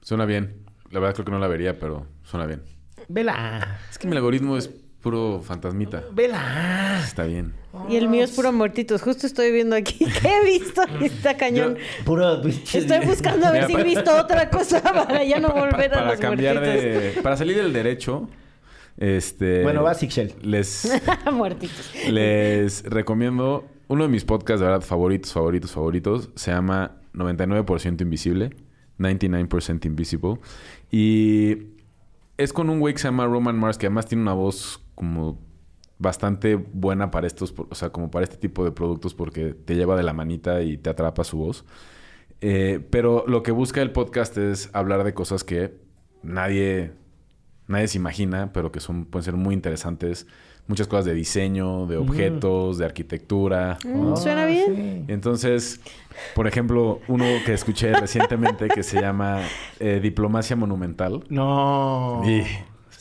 Suena 0.01 0.25
bien. 0.25 0.53
La 0.91 0.99
verdad 0.99 1.15
creo 1.15 1.25
que 1.25 1.31
no 1.31 1.39
la 1.39 1.47
vería, 1.47 1.79
pero 1.79 2.05
suena 2.23 2.45
bien. 2.45 2.61
Vela, 3.07 3.79
Es 3.91 3.97
que 3.97 4.07
mi 4.07 4.15
algoritmo 4.15 4.57
es 4.57 4.67
puro 4.67 5.41
fantasmita. 5.43 6.03
vela. 6.13 6.99
Está 7.03 7.25
bien. 7.25 7.53
Y 7.89 7.95
el 7.97 8.07
mío 8.07 8.23
es 8.23 8.31
puro 8.31 8.51
muertitos. 8.51 9.01
Justo 9.01 9.27
estoy 9.27 9.51
viendo 9.51 9.75
aquí 9.75 9.97
que 10.21 10.27
he 10.27 10.45
visto. 10.45 10.81
Está 11.01 11.37
cañón. 11.37 11.77
Puro 12.05 12.41
Estoy 12.43 13.05
buscando 13.05 13.47
a 13.47 13.51
ver 13.51 13.67
Mira, 13.67 13.81
si 13.81 13.87
he 13.87 13.95
visto 13.95 14.15
otra 14.15 14.49
cosa 14.49 14.81
para 14.81 15.23
ya 15.23 15.39
no 15.39 15.49
volver 15.49 15.91
a 15.93 15.97
para 15.97 16.11
los 16.11 16.19
cambiar 16.19 16.55
muertitos. 16.59 17.15
de... 17.15 17.21
Para 17.21 17.37
salir 17.37 17.57
del 17.57 17.73
derecho, 17.73 18.27
este... 18.97 19.63
Bueno, 19.63 19.83
va 19.83 19.93
Shell. 19.93 20.33
Les, 20.41 21.01
muertitos. 21.33 21.91
les 22.09 22.83
recomiendo 22.83 23.65
uno 23.87 24.03
de 24.03 24.09
mis 24.09 24.25
podcasts 24.25 24.61
de 24.61 24.67
verdad 24.67 24.81
favoritos, 24.81 25.33
favoritos, 25.33 25.71
favoritos. 25.71 26.29
Se 26.35 26.51
llama 26.51 26.97
99% 27.13 28.01
Invisible. 28.01 28.55
99% 28.99 29.85
Invisible. 29.85 30.39
Y 30.91 31.57
es 32.37 32.53
con 32.53 32.69
un 32.69 32.79
güey 32.79 32.93
que 32.93 32.99
se 32.99 33.07
llama 33.07 33.25
Roman 33.25 33.57
Mars, 33.57 33.77
que 33.77 33.87
además 33.87 34.05
tiene 34.05 34.21
una 34.21 34.33
voz 34.33 34.81
como 34.95 35.39
bastante 35.97 36.55
buena 36.55 37.11
para 37.11 37.27
estos, 37.27 37.53
o 37.57 37.75
sea, 37.75 37.89
como 37.89 38.11
para 38.11 38.23
este 38.23 38.37
tipo 38.37 38.65
de 38.65 38.71
productos 38.71 39.13
porque 39.13 39.53
te 39.53 39.75
lleva 39.75 39.95
de 39.95 40.03
la 40.03 40.13
manita 40.13 40.61
y 40.61 40.77
te 40.77 40.89
atrapa 40.89 41.23
su 41.23 41.37
voz. 41.37 41.65
Eh, 42.41 42.85
pero 42.89 43.23
lo 43.27 43.43
que 43.43 43.51
busca 43.51 43.81
el 43.81 43.91
podcast 43.91 44.37
es 44.37 44.69
hablar 44.73 45.03
de 45.03 45.13
cosas 45.13 45.43
que 45.43 45.73
nadie, 46.21 46.91
nadie 47.67 47.87
se 47.87 47.97
imagina, 47.97 48.51
pero 48.53 48.71
que 48.71 48.79
son, 48.79 49.05
pueden 49.05 49.23
ser 49.23 49.35
muy 49.35 49.53
interesantes. 49.53 50.27
Muchas 50.67 50.87
cosas 50.87 51.05
de 51.05 51.13
diseño, 51.13 51.85
de 51.85 51.97
objetos, 51.97 52.79
de 52.79 52.85
arquitectura. 52.85 53.77
Mm, 53.85 54.15
Suena 54.15 54.47
bien. 54.47 55.05
Entonces, 55.07 55.79
por 56.33 56.47
ejemplo, 56.47 57.01
uno 57.07 57.25
que 57.45 57.53
escuché 57.53 57.93
recientemente 57.99 58.67
que 58.69 58.81
se 58.81 58.99
llama 58.99 59.41
eh, 59.79 59.99
Diplomacia 60.01 60.55
Monumental. 60.55 61.23
No. 61.29 62.23
Y 62.25 62.41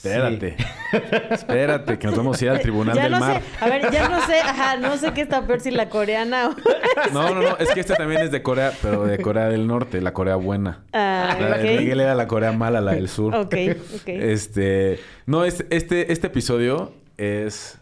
espérate, 0.05 0.57
espérate, 1.31 1.99
que 1.99 2.07
nos 2.07 2.17
vamos 2.17 2.41
a 2.41 2.45
ir 2.45 2.51
al 2.51 2.61
Tribunal 2.61 2.95
Ya 2.97 3.03
del 3.05 3.13
no 3.13 3.21
Mar. 3.21 3.43
sé. 3.43 3.65
A 3.65 3.69
ver, 3.69 3.91
ya 3.91 4.09
no 4.09 4.27
sé. 4.27 4.41
Ajá, 4.41 4.77
no 4.77 4.97
sé 4.97 5.13
qué 5.13 5.21
está 5.23 5.47
peor 5.47 5.61
si 5.61 5.71
la 5.71 5.89
coreana 5.89 6.49
o... 6.49 6.55
No, 7.13 7.35
no, 7.35 7.43
no, 7.43 7.57
es 7.59 7.71
que 7.71 7.81
este 7.81 7.95
también 7.95 8.21
es 8.23 8.31
de 8.31 8.43
Corea, 8.43 8.73
pero 8.83 9.05
de 9.05 9.19
Corea 9.19 9.49
del 9.49 9.67
Norte, 9.67 10.01
la 10.01 10.13
Corea 10.13 10.37
buena. 10.37 10.85
Ah, 10.93 11.37
La 11.41 11.59
de. 11.59 11.79
Miguel 11.79 12.01
era 12.01 12.15
la 12.15 12.27
Corea 12.29 12.53
mala, 12.53 12.81
la 12.81 12.93
del 12.93 13.09
sur. 13.09 13.35
Ok, 13.35 13.55
ok. 13.97 14.07
Este, 14.09 15.01
no, 15.27 15.45
es- 15.45 15.65
este, 15.71 16.13
este 16.13 16.29
episodio 16.29 16.93
es 17.17 17.79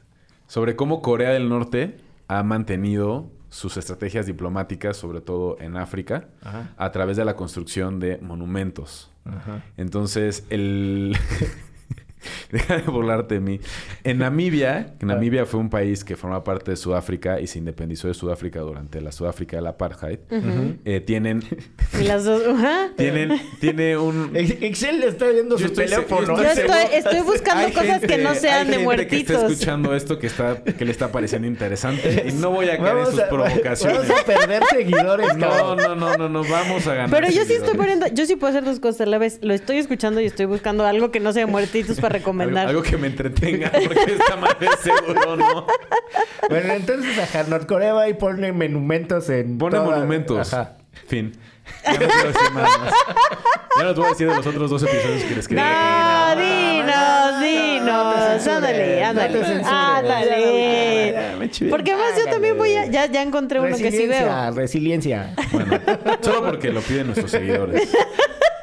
sobre 0.47 0.77
cómo 0.77 1.03
Corea 1.03 1.31
del 1.31 1.49
Norte 1.49 1.97
ha 2.29 2.43
mantenido 2.43 3.31
sus 3.51 3.77
estrategias 3.77 4.25
diplomáticas, 4.27 4.97
sobre 4.97 5.21
todo 5.21 5.57
en 5.61 5.77
África, 5.77 6.25
Ajá. 6.43 6.71
a 6.79 6.91
través 6.91 7.17
de 7.19 7.25
la 7.27 7.37
construcción 7.37 8.01
de 8.01 8.17
monumentos. 8.19 9.11
Ajá. 9.27 9.63
Entonces, 9.77 10.47
el... 10.51 11.17
Deja 12.51 12.77
de 12.79 12.83
burlarte 12.83 13.35
de 13.35 13.41
mí. 13.41 13.61
En 14.05 14.19
Namibia, 14.19 14.95
que 14.99 15.07
Namibia 15.07 15.47
fue 15.47 15.61
un 15.61 15.71
país 15.71 16.05
que 16.05 16.17
formaba 16.17 16.45
parte 16.45 16.71
de 16.73 16.77
Sudáfrica 16.77 17.41
y 17.41 17.47
se 17.47 17.59
independizó 17.59 18.09
de 18.09 18.15
Sudáfrica 18.15 18.61
durante 18.61 19.01
la 19.01 19.13
Sudáfrica 19.13 19.57
del 19.57 19.67
apartheid, 19.67 20.19
eh, 20.85 21.01
tienen, 21.01 21.43
Y 22.01 22.05
las 22.05 22.25
dos, 22.25 22.43
ajá. 22.49 22.91
Tienen, 22.97 23.41
tiene 23.61 23.97
un... 23.97 24.31
Ex- 24.35 24.63
Excel 24.63 25.01
le 25.01 25.09
está 25.09 25.27
viendo 25.29 25.57
Yo 25.57 25.67
su 25.67 25.73
estoy 25.73 25.87
teléfono. 25.87 26.37
yo 26.37 26.43
estoy, 26.45 26.81
estoy 26.95 27.21
buscando 27.21 27.65
Hay 27.67 27.73
cosas 27.73 28.01
que 28.01 28.19
no 28.19 28.35
sean 28.35 28.67
hay 28.69 28.73
de 28.79 28.79
gente 28.87 29.07
que 29.07 29.17
está 29.17 29.33
muertitos. 29.35 29.53
escuchando 29.53 29.95
esto 29.95 30.19
que 30.19 30.27
está 30.27 30.63
que 30.63 30.85
le 30.85 30.91
está 30.93 31.11
pareciendo 31.13 31.47
interesante 31.49 32.27
y 32.29 32.33
no 32.33 32.51
voy 32.51 32.69
a 32.69 32.79
caer 32.79 32.99
en 32.99 33.07
sus 33.07 33.21
a- 33.21 33.29
provocaciones. 33.29 34.09
Vamos 34.09 34.21
a 34.21 34.25
perder 34.25 34.63
seguidores, 34.71 35.37
No, 35.37 35.77
no, 35.77 35.95
no, 35.95 36.17
no, 36.17 36.29
no, 36.29 36.45
vamos 36.45 36.87
a 36.87 36.95
ganar. 36.95 37.11
Pero 37.11 37.31
yo 37.31 37.45
sí 37.45 37.55
estoy 37.55 37.77
poniendo, 37.77 38.07
yo 38.09 38.27
sí 38.27 38.37
puedo 38.37 38.51
hacer 38.51 38.65
dos 38.65 38.81
cosas 38.81 39.03
a 39.03 39.07
la 39.07 39.19
vez. 39.19 39.39
Lo 39.43 39.55
estoy 39.55 39.79
escuchando 39.79 40.21
y 40.21 40.27
estoy 40.27 40.47
buscando 40.47 40.85
algo 40.87 41.11
que 41.11 41.21
no 41.21 41.33
sea 41.33 41.45
de 41.47 41.51
muertitos 41.51 42.01
para 42.01 42.12
recomendar. 42.13 42.69
algo 42.69 42.83
que 42.83 42.97
me 42.97 43.07
entretenga, 43.09 43.71
porque 43.71 44.13
esta 44.13 44.37
madre 44.37 44.69
seguro 44.83 45.37
no. 45.37 45.67
Bueno, 46.49 46.73
entonces 46.75 47.17
ajá, 47.19 47.45
Norcorea 47.45 47.95
va 47.95 48.09
y 48.09 48.15
pone 48.15 48.53
monumentos 48.53 49.29
en. 49.31 49.59
Pone 49.59 49.77
toda- 49.77 49.91
monumentos. 49.91 50.53
Ajá. 50.53 50.73
Fin. 51.07 51.33
Ya 51.85 51.93
no 51.93 51.99
quiero 51.99 52.29
decir 52.33 52.53
nada 52.55 52.79
más. 52.79 52.93
Ya 53.79 53.85
no 53.85 53.95
te 53.95 54.01
voy 54.01 54.07
a 54.07 54.11
decir 54.11 54.29
de 54.29 54.35
los 54.37 54.47
otros 54.47 54.69
dos 54.71 54.83
episodios 54.83 55.23
que 55.23 55.35
les 55.37 55.49
quería 55.49 56.35
No, 56.35 56.41
dinos, 56.43 57.41
dinos. 57.41 58.47
Ándale, 58.49 59.05
ándale. 59.05 59.63
Ándale. 59.65 61.47
Porque 61.71 61.93
además 61.93 62.13
yo 62.19 62.31
también 62.31 62.59
voy 62.59 62.75
a. 62.77 62.87
Ya, 62.87 63.07
ya 63.07 63.23
encontré 63.23 63.61
uno 63.61 63.69
que 63.71 63.77
sí 63.77 63.85
Resiliencia, 63.85 64.43
veo. 64.51 64.55
resiliencia. 64.55 65.35
Bueno, 65.53 65.81
solo 66.21 66.45
porque 66.45 66.71
lo 66.71 66.81
piden 66.83 67.07
nuestros 67.07 67.31
seguidores. 67.31 67.89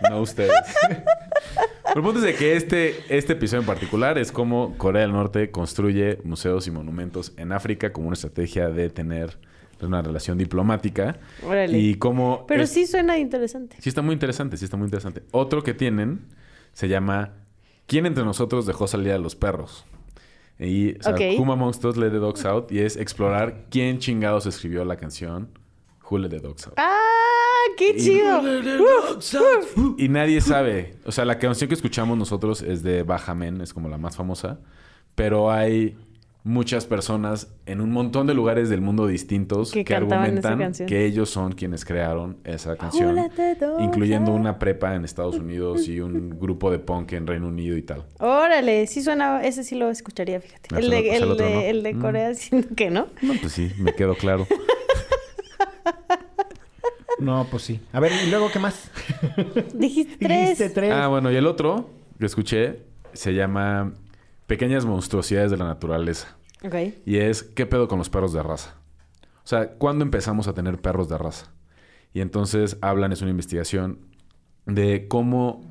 No 0.09 0.19
ustedes. 0.21 0.51
Pero 2.01 2.09
el 2.09 2.13
punto 2.13 2.25
es 2.27 2.33
de 2.33 2.39
que 2.39 2.55
este, 2.55 2.95
este 3.09 3.33
episodio 3.33 3.59
en 3.61 3.65
particular 3.65 4.17
es 4.17 4.31
cómo 4.31 4.75
Corea 4.77 5.01
del 5.01 5.11
Norte 5.11 5.51
construye 5.51 6.19
museos 6.23 6.65
y 6.67 6.71
monumentos 6.71 7.33
en 7.37 7.51
África 7.51 7.91
como 7.91 8.07
una 8.07 8.13
estrategia 8.13 8.69
de 8.69 8.89
tener 8.89 9.37
una 9.81 10.01
relación 10.01 10.37
diplomática. 10.37 11.17
Órale. 11.45 11.77
Y 11.77 11.95
cómo... 11.95 12.45
Pero 12.47 12.63
es- 12.63 12.69
sí 12.71 12.85
suena 12.87 13.17
interesante. 13.17 13.75
Sí 13.79 13.89
está 13.89 14.01
muy 14.01 14.13
interesante, 14.13 14.55
sí 14.57 14.65
está 14.65 14.77
muy 14.77 14.85
interesante. 14.85 15.23
Otro 15.31 15.61
que 15.63 15.73
tienen 15.73 16.21
se 16.73 16.87
llama 16.87 17.33
¿Quién 17.85 18.05
entre 18.05 18.23
nosotros 18.23 18.65
dejó 18.65 18.87
salir 18.87 19.11
a 19.11 19.17
los 19.17 19.35
perros? 19.35 19.85
Y 20.59 20.97
o 20.99 21.03
sea, 21.03 21.13
Ok. 21.13 21.21
Whom 21.39 21.51
Amongst 21.51 21.83
Us 21.85 21.97
Let 21.97 22.11
the 22.11 22.17
Dogs 22.17 22.45
Out 22.45 22.71
y 22.71 22.79
es 22.79 22.97
explorar 22.97 23.65
quién 23.69 23.99
chingados 23.99 24.45
escribió 24.45 24.85
la 24.85 24.95
canción 24.97 25.49
Who 26.09 26.17
Let 26.19 26.29
the 26.29 26.39
Dogs 26.39 26.67
Out. 26.67 26.75
¡Ah! 26.77 26.97
¡Qué 27.77 27.95
chido! 27.97 28.41
Y 29.97 30.09
nadie 30.09 30.41
sabe. 30.41 30.95
O 31.05 31.11
sea, 31.11 31.25
la 31.25 31.39
canción 31.39 31.67
que 31.67 31.73
escuchamos 31.75 32.17
nosotros 32.17 32.61
es 32.61 32.83
de 32.83 33.03
Baja 33.03 33.33
Men, 33.35 33.61
es 33.61 33.73
como 33.73 33.89
la 33.89 33.97
más 33.97 34.15
famosa. 34.17 34.59
Pero 35.15 35.51
hay 35.51 35.97
muchas 36.41 36.85
personas 36.85 37.53
en 37.65 37.81
un 37.81 37.91
montón 37.91 38.25
de 38.25 38.33
lugares 38.33 38.69
del 38.69 38.79
mundo 38.79 39.05
distintos 39.07 39.71
Que 39.73 39.83
que, 39.83 39.93
argumentan 39.93 40.71
que 40.87 41.05
ellos 41.05 41.29
son 41.29 41.51
quienes 41.51 41.83
crearon 41.83 42.37
esa 42.45 42.77
canción. 42.77 43.15
Incluyendo 43.79 44.31
una 44.31 44.57
prepa 44.59 44.95
en 44.95 45.03
Estados 45.03 45.35
Unidos 45.37 45.87
y 45.87 45.99
un 45.99 46.29
grupo 46.39 46.71
de 46.71 46.79
punk 46.79 47.11
en 47.13 47.27
Reino 47.27 47.47
Unido 47.49 47.75
y 47.77 47.81
tal. 47.81 48.05
Órale, 48.19 48.87
sí 48.87 49.01
suena, 49.03 49.43
ese 49.43 49.63
sí 49.65 49.75
lo 49.75 49.89
escucharía, 49.89 50.39
fíjate. 50.39 50.69
Ah, 50.73 50.79
El 50.79 50.87
pues 50.87 50.97
el 50.97 51.03
de, 51.03 51.09
el 51.09 51.23
el 51.23 51.31
otro 51.31 51.45
de, 51.45 51.53
no. 51.55 51.61
el 51.61 51.83
de 51.83 51.93
Mm. 51.93 52.01
Corea 52.01 52.33
siento 52.35 52.73
que 52.75 52.89
no. 52.89 53.07
No, 53.21 53.33
pues 53.41 53.51
sí, 53.51 53.71
me 53.77 53.93
quedó 53.93 54.15
claro. 54.15 54.47
No, 57.19 57.45
pues 57.49 57.63
sí. 57.63 57.79
A 57.91 57.99
ver, 57.99 58.11
¿y 58.25 58.29
luego 58.29 58.49
qué 58.51 58.59
más? 58.59 58.89
Dijiste 59.73 60.17
tres. 60.17 60.49
Dijiste 60.49 60.69
tres. 60.69 60.93
Ah, 60.93 61.07
bueno, 61.07 61.31
y 61.31 61.35
el 61.35 61.47
otro 61.47 61.89
que 62.17 62.25
escuché 62.25 62.83
se 63.13 63.33
llama 63.33 63.93
Pequeñas 64.47 64.85
monstruosidades 64.85 65.51
de 65.51 65.57
la 65.57 65.65
naturaleza. 65.65 66.37
Ok. 66.63 66.75
Y 67.05 67.17
es, 67.17 67.43
¿qué 67.43 67.65
pedo 67.65 67.87
con 67.87 67.99
los 67.99 68.09
perros 68.09 68.33
de 68.33 68.43
raza? 68.43 68.75
O 69.43 69.47
sea, 69.47 69.73
¿cuándo 69.73 70.03
empezamos 70.03 70.47
a 70.47 70.53
tener 70.53 70.79
perros 70.79 71.09
de 71.09 71.17
raza? 71.17 71.51
Y 72.13 72.21
entonces 72.21 72.77
hablan, 72.81 73.11
es 73.11 73.21
una 73.21 73.31
investigación 73.31 73.99
de 74.65 75.07
cómo... 75.07 75.68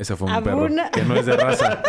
Ese 0.00 0.16
fue 0.16 0.34
un 0.34 0.42
perro 0.42 0.66
que 0.90 1.02
no 1.02 1.14
es 1.14 1.26
de 1.26 1.36
raza. 1.36 1.82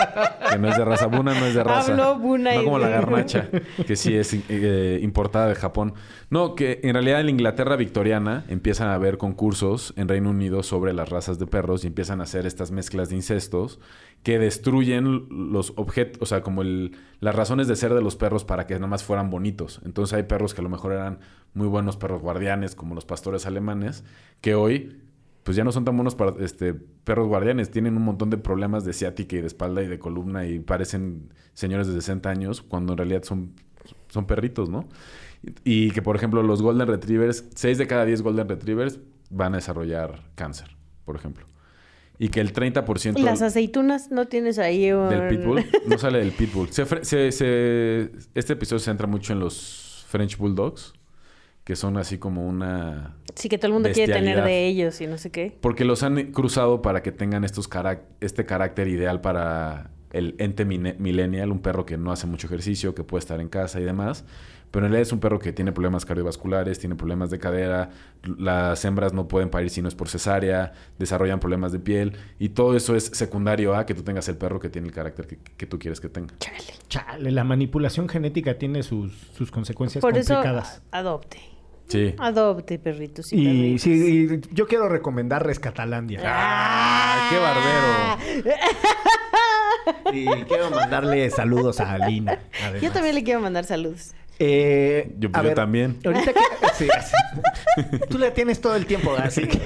Que 0.52 0.58
no 0.58 0.68
es 0.68 0.76
de 0.76 0.84
raza. 0.84 1.08
Buna 1.08 1.34
no 1.34 1.46
es 1.46 1.56
de 1.56 1.64
raza. 1.64 1.94
Habló 1.94 2.20
Buna 2.20 2.56
No 2.56 2.66
como 2.66 2.78
la 2.78 2.90
garnacha, 2.90 3.48
que 3.88 3.96
sí 3.96 4.14
es 4.14 4.34
eh, 4.50 5.00
importada 5.02 5.48
de 5.48 5.56
Japón. 5.56 5.94
No, 6.30 6.54
que 6.56 6.82
en 6.84 6.94
realidad 6.94 7.22
en 7.22 7.28
la 7.28 7.32
Inglaterra 7.32 7.78
victoriana 7.78 8.44
empiezan 8.50 8.90
a 8.90 8.96
haber 8.96 9.18
concursos 9.18 9.94
en 9.96 10.10
Reino 10.10 10.30
Unido 10.30 10.62
sobre 10.62 10.92
las 10.92 11.08
razas 11.08 11.40
de 11.40 11.48
perros 11.48 11.86
y 11.86 11.88
empiezan 11.88 12.20
a 12.20 12.24
hacer 12.24 12.46
estas 12.46 12.72
mezclas 12.72 13.08
de 13.08 13.16
incestos 13.16 13.80
que 14.24 14.40
destruyen 14.40 15.28
los 15.30 15.72
objetos, 15.78 16.22
o 16.22 16.26
sea, 16.26 16.42
como 16.42 16.64
el, 16.64 16.98
las 17.22 17.34
razones 17.34 17.70
de 17.70 17.78
ser 17.78 17.94
de 17.94 18.02
los 18.02 18.18
perros 18.18 18.44
para 18.44 18.68
que 18.68 18.74
nada 18.74 18.88
más 18.88 19.06
fueran 19.06 19.30
bonitos. 19.30 19.80
Entonces 19.86 20.14
hay 20.16 20.24
perros 20.24 20.54
que 20.54 20.60
a 20.60 20.64
lo 20.64 20.70
mejor 20.70 20.92
eran 20.92 21.20
muy 21.54 21.68
buenos 21.68 21.96
perros 21.96 22.22
guardianes, 22.22 22.76
como 22.76 22.94
los 22.94 23.06
pastores 23.06 23.46
alemanes, 23.46 24.04
que 24.42 24.54
hoy 24.54 25.00
pues 25.44 25.58
ya 25.58 25.64
no 25.64 25.72
son 25.72 25.86
tan 25.86 25.96
buenos 25.96 26.16
para, 26.16 26.34
este, 26.44 26.74
perros 26.74 27.28
guardianes. 27.28 27.72
Tienen 27.72 27.98
un 27.98 28.04
montón 28.04 28.30
de 28.30 28.38
problemas 28.38 28.86
de 28.86 28.94
ciática 28.94 29.36
y 29.36 29.42
de 29.42 29.48
espalda 29.48 29.82
y 29.84 29.88
de 29.88 29.98
columna 30.00 30.46
y 30.46 30.60
parecen 30.60 31.34
señores 31.54 31.88
de 31.88 31.94
60 31.94 32.30
años 32.30 32.62
cuando 32.62 32.94
en 32.94 32.98
realidad 32.98 33.24
son, 33.24 33.54
son 34.10 34.26
perritos, 34.28 34.70
¿no? 34.70 34.88
Y, 35.64 35.86
y 35.88 35.92
que, 35.92 36.02
por 36.02 36.16
ejemplo, 36.16 36.44
los 36.44 36.62
Golden 36.62 36.88
Retrievers, 36.88 37.46
6 37.56 37.78
de 37.80 37.88
cada 37.88 38.06
10 38.06 38.22
Golden 38.22 38.48
Retrievers 38.48 39.00
van 39.32 39.54
a 39.54 39.58
desarrollar 39.58 40.22
cáncer, 40.36 40.76
por 41.06 41.16
ejemplo. 41.16 41.48
Y 42.20 42.30
que 42.30 42.40
el 42.40 42.54
30% 42.54 43.18
¿Y 43.18 43.24
las 43.24 43.42
aceitunas 43.42 44.12
no 44.12 44.28
tienes 44.28 44.60
ahí 44.60 44.92
un... 44.92 45.10
del 45.10 45.28
Pitbull 45.28 45.66
no 45.88 45.98
sale 45.98 46.20
del 46.20 46.32
Pitbull. 46.32 46.70
Se- 46.72 47.32
se- 47.32 48.12
este 48.36 48.54
episodio 48.54 48.78
se 48.78 48.86
centra 48.86 49.08
mucho 49.08 49.34
en 49.34 49.40
los 49.40 50.06
French 50.08 50.38
Bulldogs, 50.38 50.94
que 51.64 51.76
son 51.76 51.98
así 51.98 52.18
como 52.18 52.46
una 52.48 53.16
Sí, 53.36 53.48
que 53.50 53.58
todo 53.58 53.68
el 53.68 53.74
mundo 53.74 53.90
quiere 53.92 54.12
tener 54.14 54.44
de 54.44 54.68
ellos 54.68 55.00
y 55.02 55.08
no 55.08 55.18
sé 55.18 55.32
qué. 55.32 55.58
porque 55.62 55.86
los 55.86 56.04
han 56.04 56.32
cruzado 56.32 56.82
para 56.82 57.02
que 57.04 57.12
tengan 57.12 57.44
estos 57.44 57.70
carac- 57.70 58.02
este 58.20 58.46
carácter 58.46 58.88
ideal 58.88 59.22
para 59.22 59.92
el 60.12 60.36
ente 60.40 60.66
millennial, 60.66 61.52
un 61.52 61.60
perro 61.62 61.86
que 61.86 61.98
no 61.98 62.12
hace 62.12 62.28
mucho 62.28 62.48
ejercicio, 62.48 62.94
que 62.94 63.04
puede 63.04 63.20
estar 63.20 63.40
en 63.40 63.48
casa 63.48 63.80
y 63.80 63.84
demás. 63.84 64.26
Pero 64.70 64.86
en 64.86 64.92
realidad 64.92 65.02
es 65.08 65.12
un 65.14 65.20
perro 65.20 65.38
que 65.40 65.52
tiene 65.54 65.72
problemas 65.74 66.06
cardiovasculares, 66.06 66.80
tiene 66.80 66.96
problemas 66.96 67.30
de 67.30 67.40
cadera, 67.40 67.90
las 68.38 68.84
hembras 68.86 69.12
no 69.14 69.28
pueden 69.28 69.50
parir 69.50 69.70
si 69.70 69.82
no 69.82 69.88
es 69.90 69.96
por 69.96 70.08
cesárea, 70.10 70.72
desarrollan 70.98 71.40
problemas 71.42 71.72
de 71.74 71.80
piel 71.80 72.14
y 72.40 72.50
todo 72.50 72.76
eso 72.78 72.96
es 72.96 73.06
secundario 73.06 73.76
a 73.76 73.86
que 73.86 73.94
tú 73.94 74.04
tengas 74.04 74.28
el 74.30 74.38
perro 74.38 74.60
que 74.62 74.70
tiene 74.70 74.88
el 74.88 74.94
carácter 74.94 75.28
que, 75.28 75.38
que 75.58 75.66
tú 75.66 75.78
quieres 75.78 76.00
que 76.00 76.08
tenga. 76.10 76.34
Chale, 76.90 77.32
la 77.32 77.44
manipulación 77.44 78.08
genética 78.10 78.58
tiene 78.58 78.82
sus, 78.84 79.14
sus 79.34 79.52
consecuencias 79.52 80.02
Por 80.02 80.18
eso, 80.18 80.34
complicadas. 80.36 80.82
adopte. 80.92 81.38
Sí. 81.92 82.16
Adopte 82.20 82.80
perritos 82.80 83.34
y, 83.34 83.42
Y 83.42 83.46
perritos. 83.46 83.82
sí, 83.82 83.92
y 84.52 84.56
yo 84.56 84.68
quiero 84.68 84.88
recomendar 84.88 85.46
Rescatalandia. 85.46 86.22
¡Ah! 86.24 87.28
¡Qué 87.30 87.38
barbero! 87.38 88.54
Y 90.14 90.26
quiero 90.44 90.70
mandarle 90.70 91.30
saludos 91.32 91.80
a 91.80 91.94
Alina. 91.94 92.38
además. 92.64 92.82
Yo 92.82 92.92
también 92.92 93.16
le 93.16 93.24
quiero 93.24 93.40
mandar 93.42 93.66
saludos. 93.66 94.14
Eh, 94.44 95.14
Yo- 95.20 95.30
a 95.34 95.44
yo 95.44 95.54
también. 95.54 95.98
Ahorita 96.04 96.34
que... 96.34 96.40
sí, 96.74 96.88
así. 96.98 97.16
Tú 98.10 98.18
la 98.18 98.34
tienes 98.34 98.60
todo 98.60 98.76
el 98.76 98.88
tiempo, 98.88 99.12
así 99.16 99.44
que... 99.48 99.60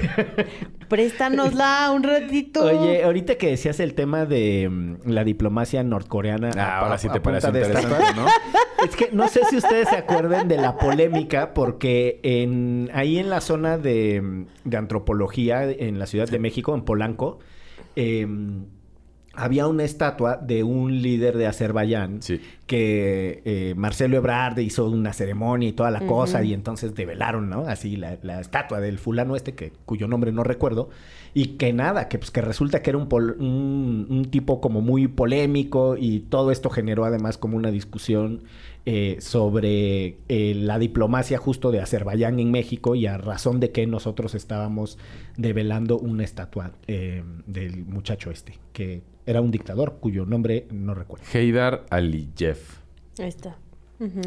Préstanosla 0.90 1.92
un 1.96 2.04
ratito. 2.04 2.64
Oye, 2.66 3.04
ahorita 3.04 3.36
que 3.36 3.52
decías 3.52 3.80
el 3.80 3.94
tema 3.94 4.26
de 4.26 4.68
mm, 4.70 4.96
la 5.10 5.24
diplomacia 5.24 5.82
norcoreana... 5.84 6.52
Ah, 6.58 6.62
a- 6.62 6.80
ahora 6.80 6.98
sí 6.98 7.08
te 7.10 7.22
parece 7.22 7.48
interesante, 7.48 8.04
¿no? 8.16 8.26
Es 8.86 8.96
que 8.98 9.10
no 9.14 9.28
sé 9.30 9.42
si 9.50 9.56
ustedes 9.58 9.88
se 9.90 9.96
acuerden 9.96 10.48
de 10.50 10.58
la 10.58 10.78
polémica, 10.78 11.54
porque 11.54 12.20
en, 12.24 12.90
ahí 12.94 13.18
en 13.18 13.30
la 13.30 13.40
zona 13.42 13.78
de, 13.78 14.46
de 14.66 14.78
antropología, 14.78 15.64
en 15.72 16.00
la 16.00 16.06
Ciudad 16.06 16.28
de 16.28 16.38
México, 16.40 16.76
en 16.76 16.82
Polanco, 16.84 17.40
eh, 17.96 18.28
había 19.38 19.68
una 19.68 19.84
estatua 19.84 20.38
de 20.38 20.64
un 20.64 21.02
líder 21.02 21.38
de 21.38 21.48
Azerbaiyán 21.48 22.22
Sí. 22.22 22.40
que 22.68 23.42
eh, 23.46 23.74
Marcelo 23.76 24.18
Ebrard 24.18 24.58
hizo 24.60 24.90
una 24.90 25.14
ceremonia 25.14 25.70
y 25.70 25.74
toda 25.74 25.92
la 25.92 26.02
cosa, 26.06 26.44
y 26.44 26.54
entonces 26.54 26.96
develaron, 26.96 27.50
¿no? 27.50 27.68
Así 27.68 27.96
la, 27.96 28.18
la 28.24 28.40
estatua 28.42 28.80
del 28.80 28.98
fulano 28.98 29.36
este, 29.36 29.54
que, 29.54 29.72
cuyo 29.86 30.08
nombre 30.08 30.32
no 30.32 30.44
recuerdo, 30.44 30.90
y 31.34 31.58
que 31.58 31.74
nada, 31.74 32.08
que 32.08 32.18
pues 32.18 32.32
que 32.32 32.42
resulta 32.42 32.82
que 32.82 32.90
era 32.92 32.98
un, 32.98 33.08
pol- 33.08 33.36
un, 33.40 34.08
un 34.10 34.26
tipo 34.26 34.62
como 34.62 34.82
muy 34.82 35.08
polémico, 35.08 35.96
y 35.98 36.22
todo 36.22 36.52
esto 36.52 36.70
generó 36.70 37.06
además 37.06 37.38
como 37.38 37.58
una 37.58 37.72
discusión 37.72 38.44
eh, 38.88 39.18
sobre 39.20 40.18
eh, 40.30 40.54
la 40.56 40.78
diplomacia 40.80 41.38
justo 41.40 41.72
de 41.72 41.82
Azerbaiyán 41.82 42.40
en 42.40 42.52
México, 42.52 42.96
y 42.96 43.06
a 43.06 43.18
razón 43.18 43.60
de 43.60 43.72
que 43.72 43.86
nosotros 43.88 44.34
estábamos 44.36 44.98
develando 45.38 45.98
una 45.98 46.24
estatua 46.24 46.72
eh, 46.88 47.24
del 47.48 47.86
muchacho 47.86 48.32
este, 48.32 48.58
que 48.74 49.02
era 49.26 49.42
un 49.42 49.52
dictador 49.52 49.98
cuyo 50.00 50.26
nombre 50.26 50.68
no 50.72 50.94
recuerdo. 50.94 51.26
Heydar 51.34 51.86
Aliyev. 51.90 52.58
Ahí 53.20 53.28
está. 53.28 53.58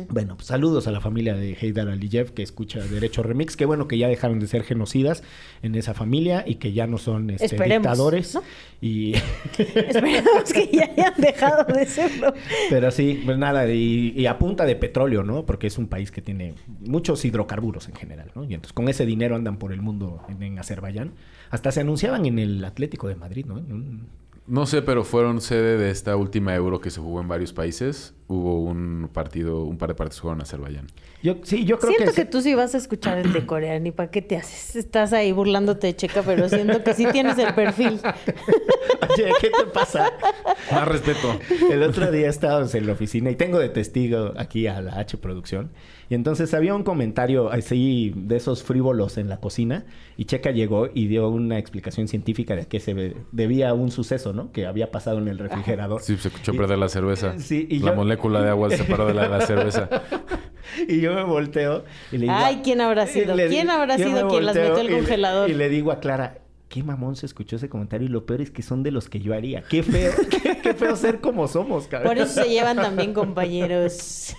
Bueno, 0.08 0.34
pues 0.36 0.46
saludos 0.46 0.86
a 0.86 0.90
la 0.92 1.00
familia 1.02 1.34
de 1.34 1.52
Heydar 1.52 1.90
Aliyev 1.90 2.32
que 2.32 2.42
escucha 2.42 2.80
Derecho 2.80 3.22
Remix. 3.22 3.54
Qué 3.54 3.66
bueno 3.66 3.86
que 3.86 3.98
ya 3.98 4.08
dejaron 4.08 4.40
de 4.40 4.46
ser 4.46 4.62
genocidas 4.62 5.22
en 5.60 5.74
esa 5.74 5.92
familia 5.92 6.42
y 6.46 6.54
que 6.54 6.72
ya 6.72 6.86
no 6.86 6.96
son 6.96 7.28
este, 7.28 7.44
Esperemos, 7.44 7.82
dictadores. 7.86 8.34
¿no? 8.34 8.42
Y... 8.80 9.12
Esperemos 9.58 10.50
que 10.54 10.70
ya 10.72 10.84
hayan 10.84 11.12
dejado 11.18 11.64
de 11.64 11.84
serlo. 11.84 12.32
Pero 12.70 12.90
sí, 12.90 13.20
pues 13.26 13.36
nada, 13.36 13.70
y, 13.70 14.14
y 14.16 14.24
a 14.24 14.38
punta 14.38 14.64
de 14.64 14.74
petróleo, 14.74 15.22
¿no? 15.22 15.44
Porque 15.44 15.66
es 15.66 15.76
un 15.76 15.86
país 15.86 16.10
que 16.10 16.22
tiene 16.22 16.54
muchos 16.80 17.22
hidrocarburos 17.26 17.88
en 17.88 17.94
general, 17.94 18.30
¿no? 18.34 18.44
Y 18.44 18.54
entonces 18.54 18.72
con 18.72 18.88
ese 18.88 19.04
dinero 19.04 19.36
andan 19.36 19.58
por 19.58 19.74
el 19.74 19.82
mundo 19.82 20.22
en, 20.30 20.42
en 20.42 20.58
Azerbaiyán. 20.58 21.12
Hasta 21.50 21.72
se 21.72 21.82
anunciaban 21.82 22.24
en 22.24 22.38
el 22.38 22.64
Atlético 22.64 23.06
de 23.08 23.16
Madrid, 23.16 23.44
¿no? 23.44 23.58
En 23.58 23.70
un- 23.72 24.06
No 24.48 24.64
sé, 24.64 24.80
pero 24.80 25.04
fueron 25.04 25.42
sede 25.42 25.76
de 25.76 25.90
esta 25.90 26.16
última 26.16 26.54
euro 26.54 26.80
que 26.80 26.90
se 26.90 27.02
jugó 27.02 27.20
en 27.20 27.28
varios 27.28 27.52
países. 27.52 28.14
Hubo 28.30 28.60
un 28.62 29.08
partido, 29.12 29.64
un 29.64 29.78
par 29.78 29.88
de 29.88 29.94
partidos 29.94 30.20
jugaron 30.20 30.40
en 30.40 30.42
Azerbaiyán. 30.42 30.86
Yo, 31.22 31.36
sí, 31.42 31.64
yo 31.64 31.78
creo 31.78 31.94
Siento 31.94 32.12
que... 32.14 32.22
que, 32.22 32.30
tú 32.30 32.42
sí 32.42 32.54
vas 32.54 32.74
a 32.74 32.78
escuchar 32.78 33.16
el 33.18 33.32
de 33.32 33.46
Corea, 33.46 33.78
ni 33.80 33.90
para 33.90 34.10
qué 34.10 34.20
te 34.20 34.36
haces. 34.36 34.76
Estás 34.76 35.12
ahí 35.14 35.32
burlándote 35.32 35.86
de 35.88 35.96
Checa, 35.96 36.22
pero 36.22 36.46
siento 36.48 36.84
que 36.84 36.92
sí 36.94 37.06
tienes 37.10 37.38
el 37.38 37.54
perfil. 37.54 37.98
Oye, 39.10 39.32
¿qué 39.40 39.48
te 39.50 39.64
pasa? 39.72 40.12
Más 40.70 40.86
respeto. 40.86 41.38
El 41.70 41.82
otro 41.82 42.10
día 42.12 42.28
estábamos 42.28 42.74
en 42.74 42.86
la 42.86 42.92
oficina 42.92 43.30
y 43.30 43.36
tengo 43.36 43.58
de 43.58 43.68
testigo 43.70 44.32
aquí 44.36 44.66
a 44.66 44.80
la 44.82 44.98
H 44.98 45.16
Producción. 45.16 45.70
Y 46.10 46.14
entonces 46.14 46.54
había 46.54 46.74
un 46.74 46.84
comentario 46.84 47.50
así 47.50 48.12
de 48.16 48.36
esos 48.36 48.62
frívolos 48.62 49.18
en 49.18 49.28
la 49.28 49.38
cocina. 49.40 49.84
Y 50.16 50.24
Checa 50.24 50.50
llegó 50.50 50.88
y 50.92 51.06
dio 51.06 51.28
una 51.28 51.58
explicación 51.58 52.08
científica 52.08 52.56
de 52.56 52.66
que 52.66 52.80
se 52.80 53.14
debía 53.32 53.70
a 53.70 53.74
un 53.74 53.90
suceso, 53.90 54.32
¿no? 54.32 54.50
Que 54.52 54.66
había 54.66 54.90
pasado 54.90 55.18
en 55.18 55.28
el 55.28 55.38
refrigerador. 55.38 56.00
Sí, 56.02 56.16
se 56.16 56.28
escuchó 56.28 56.52
Y- 56.54 56.56
perder 56.58 56.78
la 56.78 56.88
cerveza. 56.88 57.38
Sí, 57.38 57.66
y 57.70 57.80
la 57.80 57.90
yo- 57.90 57.96
molécula 58.18 58.42
de 58.42 58.48
agua 58.50 58.70
se 58.70 58.76
separó 58.78 59.06
de 59.06 59.14
la, 59.14 59.22
de 59.22 59.28
la 59.28 59.46
cerveza. 59.46 59.88
Y 60.86 61.00
yo 61.00 61.14
me 61.14 61.24
volteo 61.24 61.84
y 62.12 62.18
le 62.18 62.26
digo... 62.26 62.34
Ay, 62.36 62.60
¿quién 62.62 62.80
habrá 62.82 63.06
sido? 63.06 63.34
le 63.34 63.48
¿Quién 63.48 63.70
habrá 63.70 63.96
sido 63.96 64.28
quien 64.28 64.44
las 64.46 64.54
metió 64.54 64.76
al 64.76 64.84
y 64.84 64.88
le- 64.88 64.96
congelador? 64.98 65.50
Y 65.50 65.54
le 65.54 65.68
digo 65.70 65.90
a 65.90 65.98
Clara... 65.98 66.38
Qué 66.68 66.82
mamón 66.82 67.16
se 67.16 67.24
escuchó 67.24 67.56
ese 67.56 67.70
comentario 67.70 68.06
y 68.06 68.10
lo 68.10 68.26
peor 68.26 68.42
es 68.42 68.50
que 68.50 68.60
son 68.62 68.82
de 68.82 68.90
los 68.90 69.08
que 69.08 69.20
yo 69.20 69.32
haría. 69.34 69.62
Qué 69.62 69.82
feo, 69.82 70.12
qué, 70.30 70.58
qué 70.62 70.74
feo 70.74 70.94
ser 70.96 71.20
como 71.20 71.48
somos, 71.48 71.88
cabrón. 71.88 72.10
Por 72.12 72.18
eso 72.22 72.42
se 72.42 72.50
llevan 72.50 72.76
también 72.82 73.14
compañeros. 73.14 74.34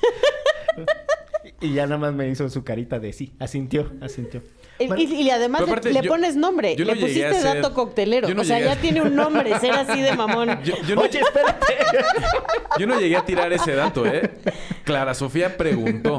Y 1.61 1.73
ya 1.73 1.85
nada 1.85 1.97
más 1.97 2.13
me 2.13 2.27
hizo 2.29 2.49
su 2.49 2.63
carita 2.63 2.99
de 2.99 3.11
sí, 3.13 3.33
asintió, 3.39 3.91
asintió. 4.01 4.41
Y, 4.81 4.87
Bueno, 4.87 5.03
y- 5.03 5.13
y 5.23 5.29
además 5.29 5.59
le, 5.61 5.67
aparte, 5.67 5.91
le 5.91 6.01
yo- 6.01 6.09
pones 6.09 6.37
nombre. 6.37 6.73
no 6.77 6.85
le 6.85 6.95
pusiste 6.95 7.33
ser- 7.33 7.61
dato 7.61 7.73
coctelero. 7.73 8.29
yo 8.29 8.33
no 8.33 8.43
o 8.43 8.45
sea, 8.45 8.57
a- 8.57 8.61
ya 8.61 8.75
tiene 8.77 9.01
un 9.01 9.13
nombre, 9.13 9.59
ser 9.59 9.71
así 9.73 9.99
de 10.01 10.13
mamón. 10.15 10.47
Yo, 10.63 10.75
yo 10.87 10.95
no, 10.95 11.01
Oye, 11.01 11.19
espérate. 11.19 11.73
yo 12.79 12.87
no 12.87 12.97
llegué 12.97 13.17
a 13.17 13.25
tirar 13.25 13.51
ese 13.51 13.73
dato, 13.75 14.05
¿eh? 14.05 14.31
Clara 14.89 15.13
Sofía 15.13 15.55
preguntó 15.55 16.17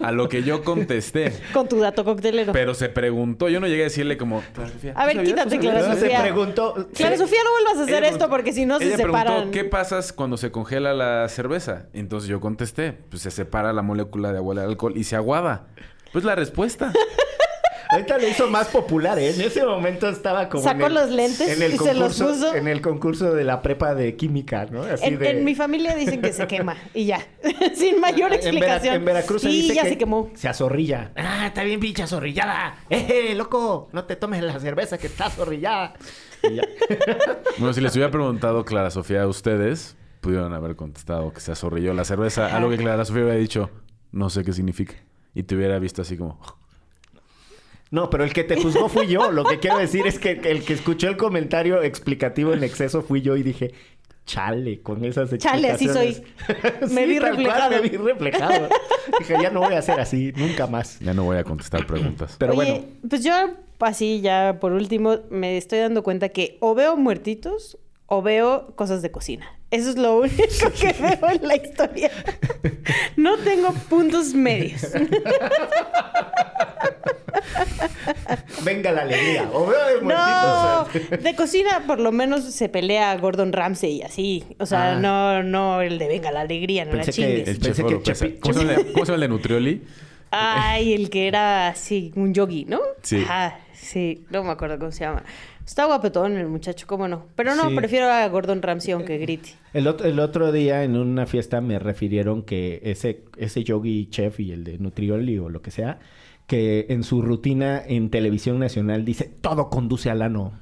a 0.00 0.12
lo 0.12 0.28
que 0.28 0.44
yo 0.44 0.62
contesté. 0.62 1.32
Con 1.52 1.68
tu 1.68 1.80
dato 1.80 2.04
coctelero. 2.04 2.52
Pero 2.52 2.72
se 2.74 2.88
preguntó. 2.88 3.48
Yo 3.48 3.58
no 3.58 3.66
llegué 3.66 3.82
a 3.82 3.84
decirle 3.84 4.16
como... 4.16 4.42
Clara 4.54 4.70
Sofía, 4.70 4.92
a 4.94 5.06
ver, 5.06 5.24
quítate, 5.24 5.56
¿Tú 5.56 5.60
Clara? 5.62 5.80
No, 5.88 5.94
se 5.94 6.00
Sofía. 6.02 6.22
preguntó. 6.22 6.88
Clara 6.94 7.16
Sofía, 7.16 7.40
no 7.42 7.50
vuelvas 7.50 7.78
a 7.78 7.82
hacer 7.82 8.04
Ella 8.04 8.12
esto 8.12 8.28
porque 8.30 8.52
si 8.52 8.64
no 8.64 8.78
se 8.78 8.84
ella 8.86 8.94
preguntó, 8.96 9.18
separan. 9.18 9.50
¿qué 9.50 9.64
pasas 9.64 10.12
cuando 10.12 10.36
se 10.36 10.52
congela 10.52 10.94
la 10.94 11.28
cerveza? 11.28 11.86
Entonces 11.92 12.28
yo 12.28 12.40
contesté, 12.40 12.92
pues 12.92 13.22
se 13.22 13.32
separa 13.32 13.72
la 13.72 13.82
molécula 13.82 14.30
de 14.30 14.38
agua 14.38 14.54
del 14.54 14.64
alcohol 14.70 14.92
y 14.96 15.02
se 15.02 15.16
aguada. 15.16 15.66
Pues 16.12 16.24
la 16.24 16.36
respuesta. 16.36 16.92
Ahorita 17.90 18.18
lo 18.18 18.26
hizo 18.28 18.48
más 18.48 18.68
popular, 18.68 19.18
¿eh? 19.18 19.30
En 19.34 19.40
ese 19.40 19.64
momento 19.64 20.08
estaba 20.08 20.48
como. 20.48 20.62
Sacó 20.64 20.80
en 20.80 20.86
el- 20.86 20.94
los 20.94 21.10
lentes 21.10 21.48
en 21.48 21.62
el 21.62 21.74
y 21.74 21.78
se 21.78 21.94
los 21.94 22.20
concurso- 22.20 22.26
puso. 22.32 22.54
En 22.54 22.68
el 22.68 22.80
concurso 22.80 23.32
de 23.34 23.44
la 23.44 23.62
prepa 23.62 23.94
de 23.94 24.16
química, 24.16 24.66
¿no? 24.70 24.82
Así 24.82 25.04
En, 25.06 25.18
de- 25.18 25.30
en 25.30 25.44
mi 25.44 25.54
familia 25.54 25.94
dicen 25.94 26.20
que 26.20 26.32
se 26.32 26.46
quema 26.46 26.76
y 26.94 27.06
ya. 27.06 27.26
Sin 27.74 28.00
mayor 28.00 28.32
En 28.32 28.40
Vera- 28.40 28.50
explicación. 28.50 28.94
En, 28.96 29.04
Veracruz 29.04 29.42
se 29.42 29.50
y 29.50 29.62
dice 29.62 29.74
ya 29.74 29.82
que 29.84 29.88
se 29.90 29.98
quemó. 29.98 30.30
Se 30.34 30.48
azorrilla. 30.48 31.12
Ah, 31.16 31.46
está 31.46 31.62
bien 31.64 31.80
pinche 31.80 32.02
azorrillada. 32.02 32.76
¡Eh, 32.90 33.34
loco! 33.36 33.88
No 33.92 34.04
te 34.04 34.16
tomes 34.16 34.42
la 34.42 34.58
cerveza 34.58 34.98
que 34.98 35.06
está 35.06 35.26
azorrillada. 35.26 35.94
Y 36.42 36.56
ya. 36.56 36.62
Bueno, 37.58 37.72
si 37.72 37.80
les 37.80 37.94
hubiera 37.94 38.10
preguntado 38.10 38.64
Clara 38.64 38.90
Sofía 38.90 39.22
a 39.22 39.26
ustedes, 39.26 39.96
pudieron 40.20 40.52
haber 40.52 40.76
contestado 40.76 41.32
que 41.32 41.40
se 41.40 41.52
azorrilló 41.52 41.94
la 41.94 42.04
cerveza. 42.04 42.54
Algo 42.54 42.68
que 42.70 42.76
Clara 42.76 43.04
Sofía 43.04 43.22
hubiera 43.22 43.38
dicho, 43.38 43.70
no 44.12 44.28
sé 44.28 44.44
qué 44.44 44.52
significa. 44.52 44.94
Y 45.34 45.44
te 45.44 45.54
hubiera 45.56 45.78
visto 45.78 46.02
así 46.02 46.16
como... 46.16 46.38
No, 47.90 48.10
pero 48.10 48.24
el 48.24 48.32
que 48.32 48.44
te 48.44 48.60
juzgó 48.60 48.88
fui 48.88 49.06
yo. 49.06 49.30
Lo 49.30 49.44
que 49.44 49.58
quiero 49.58 49.78
decir 49.78 50.06
es 50.06 50.18
que 50.18 50.32
el 50.32 50.64
que 50.64 50.72
escuchó 50.72 51.08
el 51.08 51.16
comentario 51.16 51.82
explicativo 51.82 52.52
en 52.52 52.64
exceso 52.64 53.02
fui 53.02 53.22
yo 53.22 53.36
y 53.36 53.42
dije, 53.42 53.72
chale, 54.26 54.80
con 54.82 55.04
esas 55.04 55.30
Chale, 55.38 55.70
así 55.70 55.88
soy. 55.88 56.22
Me 56.90 57.06
vi 57.06 57.18
tal 57.20 57.36
cual, 57.36 57.70
reflejado. 57.70 57.70
me 57.70 57.80
vi 57.88 57.96
reflejado. 57.96 58.68
dije, 59.20 59.34
ya 59.40 59.50
no 59.50 59.60
voy 59.60 59.74
a 59.74 59.78
hacer 59.78 60.00
así, 60.00 60.32
nunca 60.36 60.66
más. 60.66 60.98
Ya 60.98 61.14
no 61.14 61.24
voy 61.24 61.36
a 61.38 61.44
contestar 61.44 61.86
preguntas. 61.86 62.36
Pero 62.38 62.54
Oye, 62.54 62.70
bueno, 62.72 62.84
pues 63.08 63.22
yo 63.22 63.32
así 63.80 64.20
ya 64.20 64.58
por 64.60 64.72
último 64.72 65.20
me 65.30 65.56
estoy 65.56 65.78
dando 65.78 66.02
cuenta 66.02 66.30
que 66.30 66.58
o 66.60 66.74
veo 66.74 66.96
muertitos 66.96 67.78
o 68.06 68.22
veo 68.22 68.74
cosas 68.74 69.02
de 69.02 69.10
cocina. 69.12 69.46
Eso 69.70 69.90
es 69.90 69.96
lo 69.96 70.18
único 70.18 70.72
que 70.78 70.92
veo 71.00 71.30
en 71.30 71.46
la 71.46 71.56
historia. 71.56 72.10
No 73.16 73.36
tengo 73.38 73.72
puntos 73.88 74.34
medios. 74.34 74.86
venga 78.64 78.92
la 78.92 79.02
alegría. 79.02 79.48
O 79.52 79.66
veo 79.66 80.00
de 80.00 80.02
No, 80.06 80.86
de 81.22 81.34
cocina 81.34 81.84
por 81.86 82.00
lo 82.00 82.12
menos 82.12 82.44
se 82.44 82.68
pelea 82.68 83.16
Gordon 83.18 83.52
Ramsay 83.52 83.96
y 83.98 84.02
así. 84.02 84.44
O 84.58 84.66
sea, 84.66 84.92
Ah. 84.92 85.00
no, 85.00 85.42
no 85.42 85.80
el 85.80 85.98
de 85.98 86.08
venga 86.08 86.30
la 86.32 86.40
alegría, 86.42 86.84
no 86.84 86.92
Pensé 86.92 87.06
la 87.06 87.06
que- 87.06 87.12
chingues. 87.34 87.48
El 87.48 87.58
Pensé 87.58 87.84
que. 87.84 87.96
Chepi- 88.00 88.38
¿Cómo, 88.40 88.54
se 88.54 88.60
llama, 88.64 88.72
el- 88.74 88.92
cómo 88.92 89.04
se 89.06 89.12
llama 89.12 89.14
el 89.14 89.20
de 89.20 89.28
Nutrioli? 89.28 89.82
Ay, 90.30 90.92
el 90.92 91.08
que 91.08 91.28
era 91.28 91.68
así, 91.68 92.12
un 92.16 92.34
yogi, 92.34 92.64
¿no? 92.64 92.80
Sí. 93.02 93.22
Ajá, 93.22 93.58
sí, 93.72 94.24
no 94.30 94.42
me 94.44 94.50
acuerdo 94.50 94.78
cómo 94.78 94.90
se 94.92 95.04
llama. 95.04 95.22
Está 95.64 95.84
guapetón 95.86 96.36
el 96.36 96.46
muchacho, 96.46 96.86
¿cómo 96.86 97.08
no? 97.08 97.26
Pero 97.34 97.54
no, 97.56 97.70
Sí. 97.70 97.74
prefiero 97.74 98.10
a 98.10 98.26
Gordon 98.28 98.62
Ramsay 98.62 98.92
aunque 98.92 99.18
grite. 99.18 99.50
El 99.72 99.88
otro, 99.88 100.06
el 100.06 100.18
otro 100.20 100.52
día 100.52 100.84
en 100.84 100.96
una 100.96 101.26
fiesta 101.26 101.60
me 101.60 101.78
refirieron 101.78 102.42
que 102.42 102.80
ese, 102.84 103.22
ese 103.36 103.64
yogi 103.64 104.08
chef 104.10 104.38
y 104.40 104.52
el 104.52 104.62
de 104.62 104.78
Nutrioli 104.78 105.38
o 105.38 105.48
lo 105.48 105.62
que 105.62 105.70
sea, 105.72 105.98
que 106.46 106.86
en 106.90 107.02
su 107.02 107.22
rutina 107.22 107.82
en 107.84 108.10
televisión 108.10 108.58
nacional 108.58 109.04
dice 109.04 109.24
todo 109.40 109.68
conduce 109.70 110.10
al 110.10 110.22
ano. 110.22 110.52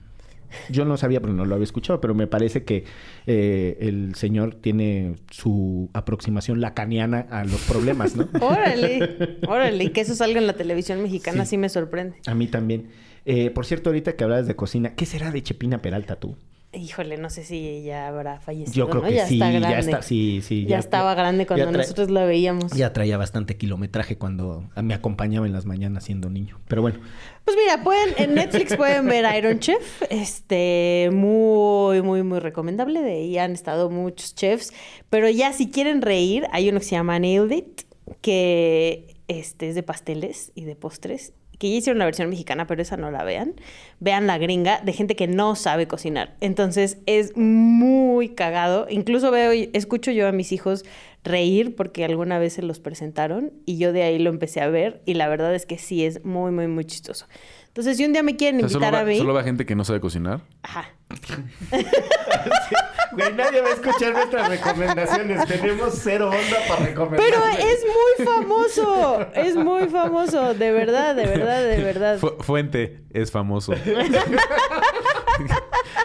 Yo 0.70 0.84
no 0.84 0.96
sabía, 0.96 1.20
pero 1.20 1.32
no 1.32 1.44
lo 1.44 1.54
había 1.56 1.64
escuchado, 1.64 2.00
pero 2.00 2.14
me 2.14 2.28
parece 2.28 2.62
que 2.62 2.84
eh, 3.26 3.76
el 3.80 4.14
señor 4.14 4.54
tiene 4.54 5.16
su 5.30 5.90
aproximación 5.94 6.60
lacaniana 6.60 7.26
a 7.30 7.44
los 7.44 7.60
problemas, 7.62 8.14
¿no? 8.14 8.28
Órale, 8.40 9.38
órale, 9.48 9.82
y 9.84 9.88
que 9.90 10.02
eso 10.02 10.14
salga 10.14 10.38
en 10.38 10.46
la 10.46 10.52
televisión 10.52 11.02
mexicana 11.02 11.44
Sí. 11.44 11.50
sí, 11.50 11.58
me 11.58 11.68
sorprende. 11.68 12.18
A 12.26 12.34
mí 12.34 12.46
también. 12.46 12.88
Eh, 13.24 13.50
por 13.50 13.66
cierto, 13.66 13.90
ahorita 13.90 14.14
que 14.14 14.22
hablabas 14.22 14.46
de 14.46 14.54
cocina, 14.54 14.94
¿qué 14.94 15.06
será 15.06 15.32
de 15.32 15.42
Chepina 15.42 15.82
Peralta 15.82 16.16
tú? 16.16 16.36
Híjole, 16.76 17.16
no 17.18 17.30
sé 17.30 17.44
si 17.44 17.66
ella 17.68 18.08
habrá 18.08 18.40
fallecido. 18.40 18.74
Yo 18.74 18.88
creo 18.90 19.02
¿no? 19.02 19.08
que 19.08 19.14
ya 19.14 19.26
sí, 19.26 19.34
está 19.34 19.50
ya 19.52 19.58
grande. 19.60 19.78
está, 19.80 20.02
sí, 20.02 20.40
sí. 20.42 20.66
Ya, 20.66 20.78
estaba 20.78 21.14
grande 21.14 21.46
cuando 21.46 21.64
ya 21.66 21.70
trae- 21.70 21.76
nosotros 21.82 22.10
la 22.10 22.24
veíamos. 22.24 22.72
Ya 22.72 22.92
traía 22.92 23.16
bastante 23.16 23.56
kilometraje 23.56 24.16
cuando 24.18 24.64
me 24.82 24.94
acompañaba 24.94 25.46
en 25.46 25.52
las 25.52 25.64
mañanas 25.66 26.04
siendo 26.04 26.30
niño. 26.30 26.58
Pero 26.68 26.82
bueno, 26.82 26.98
Pues 27.44 27.56
mira, 27.56 27.82
pueden, 27.84 28.14
en 28.16 28.34
Netflix 28.34 28.76
pueden 28.76 29.06
ver 29.06 29.24
Iron 29.36 29.58
Chef. 29.60 30.02
Este, 30.10 31.10
muy, 31.12 32.02
muy, 32.02 32.22
muy 32.22 32.38
recomendable. 32.40 33.00
De 33.02 33.12
ahí 33.12 33.38
han 33.38 33.52
estado 33.52 33.90
muchos 33.90 34.34
chefs. 34.34 34.72
Pero 35.10 35.28
ya 35.28 35.52
si 35.52 35.70
quieren 35.70 36.02
reír, 36.02 36.46
hay 36.52 36.68
uno 36.68 36.78
que 36.80 36.84
se 36.86 36.92
llama 36.92 37.18
Nailed 37.18 37.50
It, 37.52 37.82
que 38.20 39.16
este, 39.28 39.68
es 39.68 39.74
de 39.74 39.82
pasteles 39.82 40.52
y 40.54 40.64
de 40.64 40.76
postres. 40.76 41.32
Que 41.58 41.70
ya 41.70 41.76
hicieron 41.76 41.98
la 41.98 42.04
versión 42.04 42.28
mexicana, 42.28 42.66
pero 42.66 42.82
esa 42.82 42.96
no 42.96 43.10
la 43.10 43.24
vean. 43.24 43.54
Vean 44.00 44.26
la 44.26 44.38
gringa 44.38 44.80
de 44.80 44.92
gente 44.92 45.16
que 45.16 45.26
no 45.26 45.56
sabe 45.56 45.86
cocinar. 45.86 46.34
Entonces 46.40 46.98
es 47.06 47.36
muy 47.36 48.30
cagado. 48.30 48.86
Incluso 48.90 49.30
veo, 49.30 49.52
y 49.52 49.70
escucho 49.72 50.10
yo 50.10 50.26
a 50.28 50.32
mis 50.32 50.52
hijos 50.52 50.84
reír 51.24 51.74
porque 51.74 52.04
alguna 52.04 52.38
vez 52.38 52.52
se 52.54 52.62
los 52.62 52.80
presentaron 52.80 53.52
y 53.64 53.78
yo 53.78 53.92
de 53.92 54.02
ahí 54.02 54.18
lo 54.18 54.30
empecé 54.30 54.60
a 54.60 54.68
ver 54.68 55.00
y 55.06 55.14
la 55.14 55.26
verdad 55.28 55.54
es 55.54 55.64
que 55.64 55.78
sí 55.78 56.04
es 56.04 56.24
muy, 56.24 56.52
muy, 56.52 56.66
muy 56.68 56.84
chistoso. 56.84 57.26
Entonces, 57.68 57.96
si 57.96 58.04
un 58.04 58.12
día 58.12 58.22
me 58.22 58.36
quieren 58.36 58.64
O 58.64 58.68
sea, 58.68 58.76
invitar 58.76 58.94
¿solo, 58.94 59.02
a 59.02 59.04
mí... 59.04 59.18
solo 59.18 59.34
va 59.34 59.42
gente 59.42 59.66
que 59.66 59.74
no 59.74 59.84
sabe 59.84 60.00
cocinar? 60.00 60.42
Ajá. 60.62 60.90
güey, 63.12 63.32
nadie 63.34 63.60
va 63.60 63.68
a 63.68 63.72
escuchar 63.72 64.12
nuestras 64.12 64.48
recomendaciones. 64.48 65.46
Tenemos 65.46 65.94
cero 66.02 66.30
onda 66.30 66.56
para 66.68 66.86
recomendar. 66.86 67.20
Pero 67.20 67.44
es 67.46 67.80
muy 67.84 68.26
famoso, 68.26 69.26
es 69.34 69.56
muy 69.56 69.88
famoso, 69.88 70.54
de 70.54 70.72
verdad, 70.72 71.14
de 71.14 71.26
verdad, 71.26 71.62
de 71.64 71.82
verdad. 71.82 72.18
Fu- 72.18 72.36
Fuente 72.40 73.02
es 73.12 73.30
famoso. 73.30 73.72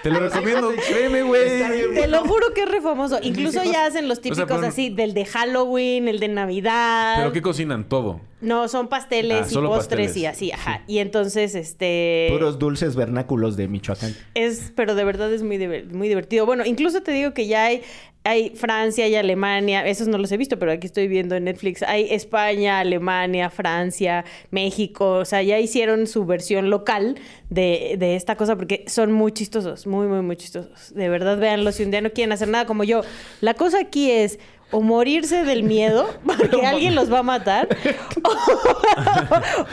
Te 0.03 0.09
lo 0.09 0.19
recomiendo, 0.21 0.71
créeme, 0.87 1.23
güey. 1.23 1.93
Te 1.93 2.07
lo 2.07 2.21
juro 2.23 2.53
que 2.53 2.63
es 2.63 2.71
re 2.71 2.79
famoso. 2.81 3.19
Incluso 3.21 3.63
ya 3.63 3.85
hacen 3.85 4.07
los 4.07 4.21
típicos 4.21 4.45
pero- 4.47 4.67
así, 4.67 4.89
del 4.89 5.13
de 5.13 5.25
Halloween, 5.25 6.07
el 6.07 6.19
de 6.19 6.29
Navidad. 6.29 7.15
¿Pero 7.17 7.31
qué 7.33 7.41
cocinan? 7.41 7.83
Todo. 7.89 8.21
No, 8.41 8.67
son 8.69 8.87
pasteles 8.87 9.47
Ah, 9.47 9.51
y 9.51 9.55
postres 9.55 10.07
pasteles. 10.07 10.17
y 10.17 10.25
así, 10.25 10.51
ajá. 10.51 10.83
Y 10.87 10.99
entonces, 10.99 11.55
este... 11.55 12.27
Puros 12.31 12.57
dulces 12.57 12.95
vernáculos 12.95 13.57
de 13.57 13.67
Michoacán. 13.67 14.15
Es, 14.33 14.71
pero 14.75 14.95
de 14.95 15.03
verdad 15.03 15.31
es 15.33 15.43
muy, 15.43 15.57
muy 15.91 16.07
divertido. 16.07 16.45
Bueno, 16.45 16.65
incluso 16.65 17.01
te 17.03 17.11
digo 17.11 17.33
que 17.33 17.47
ya 17.47 17.65
hay, 17.65 17.81
hay 18.23 18.51
Francia 18.51 19.07
y 19.09 19.15
Alemania, 19.15 19.85
esos 19.85 20.07
no 20.07 20.17
los 20.17 20.31
he 20.31 20.37
visto, 20.37 20.57
pero 20.57 20.71
aquí 20.71 20.87
estoy 20.87 21.09
viendo 21.09 21.35
en 21.35 21.43
Netflix. 21.45 21.83
Hay 21.83 22.07
España, 22.11 22.79
Alemania, 22.79 23.49
Francia, 23.49 24.23
México, 24.51 25.13
o 25.15 25.25
sea, 25.25 25.41
ya 25.41 25.59
hicieron 25.59 26.07
su 26.07 26.25
versión 26.25 26.69
local 26.69 27.15
de, 27.49 27.95
de 27.99 28.15
esta 28.15 28.35
cosa 28.37 28.55
porque 28.55 28.85
son 28.87 29.11
muy 29.11 29.33
chistosos, 29.33 29.85
muy, 29.85 30.07
muy, 30.07 30.21
muy 30.21 30.37
chistosos. 30.37 30.93
De 30.93 31.09
verdad, 31.09 31.37
véanlo 31.37 31.71
si 31.73 31.83
un 31.83 31.91
día 31.91 31.99
no 32.01 32.11
quieren 32.11 32.31
hacer 32.31 32.47
nada 32.47 32.65
como 32.65 32.83
yo. 32.85 33.01
La 33.41 33.53
cosa 33.55 33.79
aquí 33.81 34.11
es 34.11 34.39
o 34.71 34.81
morirse 34.81 35.43
del 35.43 35.63
miedo 35.63 36.09
porque 36.25 36.65
alguien 36.65 36.95
los 36.95 37.11
va 37.11 37.19
a 37.19 37.23
matar 37.23 37.67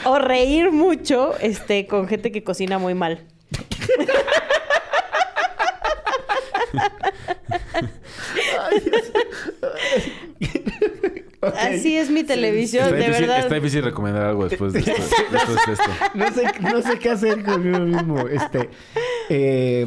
o, 0.05 0.09
o 0.11 0.19
reír 0.19 0.71
mucho 0.71 1.37
este 1.39 1.87
con 1.87 2.07
gente 2.07 2.31
que 2.31 2.43
cocina 2.43 2.77
muy 2.79 2.93
mal. 2.93 3.23
Así 11.41 11.95
es 11.97 12.09
mi 12.09 12.23
televisión, 12.23 12.85
Está 12.85 12.95
de 12.95 13.01
difícil, 13.03 13.21
verdad. 13.27 13.39
está 13.39 13.55
difícil 13.55 13.83
recomendar 13.83 14.23
algo 14.25 14.47
después 14.49 14.73
de 14.73 14.79
esto. 14.79 14.91
después 15.31 15.65
de 15.67 15.73
esto. 15.73 15.91
No 16.15 16.31
sé, 16.33 16.43
no 16.61 16.81
sé 16.81 16.99
qué 16.99 17.09
hacer 17.11 17.43
conmigo 17.43 17.79
mismo. 17.79 18.27
Este, 18.27 18.69
eh, 19.29 19.85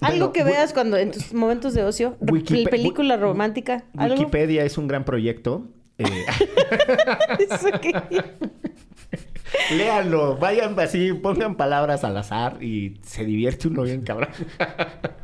Algo 0.00 0.32
que 0.32 0.44
veas 0.44 0.72
cuando 0.72 0.96
en 0.98 1.10
tus 1.10 1.32
momentos 1.32 1.74
de 1.74 1.82
ocio, 1.82 2.16
Wikipe- 2.20 2.70
película 2.70 3.16
romántica, 3.16 3.84
algo. 3.96 4.14
Wikipedia 4.16 4.64
es 4.64 4.78
un 4.78 4.86
gran 4.88 5.04
proyecto. 5.04 5.66
Eh, 5.98 6.04
léanlo, 9.70 10.36
vayan 10.36 10.78
así, 10.78 11.12
pongan 11.12 11.56
palabras 11.56 12.04
al 12.04 12.16
azar 12.16 12.62
y 12.62 12.98
se 13.02 13.24
divierte 13.24 13.68
uno 13.68 13.82
bien 13.82 14.02
cabrón. 14.02 14.30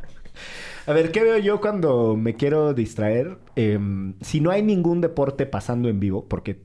A 0.85 0.91
ver, 0.91 1.11
¿qué 1.11 1.23
veo 1.23 1.37
yo 1.37 1.61
cuando 1.61 2.17
me 2.17 2.35
quiero 2.35 2.73
distraer? 2.73 3.37
Em, 3.55 4.15
si 4.19 4.41
no 4.41 4.51
hay 4.51 4.61
ningún 4.63 4.99
deporte 4.99 5.45
pasando 5.45 5.87
en 5.87 6.01
vivo, 6.01 6.25
porque 6.27 6.59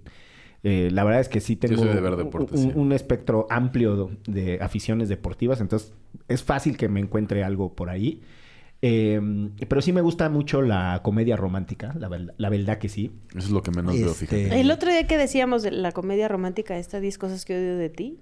eh, 0.69 0.91
la 0.91 1.03
verdad 1.03 1.23
es 1.23 1.31
que 1.31 1.41
sí 1.41 1.57
tengo 1.57 1.83
soy 1.83 1.95
de 1.95 2.01
ver 2.01 2.17
deportes, 2.17 2.61
un, 2.61 2.73
sí. 2.73 2.79
un 2.79 2.93
espectro 2.93 3.47
amplio 3.49 4.11
de 4.27 4.59
aficiones 4.61 5.09
deportivas, 5.09 5.63
entonces 5.63 5.95
es 6.29 6.43
fácil 6.43 6.77
que 6.77 6.89
me 6.91 7.01
encuentre 7.01 7.43
algo 7.43 7.73
por 7.75 7.89
ahí. 7.89 8.21
Em, 8.83 9.51
pero 9.67 9.81
sí 9.81 9.93
me 9.93 10.03
gusta 10.03 10.29
mucho 10.29 10.61
la 10.61 11.01
comedia 11.03 11.37
romántica, 11.37 11.95
la, 11.99 12.09
la 12.37 12.49
verdad 12.51 12.77
que 12.79 12.91
sí. 12.91 13.13
Eso 13.31 13.47
es 13.47 13.51
lo 13.51 13.63
que 13.63 13.71
menos 13.71 13.95
veo, 13.95 14.11
Este- 14.11 14.27
fíjate. 14.27 14.61
El 14.61 14.71
otro 14.71 14.91
día 14.91 15.07
que 15.07 15.17
decíamos 15.17 15.63
de 15.63 15.71
la 15.71 15.93
comedia 15.93 16.29
romántica, 16.29 16.77
esta 16.77 17.01
10 17.01 17.17
cosas 17.19 17.45
que 17.47 17.57
odio 17.57 17.77
de 17.79 17.89
ti. 17.89 18.19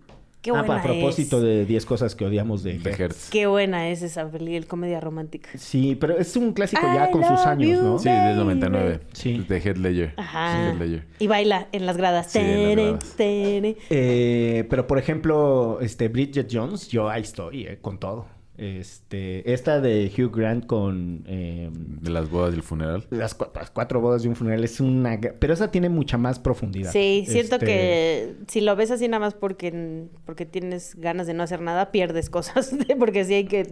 Qué 0.52 0.58
Ah, 0.58 0.62
buena 0.62 0.80
a 0.80 0.82
propósito 0.82 1.38
es. 1.38 1.42
de 1.42 1.66
10 1.66 1.86
cosas 1.86 2.14
que 2.14 2.24
odiamos 2.24 2.62
de, 2.62 2.78
De 2.78 2.90
Hertz. 2.90 3.00
Hertz. 3.00 3.30
Qué 3.30 3.46
buena 3.46 3.88
es 3.90 4.02
esa 4.02 4.30
peli, 4.30 4.56
el 4.56 4.66
comedia 4.66 5.00
romántica. 5.00 5.48
Sí, 5.56 5.96
pero 6.00 6.16
es 6.18 6.36
un 6.36 6.52
clásico 6.52 6.82
ya 6.94 7.10
con 7.10 7.24
sus 7.24 7.40
años, 7.46 7.68
you. 7.78 7.82
¿no? 7.82 7.98
Sí, 7.98 8.08
del 8.08 8.36
99. 8.36 9.00
Sí. 9.12 9.44
De 9.48 9.56
Head 9.58 9.76
Ledger. 9.76 10.14
Ajá. 10.16 10.72
Ledger. 10.74 11.04
Y 11.18 11.26
baila 11.26 11.68
en 11.72 11.86
las 11.86 11.96
gradas. 11.96 12.30
Sí, 12.30 12.38
en 12.38 12.76
las 12.76 12.76
gradas. 12.76 13.14
Eh, 13.18 14.64
pero 14.70 14.86
por 14.86 14.98
ejemplo, 14.98 15.78
este 15.80 16.08
Bridget 16.08 16.48
Jones, 16.50 16.88
yo 16.88 17.08
ahí 17.08 17.22
estoy, 17.22 17.66
eh, 17.66 17.78
con 17.80 17.98
todo. 17.98 18.26
Este, 18.58 19.52
esta 19.52 19.80
de 19.80 20.10
Hugh 20.16 20.34
Grant 20.34 20.64
con 20.66 21.24
eh, 21.26 21.68
De 21.72 22.10
las 22.10 22.30
bodas 22.30 22.54
y 22.54 22.56
el 22.56 22.62
funeral. 22.62 23.06
las, 23.10 23.36
las 23.54 23.70
cuatro 23.70 24.00
bodas 24.00 24.22
de 24.22 24.28
un 24.30 24.36
funeral 24.36 24.64
es 24.64 24.80
una, 24.80 25.20
pero 25.38 25.52
esa 25.52 25.70
tiene 25.70 25.88
mucha 25.88 26.16
más 26.16 26.38
profundidad. 26.38 26.90
Sí, 26.90 27.24
siento 27.26 27.56
Este, 27.56 27.66
que 27.66 28.34
si 28.48 28.62
lo 28.62 28.74
ves 28.76 28.90
así 28.90 29.08
nada 29.08 29.20
más 29.20 29.34
porque, 29.34 30.06
porque 30.24 30.46
tienes 30.46 30.94
ganas 30.96 31.26
de 31.26 31.34
no 31.34 31.42
hacer 31.42 31.60
nada, 31.60 31.92
pierdes 31.92 32.30
cosas. 32.30 32.74
porque 32.98 33.24
sí 33.24 33.34
hay 33.34 33.44
que 33.44 33.66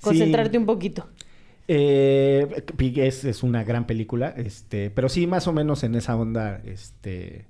concentrarte 0.00 0.56
un 0.56 0.66
poquito. 0.66 1.06
Eh, 1.68 2.62
Pig 2.76 2.98
es, 3.00 3.24
es 3.24 3.42
una 3.42 3.64
gran 3.64 3.86
película, 3.86 4.34
este, 4.36 4.90
pero 4.90 5.08
sí, 5.08 5.26
más 5.26 5.46
o 5.48 5.52
menos 5.52 5.82
en 5.82 5.94
esa 5.94 6.16
onda, 6.16 6.60
este, 6.64 7.46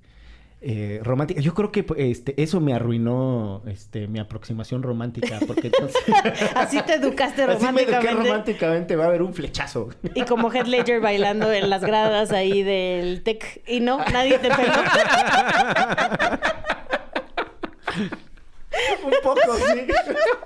eh, 0.66 1.00
romántica. 1.02 1.42
Yo 1.42 1.52
creo 1.52 1.70
que 1.70 1.84
este, 1.98 2.42
eso 2.42 2.58
me 2.58 2.72
arruinó, 2.72 3.60
este, 3.66 4.08
mi 4.08 4.18
aproximación 4.18 4.82
romántica, 4.82 5.38
porque 5.46 5.66
entonces... 5.66 6.02
Así 6.54 6.80
te 6.80 6.94
educaste 6.94 7.42
Así 7.42 7.66
me 7.66 7.82
eduqué 7.82 7.96
románticamente. 7.96 8.28
románticamente, 8.28 8.96
va 8.96 9.04
a 9.04 9.08
haber 9.08 9.20
un 9.20 9.34
flechazo. 9.34 9.90
Y 10.14 10.22
como 10.22 10.50
Heath 10.50 10.66
Ledger 10.66 11.02
bailando 11.02 11.52
en 11.52 11.68
las 11.68 11.82
gradas 11.82 12.32
ahí 12.32 12.62
del 12.62 13.22
tech. 13.22 13.60
Y 13.66 13.80
no, 13.80 13.98
nadie 14.10 14.38
te 14.38 14.48
peló. 14.48 14.72
un 19.04 19.12
poco, 19.22 19.54
sí. 19.56 19.86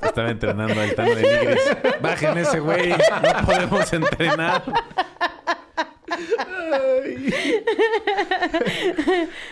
Estaba 0.02 0.30
entrenando 0.30 0.80
al 0.80 0.94
Tano 0.96 1.14
de 1.14 1.22
Nigris. 1.22 1.60
Bajen 2.00 2.38
ese 2.38 2.58
güey. 2.58 2.90
No 2.90 3.46
podemos 3.46 3.92
entrenar. 3.92 4.64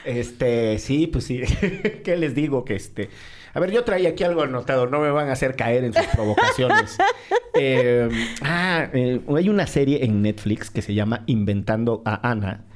Este, 0.05 0.79
sí, 0.79 1.07
pues 1.07 1.25
sí. 1.25 1.43
¿Qué 2.05 2.17
les 2.17 2.35
digo? 2.35 2.65
Que 2.65 2.77
este. 2.77 3.11
A 3.55 3.61
ver, 3.61 3.71
yo 3.71 3.85
traía 3.85 4.11
aquí 4.11 4.23
algo 4.23 4.43
anotado, 4.43 4.87
no 4.87 5.01
me 5.01 5.11
van 5.11 5.29
a 5.31 5.33
hacer 5.33 5.57
caer 5.57 5.85
en 5.85 5.95
sus 5.95 6.07
provocaciones. 6.07 6.99
Eh, 7.59 8.07
ah, 8.43 8.91
eh, 8.93 9.19
hay 9.35 9.49
una 9.49 9.67
serie 9.67 10.05
en 10.05 10.21
Netflix 10.21 10.71
que 10.71 10.83
se 10.83 10.93
llama 10.93 11.23
Inventando 11.25 12.03
a 12.05 12.29
Ana, 12.31 12.67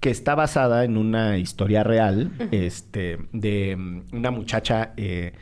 que 0.00 0.10
está 0.10 0.34
basada 0.34 0.82
en 0.82 0.96
una 0.96 1.38
historia 1.38 1.84
real, 1.84 2.32
este, 2.50 3.20
de 3.30 3.76
mm, 3.76 4.06
una 4.10 4.32
muchacha 4.32 4.92
eh, 4.96 5.34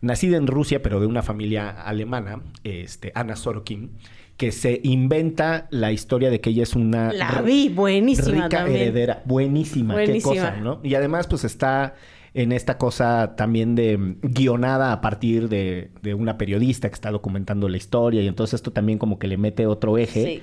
nacida 0.00 0.38
en 0.38 0.46
Rusia, 0.46 0.82
pero 0.82 0.98
de 0.98 1.06
una 1.06 1.22
familia 1.22 1.68
alemana, 1.68 2.40
este, 2.64 3.12
Ana 3.14 3.36
Sorokin, 3.36 3.98
que 4.38 4.50
se 4.52 4.80
inventa 4.84 5.66
la 5.70 5.92
historia 5.92 6.30
de 6.30 6.40
que 6.40 6.50
ella 6.50 6.62
es 6.62 6.74
una 6.74 7.12
La 7.12 7.42
vi, 7.42 7.68
buenísima 7.68 8.44
rica 8.44 8.48
también. 8.60 8.76
heredera. 8.82 9.22
Buenísima, 9.26 9.94
qué 9.96 10.22
cosa, 10.22 10.52
¿no? 10.56 10.80
Y 10.82 10.94
además, 10.94 11.26
pues 11.26 11.44
está 11.44 11.94
en 12.34 12.52
esta 12.52 12.78
cosa 12.78 13.34
también 13.36 13.74
de 13.74 13.98
mm, 13.98 14.16
guionada 14.22 14.92
a 14.92 15.00
partir 15.00 15.48
de, 15.48 15.90
de 16.02 16.14
una 16.14 16.38
periodista 16.38 16.88
que 16.88 16.94
está 16.94 17.10
documentando 17.10 17.68
la 17.68 17.76
historia. 17.76 18.22
Y 18.22 18.28
entonces 18.28 18.54
esto 18.54 18.70
también 18.70 18.98
como 18.98 19.18
que 19.18 19.26
le 19.26 19.36
mete 19.36 19.66
otro 19.66 19.98
eje. 19.98 20.24
Sí. 20.24 20.42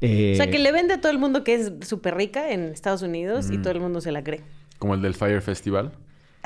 Eh, 0.00 0.32
O 0.34 0.36
sea, 0.36 0.50
que 0.50 0.58
le 0.58 0.72
vende 0.72 0.94
a 0.94 1.00
todo 1.00 1.12
el 1.12 1.18
mundo 1.18 1.44
que 1.44 1.54
es 1.54 1.72
súper 1.80 2.16
rica 2.16 2.50
en 2.52 2.64
Estados 2.64 3.02
Unidos 3.02 3.48
Mm. 3.48 3.54
y 3.54 3.58
todo 3.58 3.72
el 3.72 3.80
mundo 3.80 4.00
se 4.00 4.10
la 4.12 4.24
cree. 4.24 4.40
Como 4.78 4.94
el 4.94 5.02
del 5.02 5.14
Fire 5.14 5.40
Festival. 5.40 5.92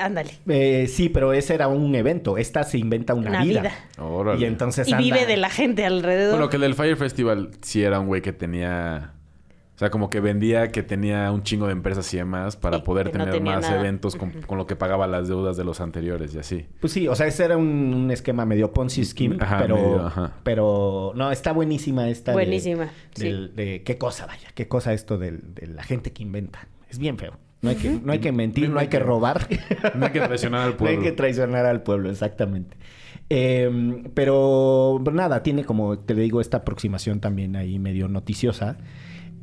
Ándale. 0.05 0.31
eh, 0.47 0.87
sí, 0.87 1.09
pero 1.09 1.33
ese 1.33 1.53
era 1.53 1.67
un 1.67 1.93
evento. 1.95 2.37
Esta 2.37 2.63
se 2.63 2.77
inventa 2.77 3.13
una, 3.13 3.29
Una 3.29 3.43
vida. 3.43 3.61
vida. 3.61 3.73
Órale. 3.99 4.41
Y 4.41 4.45
entonces 4.45 4.87
Y 4.87 4.93
anda- 4.93 5.03
vive 5.03 5.25
de 5.25 5.37
la 5.37 5.49
gente 5.49 5.85
alrededor. 5.85 6.33
Bueno, 6.35 6.49
que 6.49 6.55
el 6.57 6.61
del 6.63 6.75
Fire 6.75 6.97
Festival 6.97 7.51
sí 7.61 7.83
era 7.83 7.99
un 7.99 8.07
güey 8.07 8.21
que 8.21 8.33
tenía... 8.33 9.13
O 9.73 9.77
sea, 9.81 9.89
como 9.89 10.11
que 10.11 10.19
vendía 10.19 10.67
que 10.71 10.83
tenía 10.83 11.31
un 11.31 11.41
chingo 11.41 11.65
de 11.65 11.71
empresas 11.71 12.13
y 12.13 12.17
demás 12.17 12.55
para 12.55 12.83
poder 12.83 13.07
no 13.17 13.25
tener 13.25 13.41
más 13.41 13.61
nada. 13.63 13.79
eventos 13.79 14.15
con, 14.15 14.29
con 14.43 14.59
lo 14.59 14.67
que 14.67 14.75
pagaba 14.75 15.07
las 15.07 15.27
deudas 15.27 15.57
de 15.57 15.63
los 15.63 15.81
anteriores 15.81 16.35
y 16.35 16.37
así. 16.37 16.67
Pues 16.79 16.93
sí, 16.93 17.07
o 17.07 17.15
sea, 17.15 17.25
ese 17.25 17.45
era 17.45 17.57
un, 17.57 17.91
un 17.91 18.11
esquema 18.11 18.45
medio 18.45 18.71
Ponzi 18.73 19.03
scheme, 19.03 19.37
Ajá, 19.39 19.57
pero, 19.59 19.75
medio, 19.77 20.05
ajá. 20.05 20.33
pero 20.43 21.13
no, 21.15 21.31
está 21.31 21.51
buenísima 21.51 22.07
esta. 22.09 22.29
de- 22.29 22.35
Buenísima, 22.35 22.89
sí. 23.15 23.23
del- 23.23 23.55
de 23.55 23.81
qué 23.83 23.97
cosa, 23.97 24.27
vaya, 24.27 24.49
qué 24.53 24.67
cosa 24.67 24.93
esto 24.93 25.17
de, 25.17 25.39
la 25.65 25.81
gente 25.81 26.13
que 26.13 26.21
inventa. 26.21 26.67
Es 26.87 26.99
bien 26.99 27.17
feo. 27.17 27.33
No 27.61 27.69
hay, 27.69 27.75
que, 27.75 27.99
no 28.03 28.11
hay 28.11 28.19
que 28.19 28.31
mentir, 28.31 28.69
no 28.69 28.79
hay 28.79 28.87
que 28.87 28.99
robar. 28.99 29.47
No 29.95 30.05
hay 30.07 30.11
que 30.11 30.21
traicionar 30.21 30.61
al 30.61 30.69
No 30.79 30.87
hay 30.87 30.95
pueblo. 30.95 31.01
que 31.03 31.11
traicionar 31.11 31.65
al 31.65 31.83
pueblo, 31.83 32.09
exactamente. 32.09 32.75
Eh, 33.29 34.03
pero 34.13 35.01
nada, 35.13 35.43
tiene 35.43 35.63
como 35.63 35.99
te 35.99 36.15
digo 36.15 36.41
esta 36.41 36.57
aproximación 36.57 37.19
también 37.19 37.55
ahí 37.55 37.79
medio 37.79 38.07
noticiosa. 38.07 38.77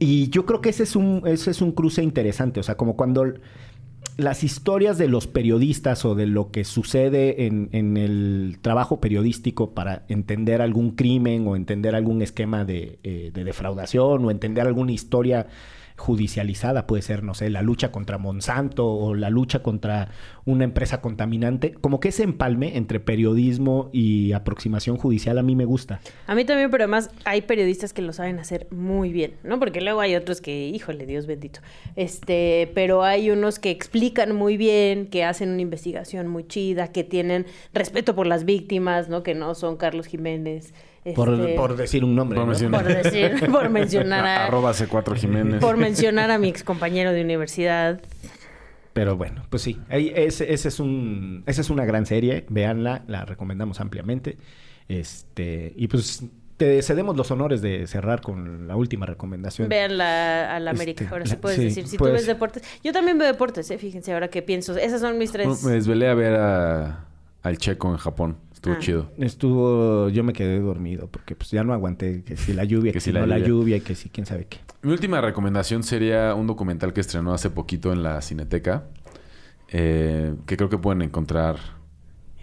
Y 0.01 0.29
yo 0.31 0.47
creo 0.47 0.61
que 0.61 0.69
ese 0.71 0.83
es 0.85 0.95
un, 0.97 1.23
ese 1.27 1.51
es 1.51 1.63
un 1.63 1.73
cruce 1.73 2.03
interesante. 2.03 2.61
O 2.61 2.63
sea, 2.63 2.77
como 2.77 2.97
cuando 2.97 3.35
las 4.17 4.43
historias 4.45 4.99
de 4.99 5.09
los 5.09 5.27
periodistas 5.27 6.05
o 6.05 6.15
de 6.15 6.27
lo 6.27 6.51
que 6.51 6.65
sucede 6.65 7.47
en, 7.47 7.69
en 7.73 7.97
el 7.97 8.59
trabajo 8.63 9.01
periodístico 9.01 9.75
para 9.75 10.05
entender 10.09 10.61
algún 10.61 10.93
crimen 10.93 11.47
o 11.47 11.57
entender 11.57 11.95
algún 11.95 12.21
esquema 12.23 12.65
de, 12.65 12.99
eh, 13.05 13.31
de 13.33 13.45
defraudación 13.45 14.25
o 14.25 14.31
entender 14.31 14.67
alguna 14.67 14.93
historia 14.93 15.47
judicializada, 15.99 16.87
puede 16.87 17.03
ser, 17.03 17.25
no 17.25 17.35
sé, 17.35 17.51
la 17.51 17.61
lucha 17.61 17.91
contra 17.91 18.19
Monsanto 18.19 18.87
o 18.87 19.15
la 19.15 19.31
lucha 19.31 19.63
contra 19.63 20.09
una 20.45 20.65
empresa 20.65 21.01
contaminante, 21.01 21.73
como 21.73 22.01
que 22.01 22.09
ese 22.09 22.23
empalme 22.23 22.77
entre 22.77 23.01
periodismo 23.01 23.91
y 23.93 24.33
aproximación 24.33 24.97
judicial 24.97 25.39
a 25.39 25.43
mí 25.43 25.57
me 25.57 25.65
gusta. 25.65 26.01
A 26.27 26.35
mí 26.35 26.45
también, 26.45 26.71
pero 26.71 26.85
además 26.85 27.11
hay 27.25 27.43
periodistas 27.43 27.93
que 27.93 28.01
lo 28.01 28.13
saben 28.13 28.39
hacer 28.39 28.69
muy 28.71 29.13
bien, 29.13 29.35
¿no? 29.43 29.59
Porque 29.59 29.81
luego 29.81 30.01
hay 30.01 30.15
otros 30.15 30.41
que, 30.41 30.69
híjole, 30.69 31.05
Dios 31.05 31.27
bendito. 31.27 31.61
Este, 31.97 32.71
pero 32.75 33.03
hay 33.03 33.31
unos 33.31 33.59
que 33.59 33.71
explican 33.71 34.35
muy 34.35 34.57
bien, 34.57 35.07
que 35.07 35.25
hacen 35.25 35.51
una 35.51 35.63
investigación 35.63 36.29
muy 36.29 36.47
chida, 36.47 36.93
que 36.93 37.05
tienen 37.05 37.45
respeto 37.75 38.15
por 38.15 38.27
las 38.27 38.45
víctimas, 38.45 39.09
¿no? 39.09 39.23
Que 39.23 39.35
no 39.35 39.55
son 39.55 39.77
Carlos 39.77 40.07
Jiménez. 40.07 40.73
Por, 41.15 41.33
este, 41.33 41.55
por 41.55 41.77
decir 41.77 42.05
un 42.05 42.15
nombre. 42.15 42.37
Por 42.37 42.45
¿no? 42.47 42.51
mencionar. 42.51 42.85
por 42.85 42.93
decir, 43.03 43.51
por 43.51 43.69
mencionar 43.71 44.27
a, 44.27 44.47
Arroba 44.47 44.73
C4 44.73 45.17
Jiménez. 45.17 45.61
por 45.61 45.77
mencionar 45.77 46.31
a 46.31 46.39
mi 46.39 46.49
excompañero 46.49 47.13
de 47.13 47.23
universidad. 47.23 48.01
Pero 48.93 49.17
bueno, 49.17 49.43
pues 49.49 49.63
sí. 49.63 49.79
Ahí, 49.89 50.13
ese, 50.15 50.53
ese 50.53 50.69
es 50.69 50.81
un, 50.81 51.45
esa 51.47 51.61
es 51.61 51.71
una 51.71 51.85
gran 51.85 52.05
serie. 52.05 52.45
Véanla, 52.49 53.05
la 53.07 53.25
recomendamos 53.25 53.81
ampliamente. 53.81 54.37
Este, 54.89 55.73
y 55.77 55.87
pues 55.89 56.25
te 56.57 56.83
cedemos 56.83 57.17
los 57.17 57.31
honores 57.31 57.63
de 57.63 57.87
cerrar 57.87 58.21
con 58.21 58.67
la 58.67 58.75
última 58.75 59.07
recomendación. 59.07 59.69
Vean 59.69 59.97
la, 59.97 60.57
a 60.57 60.59
la 60.59 60.71
América, 60.73 61.05
Este, 61.05 61.15
ahora 61.15 61.27
sí 61.27 61.35
la- 61.35 61.41
puedes 61.41 61.59
sí, 61.59 61.65
decir. 61.67 61.87
Si 61.87 61.97
puedes. 61.97 62.15
tú 62.15 62.19
ves 62.19 62.27
deportes. 62.27 62.63
Yo 62.83 62.93
también 62.93 63.17
veo 63.19 63.29
deportes, 63.29 63.71
¿eh? 63.71 63.79
fíjense 63.79 64.13
ahora 64.13 64.29
que 64.29 64.43
pienso. 64.43 64.77
Esas 64.77 65.01
son 65.01 65.17
mis 65.19 65.31
tres. 65.31 65.63
Me 65.63 65.73
desvelé 65.73 66.09
a 66.09 66.15
ver 66.15 66.35
a- 66.35 67.05
al 67.43 67.59
checo 67.59 67.91
en 67.93 67.99
Japón. 67.99 68.39
Estuvo 68.73 68.77
Ah. 68.77 68.79
chido. 68.81 69.13
Estuvo, 69.19 70.09
yo 70.11 70.25
me 70.25 70.33
quedé 70.33 70.61
dormido 70.61 71.09
porque 71.09 71.35
pues 71.35 71.51
ya 71.51 71.65
no 71.65 71.73
aguanté 71.73 72.23
que 72.25 72.37
si 72.37 72.53
la 72.53 72.65
lluvia, 72.65 72.93
que, 72.93 73.01
si 73.01 73.13
no 73.13 73.27
la 73.27 73.39
lluvia 73.39 73.77
y 73.77 73.81
que 73.81 73.95
si 73.95 74.09
quién 74.11 74.27
sabe 74.27 74.47
qué. 74.47 74.59
Mi 74.83 74.93
última 74.93 75.21
recomendación 75.21 75.83
sería 75.83 76.35
un 76.35 76.47
documental 76.47 76.93
que 76.93 77.01
estrenó 77.01 77.33
hace 77.35 77.51
poquito 77.51 77.93
en 77.93 78.03
la 78.03 78.21
Cineteca, 78.23 78.85
eh, 79.69 80.35
que 80.47 80.57
creo 80.57 80.69
que 80.69 80.79
pueden 80.79 81.03
encontrar 81.03 81.57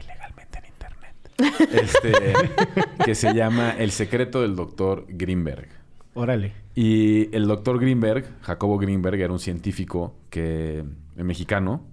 ilegalmente 0.03 0.59
en 0.59 0.65
internet. 0.65 1.15
Este, 1.83 3.03
que 3.05 3.15
se 3.15 3.33
llama 3.33 3.71
El 3.71 3.91
secreto 3.91 4.41
del 4.41 4.55
doctor 4.55 5.05
Greenberg. 5.09 5.67
Órale. 6.13 6.53
Y 6.75 7.33
el 7.35 7.47
doctor 7.47 7.79
Greenberg, 7.79 8.25
Jacobo 8.41 8.77
Greenberg, 8.77 9.19
era 9.19 9.31
un 9.33 9.39
científico 9.39 10.15
que, 10.29 10.79
eh, 11.17 11.23
mexicano, 11.23 11.83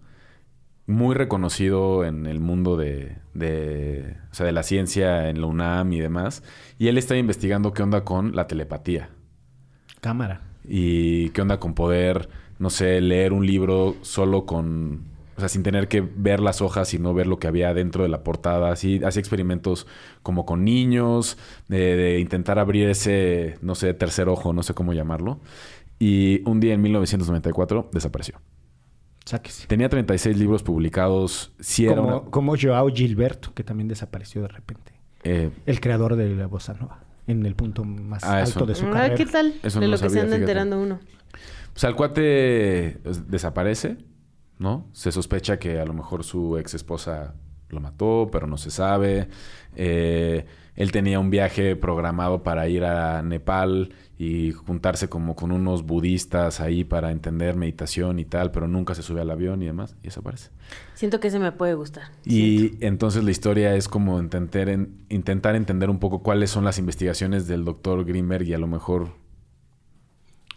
muy 0.93 1.15
reconocido 1.15 2.05
en 2.05 2.27
el 2.27 2.41
mundo 2.41 2.77
de, 2.77 3.17
de, 3.35 4.17
o 4.31 4.35
sea, 4.35 4.47
de 4.47 4.53
la 4.53 4.63
ciencia, 4.63 5.29
en 5.29 5.41
la 5.41 5.47
UNAM 5.47 5.93
y 5.93 6.01
demás. 6.01 6.43
Y 6.79 6.89
él 6.89 6.99
está 6.99 7.17
investigando 7.17 7.73
qué 7.73 7.83
onda 7.83 8.05
con 8.05 8.35
la 8.37 8.47
telepatía. 8.47 9.11
Cámara. 10.01 10.43
Y 10.65 11.31
qué 11.31 11.43
onda 11.43 11.59
con 11.59 11.75
poder, 11.75 12.29
no 12.59 12.71
sé, 12.71 13.01
leer 13.01 13.33
un 13.33 13.47
libro 13.47 13.97
solo 14.03 14.47
con... 14.47 15.11
O 15.37 15.41
sea, 15.41 15.49
sin 15.49 15.63
tener 15.63 15.89
que 15.89 16.03
ver 16.03 16.41
las 16.41 16.61
hojas, 16.61 16.89
sino 16.89 17.15
ver 17.15 17.27
lo 17.27 17.39
que 17.39 17.49
había 17.49 17.73
dentro 17.73 18.03
de 18.03 18.11
la 18.11 18.23
portada. 18.23 18.71
Así, 18.71 19.01
hacía 19.03 19.21
experimentos 19.21 19.87
como 20.23 20.45
con 20.45 20.63
niños, 20.63 21.39
de, 21.69 21.97
de 21.97 22.21
intentar 22.21 22.59
abrir 22.59 22.89
ese, 22.89 23.57
no 23.63 23.75
sé, 23.75 23.95
tercer 23.95 24.29
ojo, 24.29 24.53
no 24.53 24.63
sé 24.63 24.75
cómo 24.75 24.93
llamarlo. 24.93 25.41
Y 25.99 26.43
un 26.49 26.61
día 26.61 26.75
en 26.75 26.83
1994 26.83 27.89
desapareció. 27.93 28.41
Sáquese. 29.25 29.67
Tenía 29.67 29.89
36 29.89 30.37
libros 30.37 30.63
publicados. 30.63 31.53
Sí 31.61 31.87
era 31.87 31.97
Como, 31.97 32.09
una- 32.09 32.31
como 32.31 32.55
Joao 32.61 32.89
Gilberto, 32.89 33.55
que 33.55 33.63
también 33.65 33.89
desapareció 33.89 34.43
de 34.43 34.49
repente. 34.49 34.93
eh, 35.25 35.51
El 35.67 35.81
creador 35.81 36.17
de 36.17 36.35
la 36.35 36.47
bossa 36.49 36.75
nova. 36.75 37.05
En 37.29 37.47
el 37.47 37.55
punto 37.55 37.85
más 37.85 38.25
Ah, 38.25 38.39
alto 38.39 38.51
eso. 38.51 38.67
de 38.67 38.75
su 38.75 38.87
Ah, 38.87 38.91
carrera. 38.93 39.15
¿Qué 39.15 39.27
tal? 39.27 39.55
Eso 39.63 39.79
de 39.79 39.87
no 39.87 39.93
lo 39.93 39.97
lo 39.97 40.03
que 40.03 40.11
se 40.11 40.19
anda 40.19 40.23
fíjate. 40.37 40.41
enterando 40.43 40.81
uno. 40.83 40.99
Pues 41.73 41.85
al 41.85 41.95
cuate 41.95 42.99
pues, 43.05 43.31
desaparece, 43.31 43.99
¿no? 44.59 44.89
Se 44.93 45.13
sospecha 45.13 45.59
que 45.61 45.79
a 45.79 45.85
lo 45.85 45.93
mejor 45.95 46.25
su 46.25 46.59
ex 46.59 46.75
esposa 46.75 47.35
lo 47.69 47.81
mató, 47.81 48.29
pero 48.33 48.49
no 48.49 48.57
se 48.57 48.71
sabe. 48.73 49.29
Eh, 49.77 50.45
él 50.75 50.91
tenía 50.91 51.21
un 51.21 51.31
viaje 51.31 51.77
programado 51.77 52.43
para 52.43 52.69
ir 52.69 52.85
a 52.85 53.23
Nepal 53.23 53.95
y 54.25 54.53
juntarse 54.53 55.09
como 55.09 55.35
con 55.35 55.51
unos 55.51 55.85
budistas 55.85 56.61
ahí 56.61 56.85
para 56.85 57.11
entender 57.11 57.57
meditación 57.57 58.21
y 58.21 58.25
tal, 58.25 58.53
pero 58.53 58.69
nunca 58.69 58.95
se 58.95 59.03
sube 59.03 59.21
al 59.21 59.31
avión 59.31 59.63
y 59.63 59.67
demás, 59.67 59.97
y 60.01 60.05
desaparece. 60.05 60.51
Siento 60.95 61.19
que 61.19 61.27
ese 61.27 61.41
me 61.41 61.51
puede 61.51 61.75
gustar. 61.75 62.05
Y 62.25 62.77
entonces 62.87 63.25
la 63.25 63.33
historia 63.33 63.75
es 63.75 63.89
como 63.89 64.21
intentar, 64.21 64.69
en- 64.69 64.95
intentar 65.09 65.57
entender 65.57 65.91
un 65.91 65.99
poco 65.99 66.23
cuáles 66.23 66.51
son 66.51 66.65
las 66.65 66.79
investigaciones 66.79 67.49
del 67.49 67.65
doctor 67.65 68.05
Greenberg 68.05 68.45
y 68.45 68.55
a 68.55 68.59
lo 68.59 68.69
mejor 68.69 69.09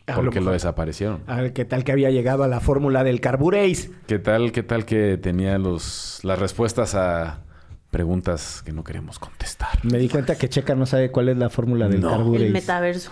A 0.05 0.13
por 0.13 0.25
lo 0.25 0.31
qué 0.31 0.41
lo 0.41 0.51
desaparecieron. 0.51 1.21
A 1.25 1.37
ver, 1.41 1.53
¿qué 1.53 1.65
tal 1.65 1.83
que 1.83 1.91
había 1.91 2.11
llegado 2.11 2.43
a 2.43 2.47
la 2.47 2.59
fórmula 2.59 3.03
del 3.03 3.19
carburéis? 3.19 3.89
¿Qué 4.05 4.19
tal, 4.19 4.51
qué 4.51 4.61
tal 4.61 4.85
que 4.85 5.17
tenía 5.17 5.57
los, 5.57 6.19
las 6.23 6.37
respuestas 6.37 6.93
a 6.93 7.41
preguntas 7.89 8.61
que 8.63 8.71
no 8.73 8.83
queremos 8.83 9.17
contestar? 9.17 9.83
Me 9.83 9.97
di 9.97 10.07
cuenta 10.07 10.35
que 10.37 10.49
Checa 10.49 10.75
no 10.75 10.85
sabe 10.85 11.09
cuál 11.09 11.29
es 11.29 11.37
la 11.37 11.49
fórmula 11.49 11.87
del 11.89 12.01
No. 12.01 12.09
carburéis. 12.11 12.45
El 12.47 12.53
metaverso. 12.53 13.11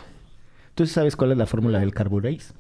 ¿Tú 0.76 0.86
sabes 0.88 1.16
cuál 1.16 1.32
es 1.32 1.38
la 1.38 1.46
fórmula 1.46 1.80
del 1.80 1.94
carburéis? 1.94 2.54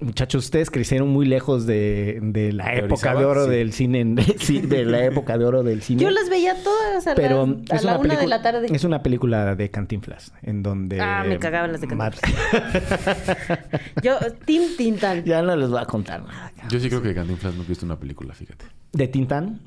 Muchachos, 0.00 0.44
ustedes 0.44 0.70
crecieron 0.70 1.08
muy 1.08 1.26
lejos 1.26 1.66
de, 1.66 2.20
de 2.22 2.52
la 2.52 2.72
época 2.76 3.16
de 3.16 3.24
oro 3.24 3.46
Sí. 3.46 3.50
del 3.50 3.72
cine. 3.72 4.04
de 4.62 4.84
la 4.84 5.04
época 5.04 5.36
de 5.38 5.44
oro 5.44 5.64
del 5.64 5.82
cine. 5.82 6.00
Yo 6.02 6.10
las 6.10 6.28
veía 6.30 6.54
todas 6.62 7.04
a, 7.08 7.16
pero 7.16 7.46
la, 7.68 7.76
a 7.76 7.82
la 7.82 7.98
una 7.98 8.12
una 8.12 8.16
de 8.20 8.26
la 8.28 8.40
tarde. 8.40 8.68
Es 8.72 8.84
una 8.84 9.02
película 9.02 9.56
de 9.56 9.70
Cantinflas, 9.72 10.32
en 10.42 10.62
donde... 10.62 11.00
Ah, 11.00 11.24
me 11.26 11.38
cagaban 11.40 11.72
las 11.72 11.80
de 11.80 11.88
Mar- 11.88 12.14
Yo, 14.02 14.18
Tim 14.44 14.62
Tintan. 14.76 15.24
ya 15.24 15.42
no 15.42 15.56
les 15.56 15.68
voy 15.68 15.80
a 15.80 15.84
contar 15.86 16.22
nada. 16.22 16.52
Yo 16.70 16.78
sí 16.78 16.88
creo 16.88 17.02
que 17.02 17.12
Cantinflas 17.12 17.54
no 17.56 17.64
he 17.64 17.66
visto 17.66 17.84
una 17.84 17.98
película, 17.98 18.34
fíjate. 18.34 18.66
¿De 18.92 19.08
Tintán? 19.08 19.60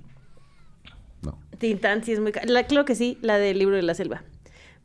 No. 1.23 1.37
Tintán 1.57 2.05
sí 2.05 2.13
es 2.13 2.21
muy... 2.21 2.31
La, 2.45 2.63
claro 2.63 2.85
que 2.85 2.95
sí, 2.95 3.17
la 3.21 3.37
del 3.37 3.59
libro 3.59 3.75
de 3.75 3.81
la 3.81 3.95
selva. 3.95 4.23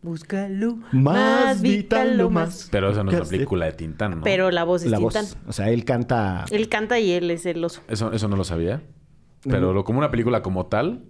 Búscalo. 0.03 0.79
Más 0.93 1.61
vital, 1.63 2.17
lo 2.17 2.31
más. 2.31 2.69
Pero 2.71 2.91
esa 2.91 3.03
no 3.03 3.11
es 3.11 3.15
una 3.17 3.25
Casi- 3.25 3.31
película 3.37 3.67
de 3.67 3.73
Tintán, 3.73 4.19
¿no? 4.19 4.23
Pero 4.23 4.51
la 4.51 4.65
voz 4.65 4.85
es 4.85 4.91
La 4.91 4.99
Tintán. 4.99 5.25
voz. 5.25 5.37
O 5.49 5.53
sea, 5.53 5.71
él 5.71 5.85
canta... 5.85 6.45
Él 6.51 6.69
canta 6.69 6.99
y 7.01 7.11
él 7.11 7.31
es 7.31 7.45
el 7.47 7.65
oso. 7.65 7.81
Eso, 7.89 8.13
eso 8.13 8.29
no 8.29 8.37
lo 8.37 8.45
sabía. 8.45 8.83
Pero 9.43 9.73
lo, 9.73 9.85
como 9.85 9.99
una 9.99 10.11
película 10.11 10.43
como 10.43 10.67
tal, 10.67 11.05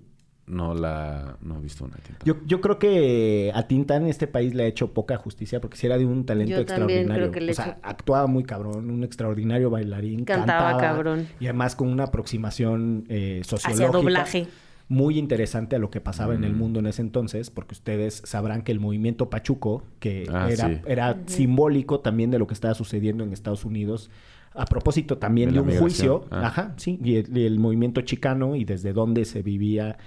no 0.46 0.74
la 0.74 1.36
no 1.40 1.58
he 1.58 1.60
visto 1.60 1.84
una 1.84 1.96
Tintán. 1.96 2.18
Yo, 2.24 2.36
yo 2.46 2.60
creo 2.60 2.78
que 2.78 3.50
a 3.54 3.66
Tintán 3.66 4.06
este 4.06 4.26
país 4.26 4.54
le 4.54 4.62
ha 4.64 4.66
hecho 4.66 4.92
poca 4.94 5.16
justicia 5.16 5.60
porque 5.60 5.76
si 5.76 5.86
era 5.86 5.98
de 5.98 6.04
un 6.06 6.24
talento 6.24 6.52
Yo 6.56 6.64
también 6.64 7.00
extraordinario. 7.00 7.22
creo 7.24 7.32
que 7.32 7.40
le 7.40 7.52
o 7.52 7.54
sea, 7.54 7.78
actuaba 7.82 8.26
muy 8.26 8.44
cabrón, 8.44 8.90
un 8.90 9.04
extraordinario 9.04 9.70
bailarín. 9.70 10.24
Cantaba 10.24 10.76
cabrón. 10.78 11.26
Y 11.40 11.46
además 11.46 11.74
con 11.76 11.88
una 11.88 12.04
aproximación 12.04 13.04
eh, 13.08 13.42
sociológica. 13.44 13.86
Hacia 13.88 13.98
doblaje. 14.00 14.46
Muy 14.88 15.18
interesante 15.18 15.74
a 15.74 15.78
lo 15.80 15.90
que 15.90 16.00
pasaba 16.00 16.34
en 16.34 16.44
el 16.44 16.52
Mm. 16.54 16.58
mundo 16.58 16.78
en 16.80 16.86
ese 16.86 17.02
entonces, 17.02 17.50
porque 17.50 17.74
ustedes 17.74 18.22
sabrán 18.24 18.62
que 18.62 18.70
el 18.70 18.78
movimiento 18.78 19.28
Pachuco, 19.30 19.82
que 19.98 20.28
Ah, 20.32 20.48
era, 20.50 20.68
sí. 20.68 20.80
era 20.86 21.16
simbólico 21.26 22.00
también 22.00 22.30
de 22.30 22.38
lo 22.38 22.46
que 22.46 22.54
estaba 22.54 22.74
sucediendo 22.74 23.24
en 23.24 23.32
Estados 23.32 23.64
Unidos, 23.64 24.10
a 24.54 24.64
propósito 24.64 25.18
también 25.18 25.52
De 25.52 25.58
un 25.60 25.66
migración. 25.66 25.82
juicio, 25.82 26.24
Ah. 26.30 26.46
ajá, 26.46 26.74
sí, 26.76 27.00
y 27.02 27.16
el, 27.16 27.36
y 27.36 27.44
el 27.46 27.58
movimiento 27.58 28.00
chicano 28.02 28.54
y 28.54 28.64
desde 28.64 28.92
dónde 28.92 29.24
se 29.24 29.42
vivía 29.42 29.98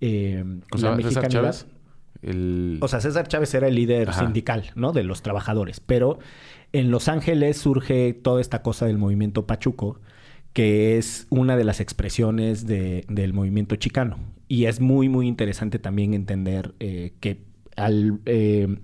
eh, 0.00 0.44
O 0.72 0.78
sea, 0.78 0.90
la 0.90 0.96
César 0.96 1.22
mexicanidad. 1.24 1.42
Chávez. 1.52 1.66
El... 2.22 2.78
O 2.80 2.86
sea, 2.88 3.00
César 3.00 3.26
Chávez 3.26 3.52
era 3.54 3.66
el 3.66 3.74
líder 3.74 4.08
Ajá. 4.10 4.24
sindical, 4.24 4.64
¿no? 4.76 4.92
De 4.92 5.02
los 5.02 5.22
trabajadores. 5.22 5.80
Pero 5.80 6.20
en 6.72 6.90
Los 6.92 7.08
Ángeles 7.08 7.58
surge 7.58 8.12
toda 8.12 8.40
esta 8.40 8.62
cosa 8.62 8.86
del 8.86 8.98
movimiento 8.98 9.46
Pachuco, 9.46 10.00
que 10.52 10.98
es 10.98 11.26
una 11.30 11.56
de 11.56 11.64
las 11.64 11.80
expresiones 11.80 12.66
de- 12.66 13.04
del 13.08 13.32
movimiento 13.32 13.76
chicano. 13.76 14.18
Y 14.48 14.64
es 14.64 14.80
muy, 14.80 15.08
muy 15.08 15.28
interesante 15.28 15.78
también 15.78 16.14
entender 16.14 16.74
eh, 16.80 17.12
que 17.20 17.42
al 17.76 18.18
eh, 18.26 18.76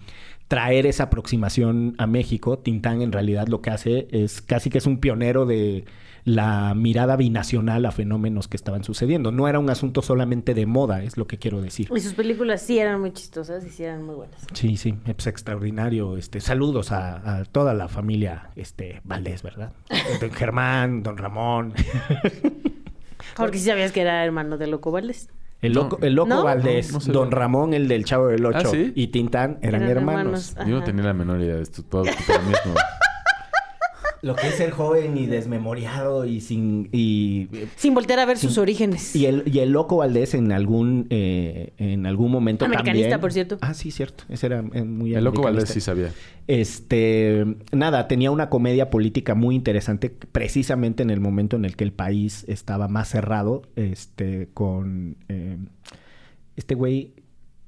traer 0.47 0.87
esa 0.87 1.05
aproximación 1.05 1.95
a 1.99 2.07
México, 2.07 2.59
Tintán 2.59 3.03
en 3.03 3.13
realidad 3.13 3.49
lo 3.49 3.61
que 3.63 3.71
hace 3.71 4.07
es 4.11 4.41
casi 4.43 4.71
que 4.71 4.79
es 4.79 4.87
un 4.87 4.99
pionero 4.99 5.47
de 5.47 5.85
la 6.25 6.73
mirada 6.75 7.17
binacional 7.17 7.85
a 7.85 7.91
fenómenos 7.93 8.49
que 8.49 8.57
estaban 8.57 8.83
sucediendo. 8.83 9.31
No 9.31 9.47
era 9.47 9.59
un 9.59 9.69
asunto 9.69 10.01
solamente 10.01 10.55
de 10.55 10.65
moda, 10.65 11.03
es 11.03 11.17
lo 11.19 11.27
que 11.27 11.37
quiero 11.39 11.61
decir. 11.61 11.89
Y 11.95 12.01
sus 12.01 12.15
películas 12.15 12.63
sí 12.63 12.79
eran 12.79 13.01
muy 13.01 13.13
chistosas 13.13 13.65
y 13.67 13.69
sí 13.71 13.85
eran 13.85 14.03
muy 14.05 14.15
buenas. 14.15 14.41
Sí, 14.55 14.77
sí, 14.79 14.95
es 15.07 15.27
extraordinario. 15.27 16.17
Este, 16.17 16.41
saludos 16.41 16.93
a, 16.93 17.41
a 17.41 17.45
toda 17.45 17.75
la 17.75 17.89
familia 17.89 18.51
este, 18.57 19.03
Valdés, 19.05 19.43
¿verdad? 19.43 19.73
Don 20.21 20.33
Germán, 20.33 21.03
don 21.03 21.17
Ramón. 21.19 21.75
Porque 23.37 23.59
sí 23.59 23.67
sabías 23.67 23.93
que 23.93 24.01
era 24.01 24.25
hermano 24.25 24.59
de 24.59 24.67
Loco 24.67 24.91
Valdés. 24.91 25.29
El 25.61 25.73
No. 25.73 25.85
loco, 25.85 25.99
el 26.03 26.15
loco 26.15 26.29
¿No? 26.29 26.45
Valdés, 26.45 26.89
No, 26.89 26.95
no 26.95 27.01
sé. 27.01 27.13
don 27.13 27.31
Ramón, 27.31 27.73
el 27.75 27.89
del 27.89 28.05
Chavo 28.05 28.27
del 28.29 28.45
Ocho, 28.45 28.59
¿Ah, 28.69 28.71
sí? 28.71 28.93
y 28.95 29.07
Tintán 29.09 29.59
eran, 29.63 29.83
Eran 29.83 29.97
hermanos. 29.99 30.51
hermanos. 30.51 30.71
Yo 30.71 30.79
no 30.79 30.85
tenía 30.85 31.05
la 31.05 31.13
menor 31.15 31.41
idea 31.41 31.57
de 31.57 31.63
esto. 31.63 31.83
Todo, 31.85 32.05
es 32.05 32.29
nuevo. 32.29 32.79
Lo 34.25 34.35
que 34.35 34.49
es 34.49 34.55
ser 34.55 34.71
joven 34.71 35.19
y 35.19 35.27
desmemoriado 35.27 36.25
y 36.25 36.41
sin... 36.41 36.89
Y, 36.93 37.49
Sin 37.77 37.93
voltear 37.93 38.21
a 38.21 38.25
ver 38.25 38.39
sus 38.39 38.57
orígenes. 38.57 39.15
y 39.15 39.27
el, 39.27 39.43
y 39.47 39.59
el 39.59 39.71
loco 39.71 39.99
Valdés 39.99 40.33
en 40.33 40.51
algún, 40.51 41.07
eh, 41.11 41.75
en 41.77 42.07
algún 42.07 42.33
momento 42.33 42.65
Americanista, 42.65 43.11
también... 43.11 43.21
por 43.21 43.33
cierto. 43.33 43.59
Ah, 43.61 43.75
sí, 43.75 43.91
cierto. 43.91 44.25
Ese 44.31 44.47
era 44.47 44.65
eh, 44.73 44.83
muy 44.83 45.15
El 45.15 45.25
loco 45.25 45.43
Valdés 45.43 45.69
sí 45.69 45.81
sabía. 45.83 46.11
Este, 46.47 47.45
nada, 47.73 48.09
tenía 48.09 48.31
una 48.31 48.49
comedia 48.49 48.89
política 48.89 49.35
muy 49.35 49.55
interesante, 49.55 50.09
precisamente 50.11 51.03
en 51.03 51.11
el 51.11 51.21
momento 51.21 51.57
en 51.57 51.67
el 51.67 51.77
que 51.77 51.85
el 51.85 51.93
país 51.93 52.45
estaba 52.49 52.89
más 52.89 53.09
cerrado, 53.09 53.63
este, 53.77 54.49
con 54.55 55.17
eh, 55.29 55.59
este 56.57 56.75
güey 56.75 57.13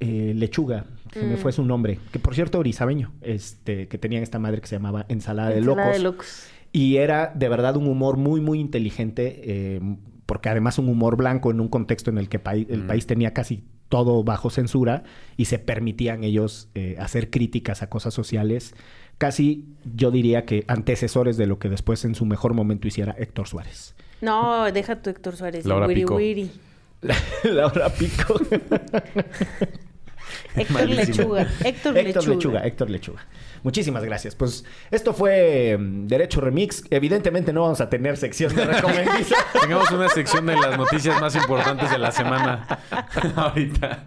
eh, 0.00 0.32
Lechuga, 0.34 0.86
se 1.12 1.22
me 1.24 1.34
Mm. 1.34 1.38
fue 1.38 1.52
su 1.52 1.64
nombre, 1.64 1.98
que 2.12 2.18
por 2.18 2.34
cierto 2.34 2.58
orizabeño, 2.58 3.12
este, 3.22 3.88
que 3.88 3.98
tenía 3.98 4.20
esta 4.20 4.38
madre 4.38 4.60
que 4.60 4.66
se 4.66 4.76
llamaba 4.76 5.06
Ensalada, 5.08 5.50
de 5.50 5.58
Ensalada 5.58 5.86
Locos. 5.88 5.92
de 5.96 6.02
locos. 6.02 6.46
Y 6.72 6.96
era 6.96 7.32
de 7.34 7.48
verdad 7.48 7.76
un 7.76 7.86
humor 7.88 8.16
muy, 8.16 8.40
muy 8.40 8.60
inteligente, 8.60 9.40
eh, 9.44 9.80
porque 10.26 10.48
además 10.48 10.78
un 10.78 10.88
humor 10.88 11.16
blanco 11.16 11.50
en 11.50 11.60
un 11.60 11.68
contexto 11.68 12.10
en 12.10 12.18
el 12.18 12.28
que 12.28 12.40
el 12.68 12.82
Mm. 12.82 12.86
país 12.86 13.06
tenía 13.06 13.32
casi 13.32 13.64
todo 13.88 14.24
bajo 14.24 14.50
censura 14.50 15.04
y 15.36 15.44
se 15.44 15.58
permitían 15.60 16.24
ellos 16.24 16.68
eh, 16.74 16.96
hacer 16.98 17.30
críticas 17.30 17.82
a 17.82 17.88
cosas 17.88 18.12
sociales 18.12 18.74
casi 19.18 19.64
yo 19.94 20.10
diría 20.10 20.44
que 20.44 20.64
antecesores 20.66 21.36
de 21.36 21.46
lo 21.46 21.58
que 21.60 21.68
después 21.70 22.04
en 22.04 22.14
su 22.16 22.26
mejor 22.26 22.52
momento 22.52 22.88
hiciera 22.88 23.14
Héctor 23.16 23.46
Suárez. 23.48 23.94
No, 24.20 24.70
deja 24.72 25.00
tu 25.00 25.08
Héctor 25.08 25.36
Suárez. 25.36 25.64
Laura 25.64 25.86
Wiri 25.86 26.00
Pico. 26.02 26.16
Wiri. 26.16 26.50
Laura 27.44 27.88
Pico. 27.90 28.34
Héctor. 30.56 30.88
Lechuga. 30.88 31.46
Héctor, 31.64 31.98
Héctor 31.98 32.22
Lechuga. 32.22 32.34
Lechuga, 32.34 32.60
Héctor 32.66 32.90
Lechuga. 32.90 33.26
Muchísimas 33.62 34.04
gracias. 34.04 34.34
Pues 34.34 34.64
esto 34.90 35.12
fue 35.12 35.76
mm, 35.76 36.06
Derecho 36.06 36.40
Remix. 36.40 36.84
Evidentemente 36.90 37.52
no 37.52 37.62
vamos 37.62 37.80
a 37.80 37.88
tener 37.90 38.16
sección 38.16 38.54
de 38.54 38.64
recomendiza. 38.64 39.36
Tengamos 39.60 39.90
una 39.90 40.08
sección 40.08 40.46
de 40.46 40.54
las 40.54 40.78
noticias 40.78 41.20
más 41.20 41.34
importantes 41.34 41.90
de 41.90 41.98
la 41.98 42.12
semana. 42.12 42.66
Ahorita. 43.36 44.04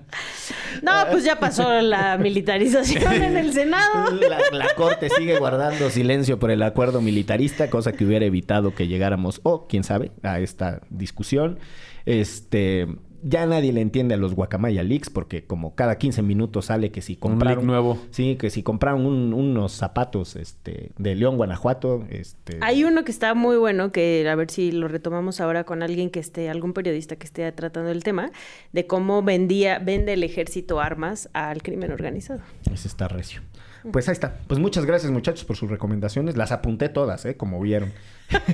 No, 0.82 0.92
pues 1.12 1.24
ya 1.24 1.40
pasó 1.40 1.82
la 1.82 2.18
militarización 2.18 3.14
en 3.14 3.38
el 3.38 3.52
Senado. 3.52 4.12
La, 4.12 4.40
la 4.52 4.74
corte 4.76 5.10
sigue 5.10 5.38
guardando 5.38 5.90
silencio 5.90 6.40
por 6.40 6.52
el 6.52 6.64
acuerdo 6.64 7.02
militarista, 7.02 7.70
cosa 7.70 7.92
que 7.92 8.06
hubiera 8.06 8.26
evitado 8.26 8.74
que 8.74 8.88
llegáramos, 8.88 9.42
o 9.44 9.68
quién 9.68 9.84
sabe, 9.84 10.12
a 10.24 10.40
esta 10.40 10.82
discusión. 10.90 11.60
Este. 12.06 12.88
Ya 13.24 13.46
nadie 13.46 13.74
le 13.74 13.82
entiende 13.82 14.16
a 14.16 14.18
los 14.18 14.34
Guacamaya 14.36 14.84
Leaks 14.84 15.10
porque 15.10 15.44
como 15.46 15.76
cada 15.76 15.98
15 15.98 16.22
minutos 16.22 16.66
sale 16.66 16.92
que 16.92 17.02
si 17.02 17.16
compraron... 17.16 17.58
leak 17.60 17.68
nuevo. 17.68 17.98
Sí, 18.12 18.36
que 18.38 18.50
si 18.50 18.64
compraron 18.64 19.06
un- 19.06 19.34
unos 19.34 19.74
zapatos 19.74 20.36
este, 20.36 20.92
de 20.98 21.16
León, 21.16 21.38
Guanajuato, 21.38 22.06
este... 22.10 22.58
Hay 22.62 22.84
uno 22.84 23.04
que 23.04 23.12
está 23.12 23.34
muy 23.34 23.58
bueno, 23.58 23.92
que 23.92 24.28
a 24.30 24.36
ver 24.36 24.50
si 24.50 24.72
lo 24.72 24.88
retomamos 24.88 25.42
ahora 25.42 25.64
con 25.64 25.84
alguien 25.84 26.10
que 26.10 26.20
esté, 26.20 26.50
algún 26.50 26.74
periodista 26.74 27.16
que 27.18 27.26
esté 27.26 27.52
tratando 27.52 27.90
el 27.92 28.04
tema, 28.04 28.32
de 28.72 28.88
cómo 28.88 29.22
vendía, 29.24 29.80
vende 29.80 30.14
el 30.14 30.24
ejército 30.24 30.80
armas 30.80 31.30
al 31.34 31.62
crimen 31.62 31.92
organizado. 31.92 32.42
Ese 32.72 32.88
está 32.88 33.08
recio. 33.08 33.42
Pues 33.92 34.08
ahí 34.10 34.14
está. 34.14 34.36
Pues 34.48 34.60
muchas 34.60 34.86
gracias 34.86 35.12
muchachos 35.12 35.46
por 35.46 35.56
sus 35.56 35.70
recomendaciones. 35.70 36.36
Las 36.38 36.52
apunté 36.52 36.90
todas, 36.90 37.26
¿eh? 37.26 37.38
Como 37.38 37.60
vieron. 37.62 37.92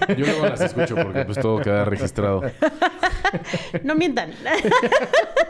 Yo 0.10 0.16
luego 0.26 0.46
las 0.46 0.62
escucho 0.62 0.96
porque 0.96 1.26
pues 1.26 1.38
todo 1.40 1.60
queda 1.62 1.84
registrado. 1.86 2.42
No 3.84 3.96
mientan. 3.96 4.32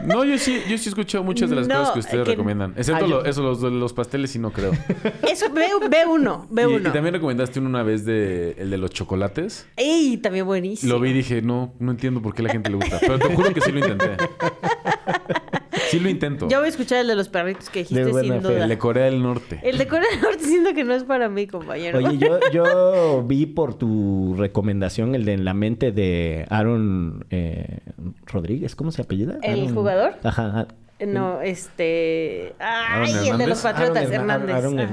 No, 0.04 0.24
yo 0.24 0.36
sí, 0.38 0.60
yo 0.68 0.76
sí 0.76 0.86
he 0.86 0.88
escuchado 0.90 1.24
muchas 1.24 1.48
de 1.48 1.56
las 1.56 1.66
No, 1.66 1.78
cosas 1.78 1.92
que 1.94 2.00
ustedes 2.00 2.24
que- 2.24 2.30
recomiendan. 2.32 2.74
Excepto 2.76 3.04
Ah, 3.06 3.08
yo- 3.08 3.20
lo- 3.22 3.24
eso, 3.24 3.42
los, 3.42 3.62
de 3.62 3.70
los 3.70 3.92
pasteles 3.94 4.30
sí 4.30 4.38
no 4.38 4.52
creo. 4.52 4.72
Eso, 5.28 5.50
ve, 5.52 5.66
ve 5.88 6.04
uno, 6.06 6.46
ve 6.50 6.62
y, 6.62 6.64
uno. 6.66 6.90
y 6.90 6.92
también 6.92 7.14
recomendaste 7.14 7.60
uno 7.60 7.70
una 7.70 7.82
vez 7.82 8.04
de 8.04 8.52
el 8.58 8.70
de 8.70 8.76
los 8.76 8.90
chocolates. 8.90 9.66
¡Ey! 9.76 10.18
También 10.18 10.44
buenísimo. 10.44 10.92
Lo 10.92 11.00
vi 11.00 11.10
y 11.10 11.12
dije, 11.14 11.40
no, 11.42 11.72
no 11.78 11.90
entiendo 11.92 12.20
por 12.20 12.34
qué 12.34 12.42
a 12.42 12.44
la 12.44 12.50
gente 12.52 12.68
le 12.70 12.76
gusta. 12.76 12.98
Pero 13.00 13.18
te 13.18 13.34
juro 13.34 13.52
que 13.54 13.60
sí 13.62 13.72
lo 13.72 13.78
intenté. 13.80 14.16
Sí 15.96 16.02
lo 16.02 16.08
intento. 16.08 16.48
Yo 16.48 16.58
voy 16.58 16.66
a 16.66 16.68
escuchar 16.70 16.98
el 16.98 17.06
de 17.06 17.14
los 17.14 17.28
perritos 17.28 17.70
que 17.70 17.80
dijiste 17.80 18.04
sin 18.04 18.32
fe. 18.34 18.40
duda. 18.40 18.62
El 18.64 18.68
de 18.68 18.78
Corea 18.78 19.04
del 19.06 19.22
Norte. 19.22 19.60
El 19.62 19.78
de 19.78 19.86
Corea 19.86 20.08
del 20.10 20.20
Norte 20.20 20.44
siento 20.44 20.74
que 20.74 20.84
no 20.84 20.94
es 20.94 21.04
para 21.04 21.28
mí, 21.28 21.46
compañero. 21.46 21.98
Oye, 21.98 22.18
yo, 22.18 22.38
yo 22.52 23.22
vi 23.26 23.46
por 23.46 23.74
tu 23.74 24.34
recomendación 24.38 25.14
el 25.14 25.24
de 25.24 25.32
En 25.34 25.44
la 25.44 25.54
mente 25.54 25.92
de 25.92 26.46
Aaron 26.50 27.24
eh, 27.30 27.78
Rodríguez. 28.26 28.74
¿Cómo 28.76 28.90
se 28.92 29.02
apellida? 29.02 29.38
¿El 29.42 29.60
Aaron- 29.60 29.74
jugador? 29.74 30.14
Ajá. 30.22 30.66
No, 31.06 31.42
este... 31.42 32.54
¡Ay! 32.58 32.66
¿Aaron 32.88 33.06
el 33.08 33.12
de 33.14 33.20
Hernández? 33.28 33.48
los 33.48 33.60
Patriotas, 33.60 33.96
Aaron 33.96 34.12
Hernández. 34.14 34.54
Aaron 34.56 34.78
Ajá. 34.78 34.86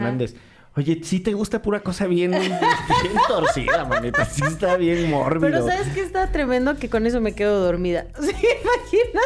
Oye, 0.76 1.00
sí 1.04 1.20
te 1.20 1.34
gusta 1.34 1.62
pura 1.62 1.82
cosa 1.82 2.08
bien, 2.08 2.32
bien 2.32 2.58
torcida, 3.28 3.86
manita. 3.86 4.26
Sí 4.26 4.42
está 4.44 4.76
bien 4.76 5.08
mórbido. 5.10 5.42
Pero 5.42 5.68
¿sabes 5.68 5.88
qué 5.94 6.02
está 6.02 6.32
tremendo? 6.32 6.76
Que 6.78 6.90
con 6.90 7.06
eso 7.06 7.22
me 7.22 7.34
quedo 7.34 7.64
dormida. 7.64 8.08
Sí, 8.24 8.48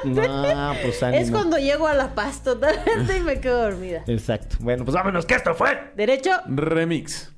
imagínate. 0.03 0.27
No, 0.55 0.73
pues 0.81 1.01
ánimo. 1.03 1.23
es 1.23 1.31
cuando 1.31 1.57
llego 1.57 1.87
a 1.87 1.93
La 1.93 2.13
Paz 2.13 2.43
totalmente 2.43 3.17
y 3.17 3.21
me 3.21 3.39
quedo 3.39 3.61
dormida. 3.61 4.03
Exacto. 4.07 4.57
Bueno, 4.59 4.83
pues 4.83 4.95
vámonos, 4.95 5.25
que 5.25 5.35
esto 5.35 5.53
fue. 5.55 5.91
Derecho, 5.95 6.31
Remix. 6.47 7.31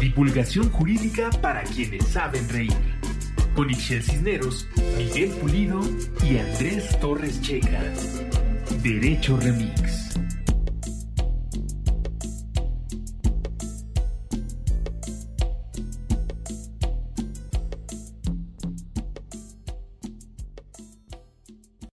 Divulgación 0.00 0.70
jurídica 0.70 1.30
para 1.40 1.62
quienes 1.64 2.06
saben 2.06 2.48
reír. 2.48 2.72
Con 3.54 3.70
Ixel 3.70 4.02
Cisneros, 4.02 4.66
Miguel 4.96 5.30
Pulido 5.30 5.80
y 6.22 6.38
Andrés 6.38 6.98
Torres 7.00 7.40
Checa. 7.40 7.82
Derecho 8.82 9.36
Remix. 9.38 10.16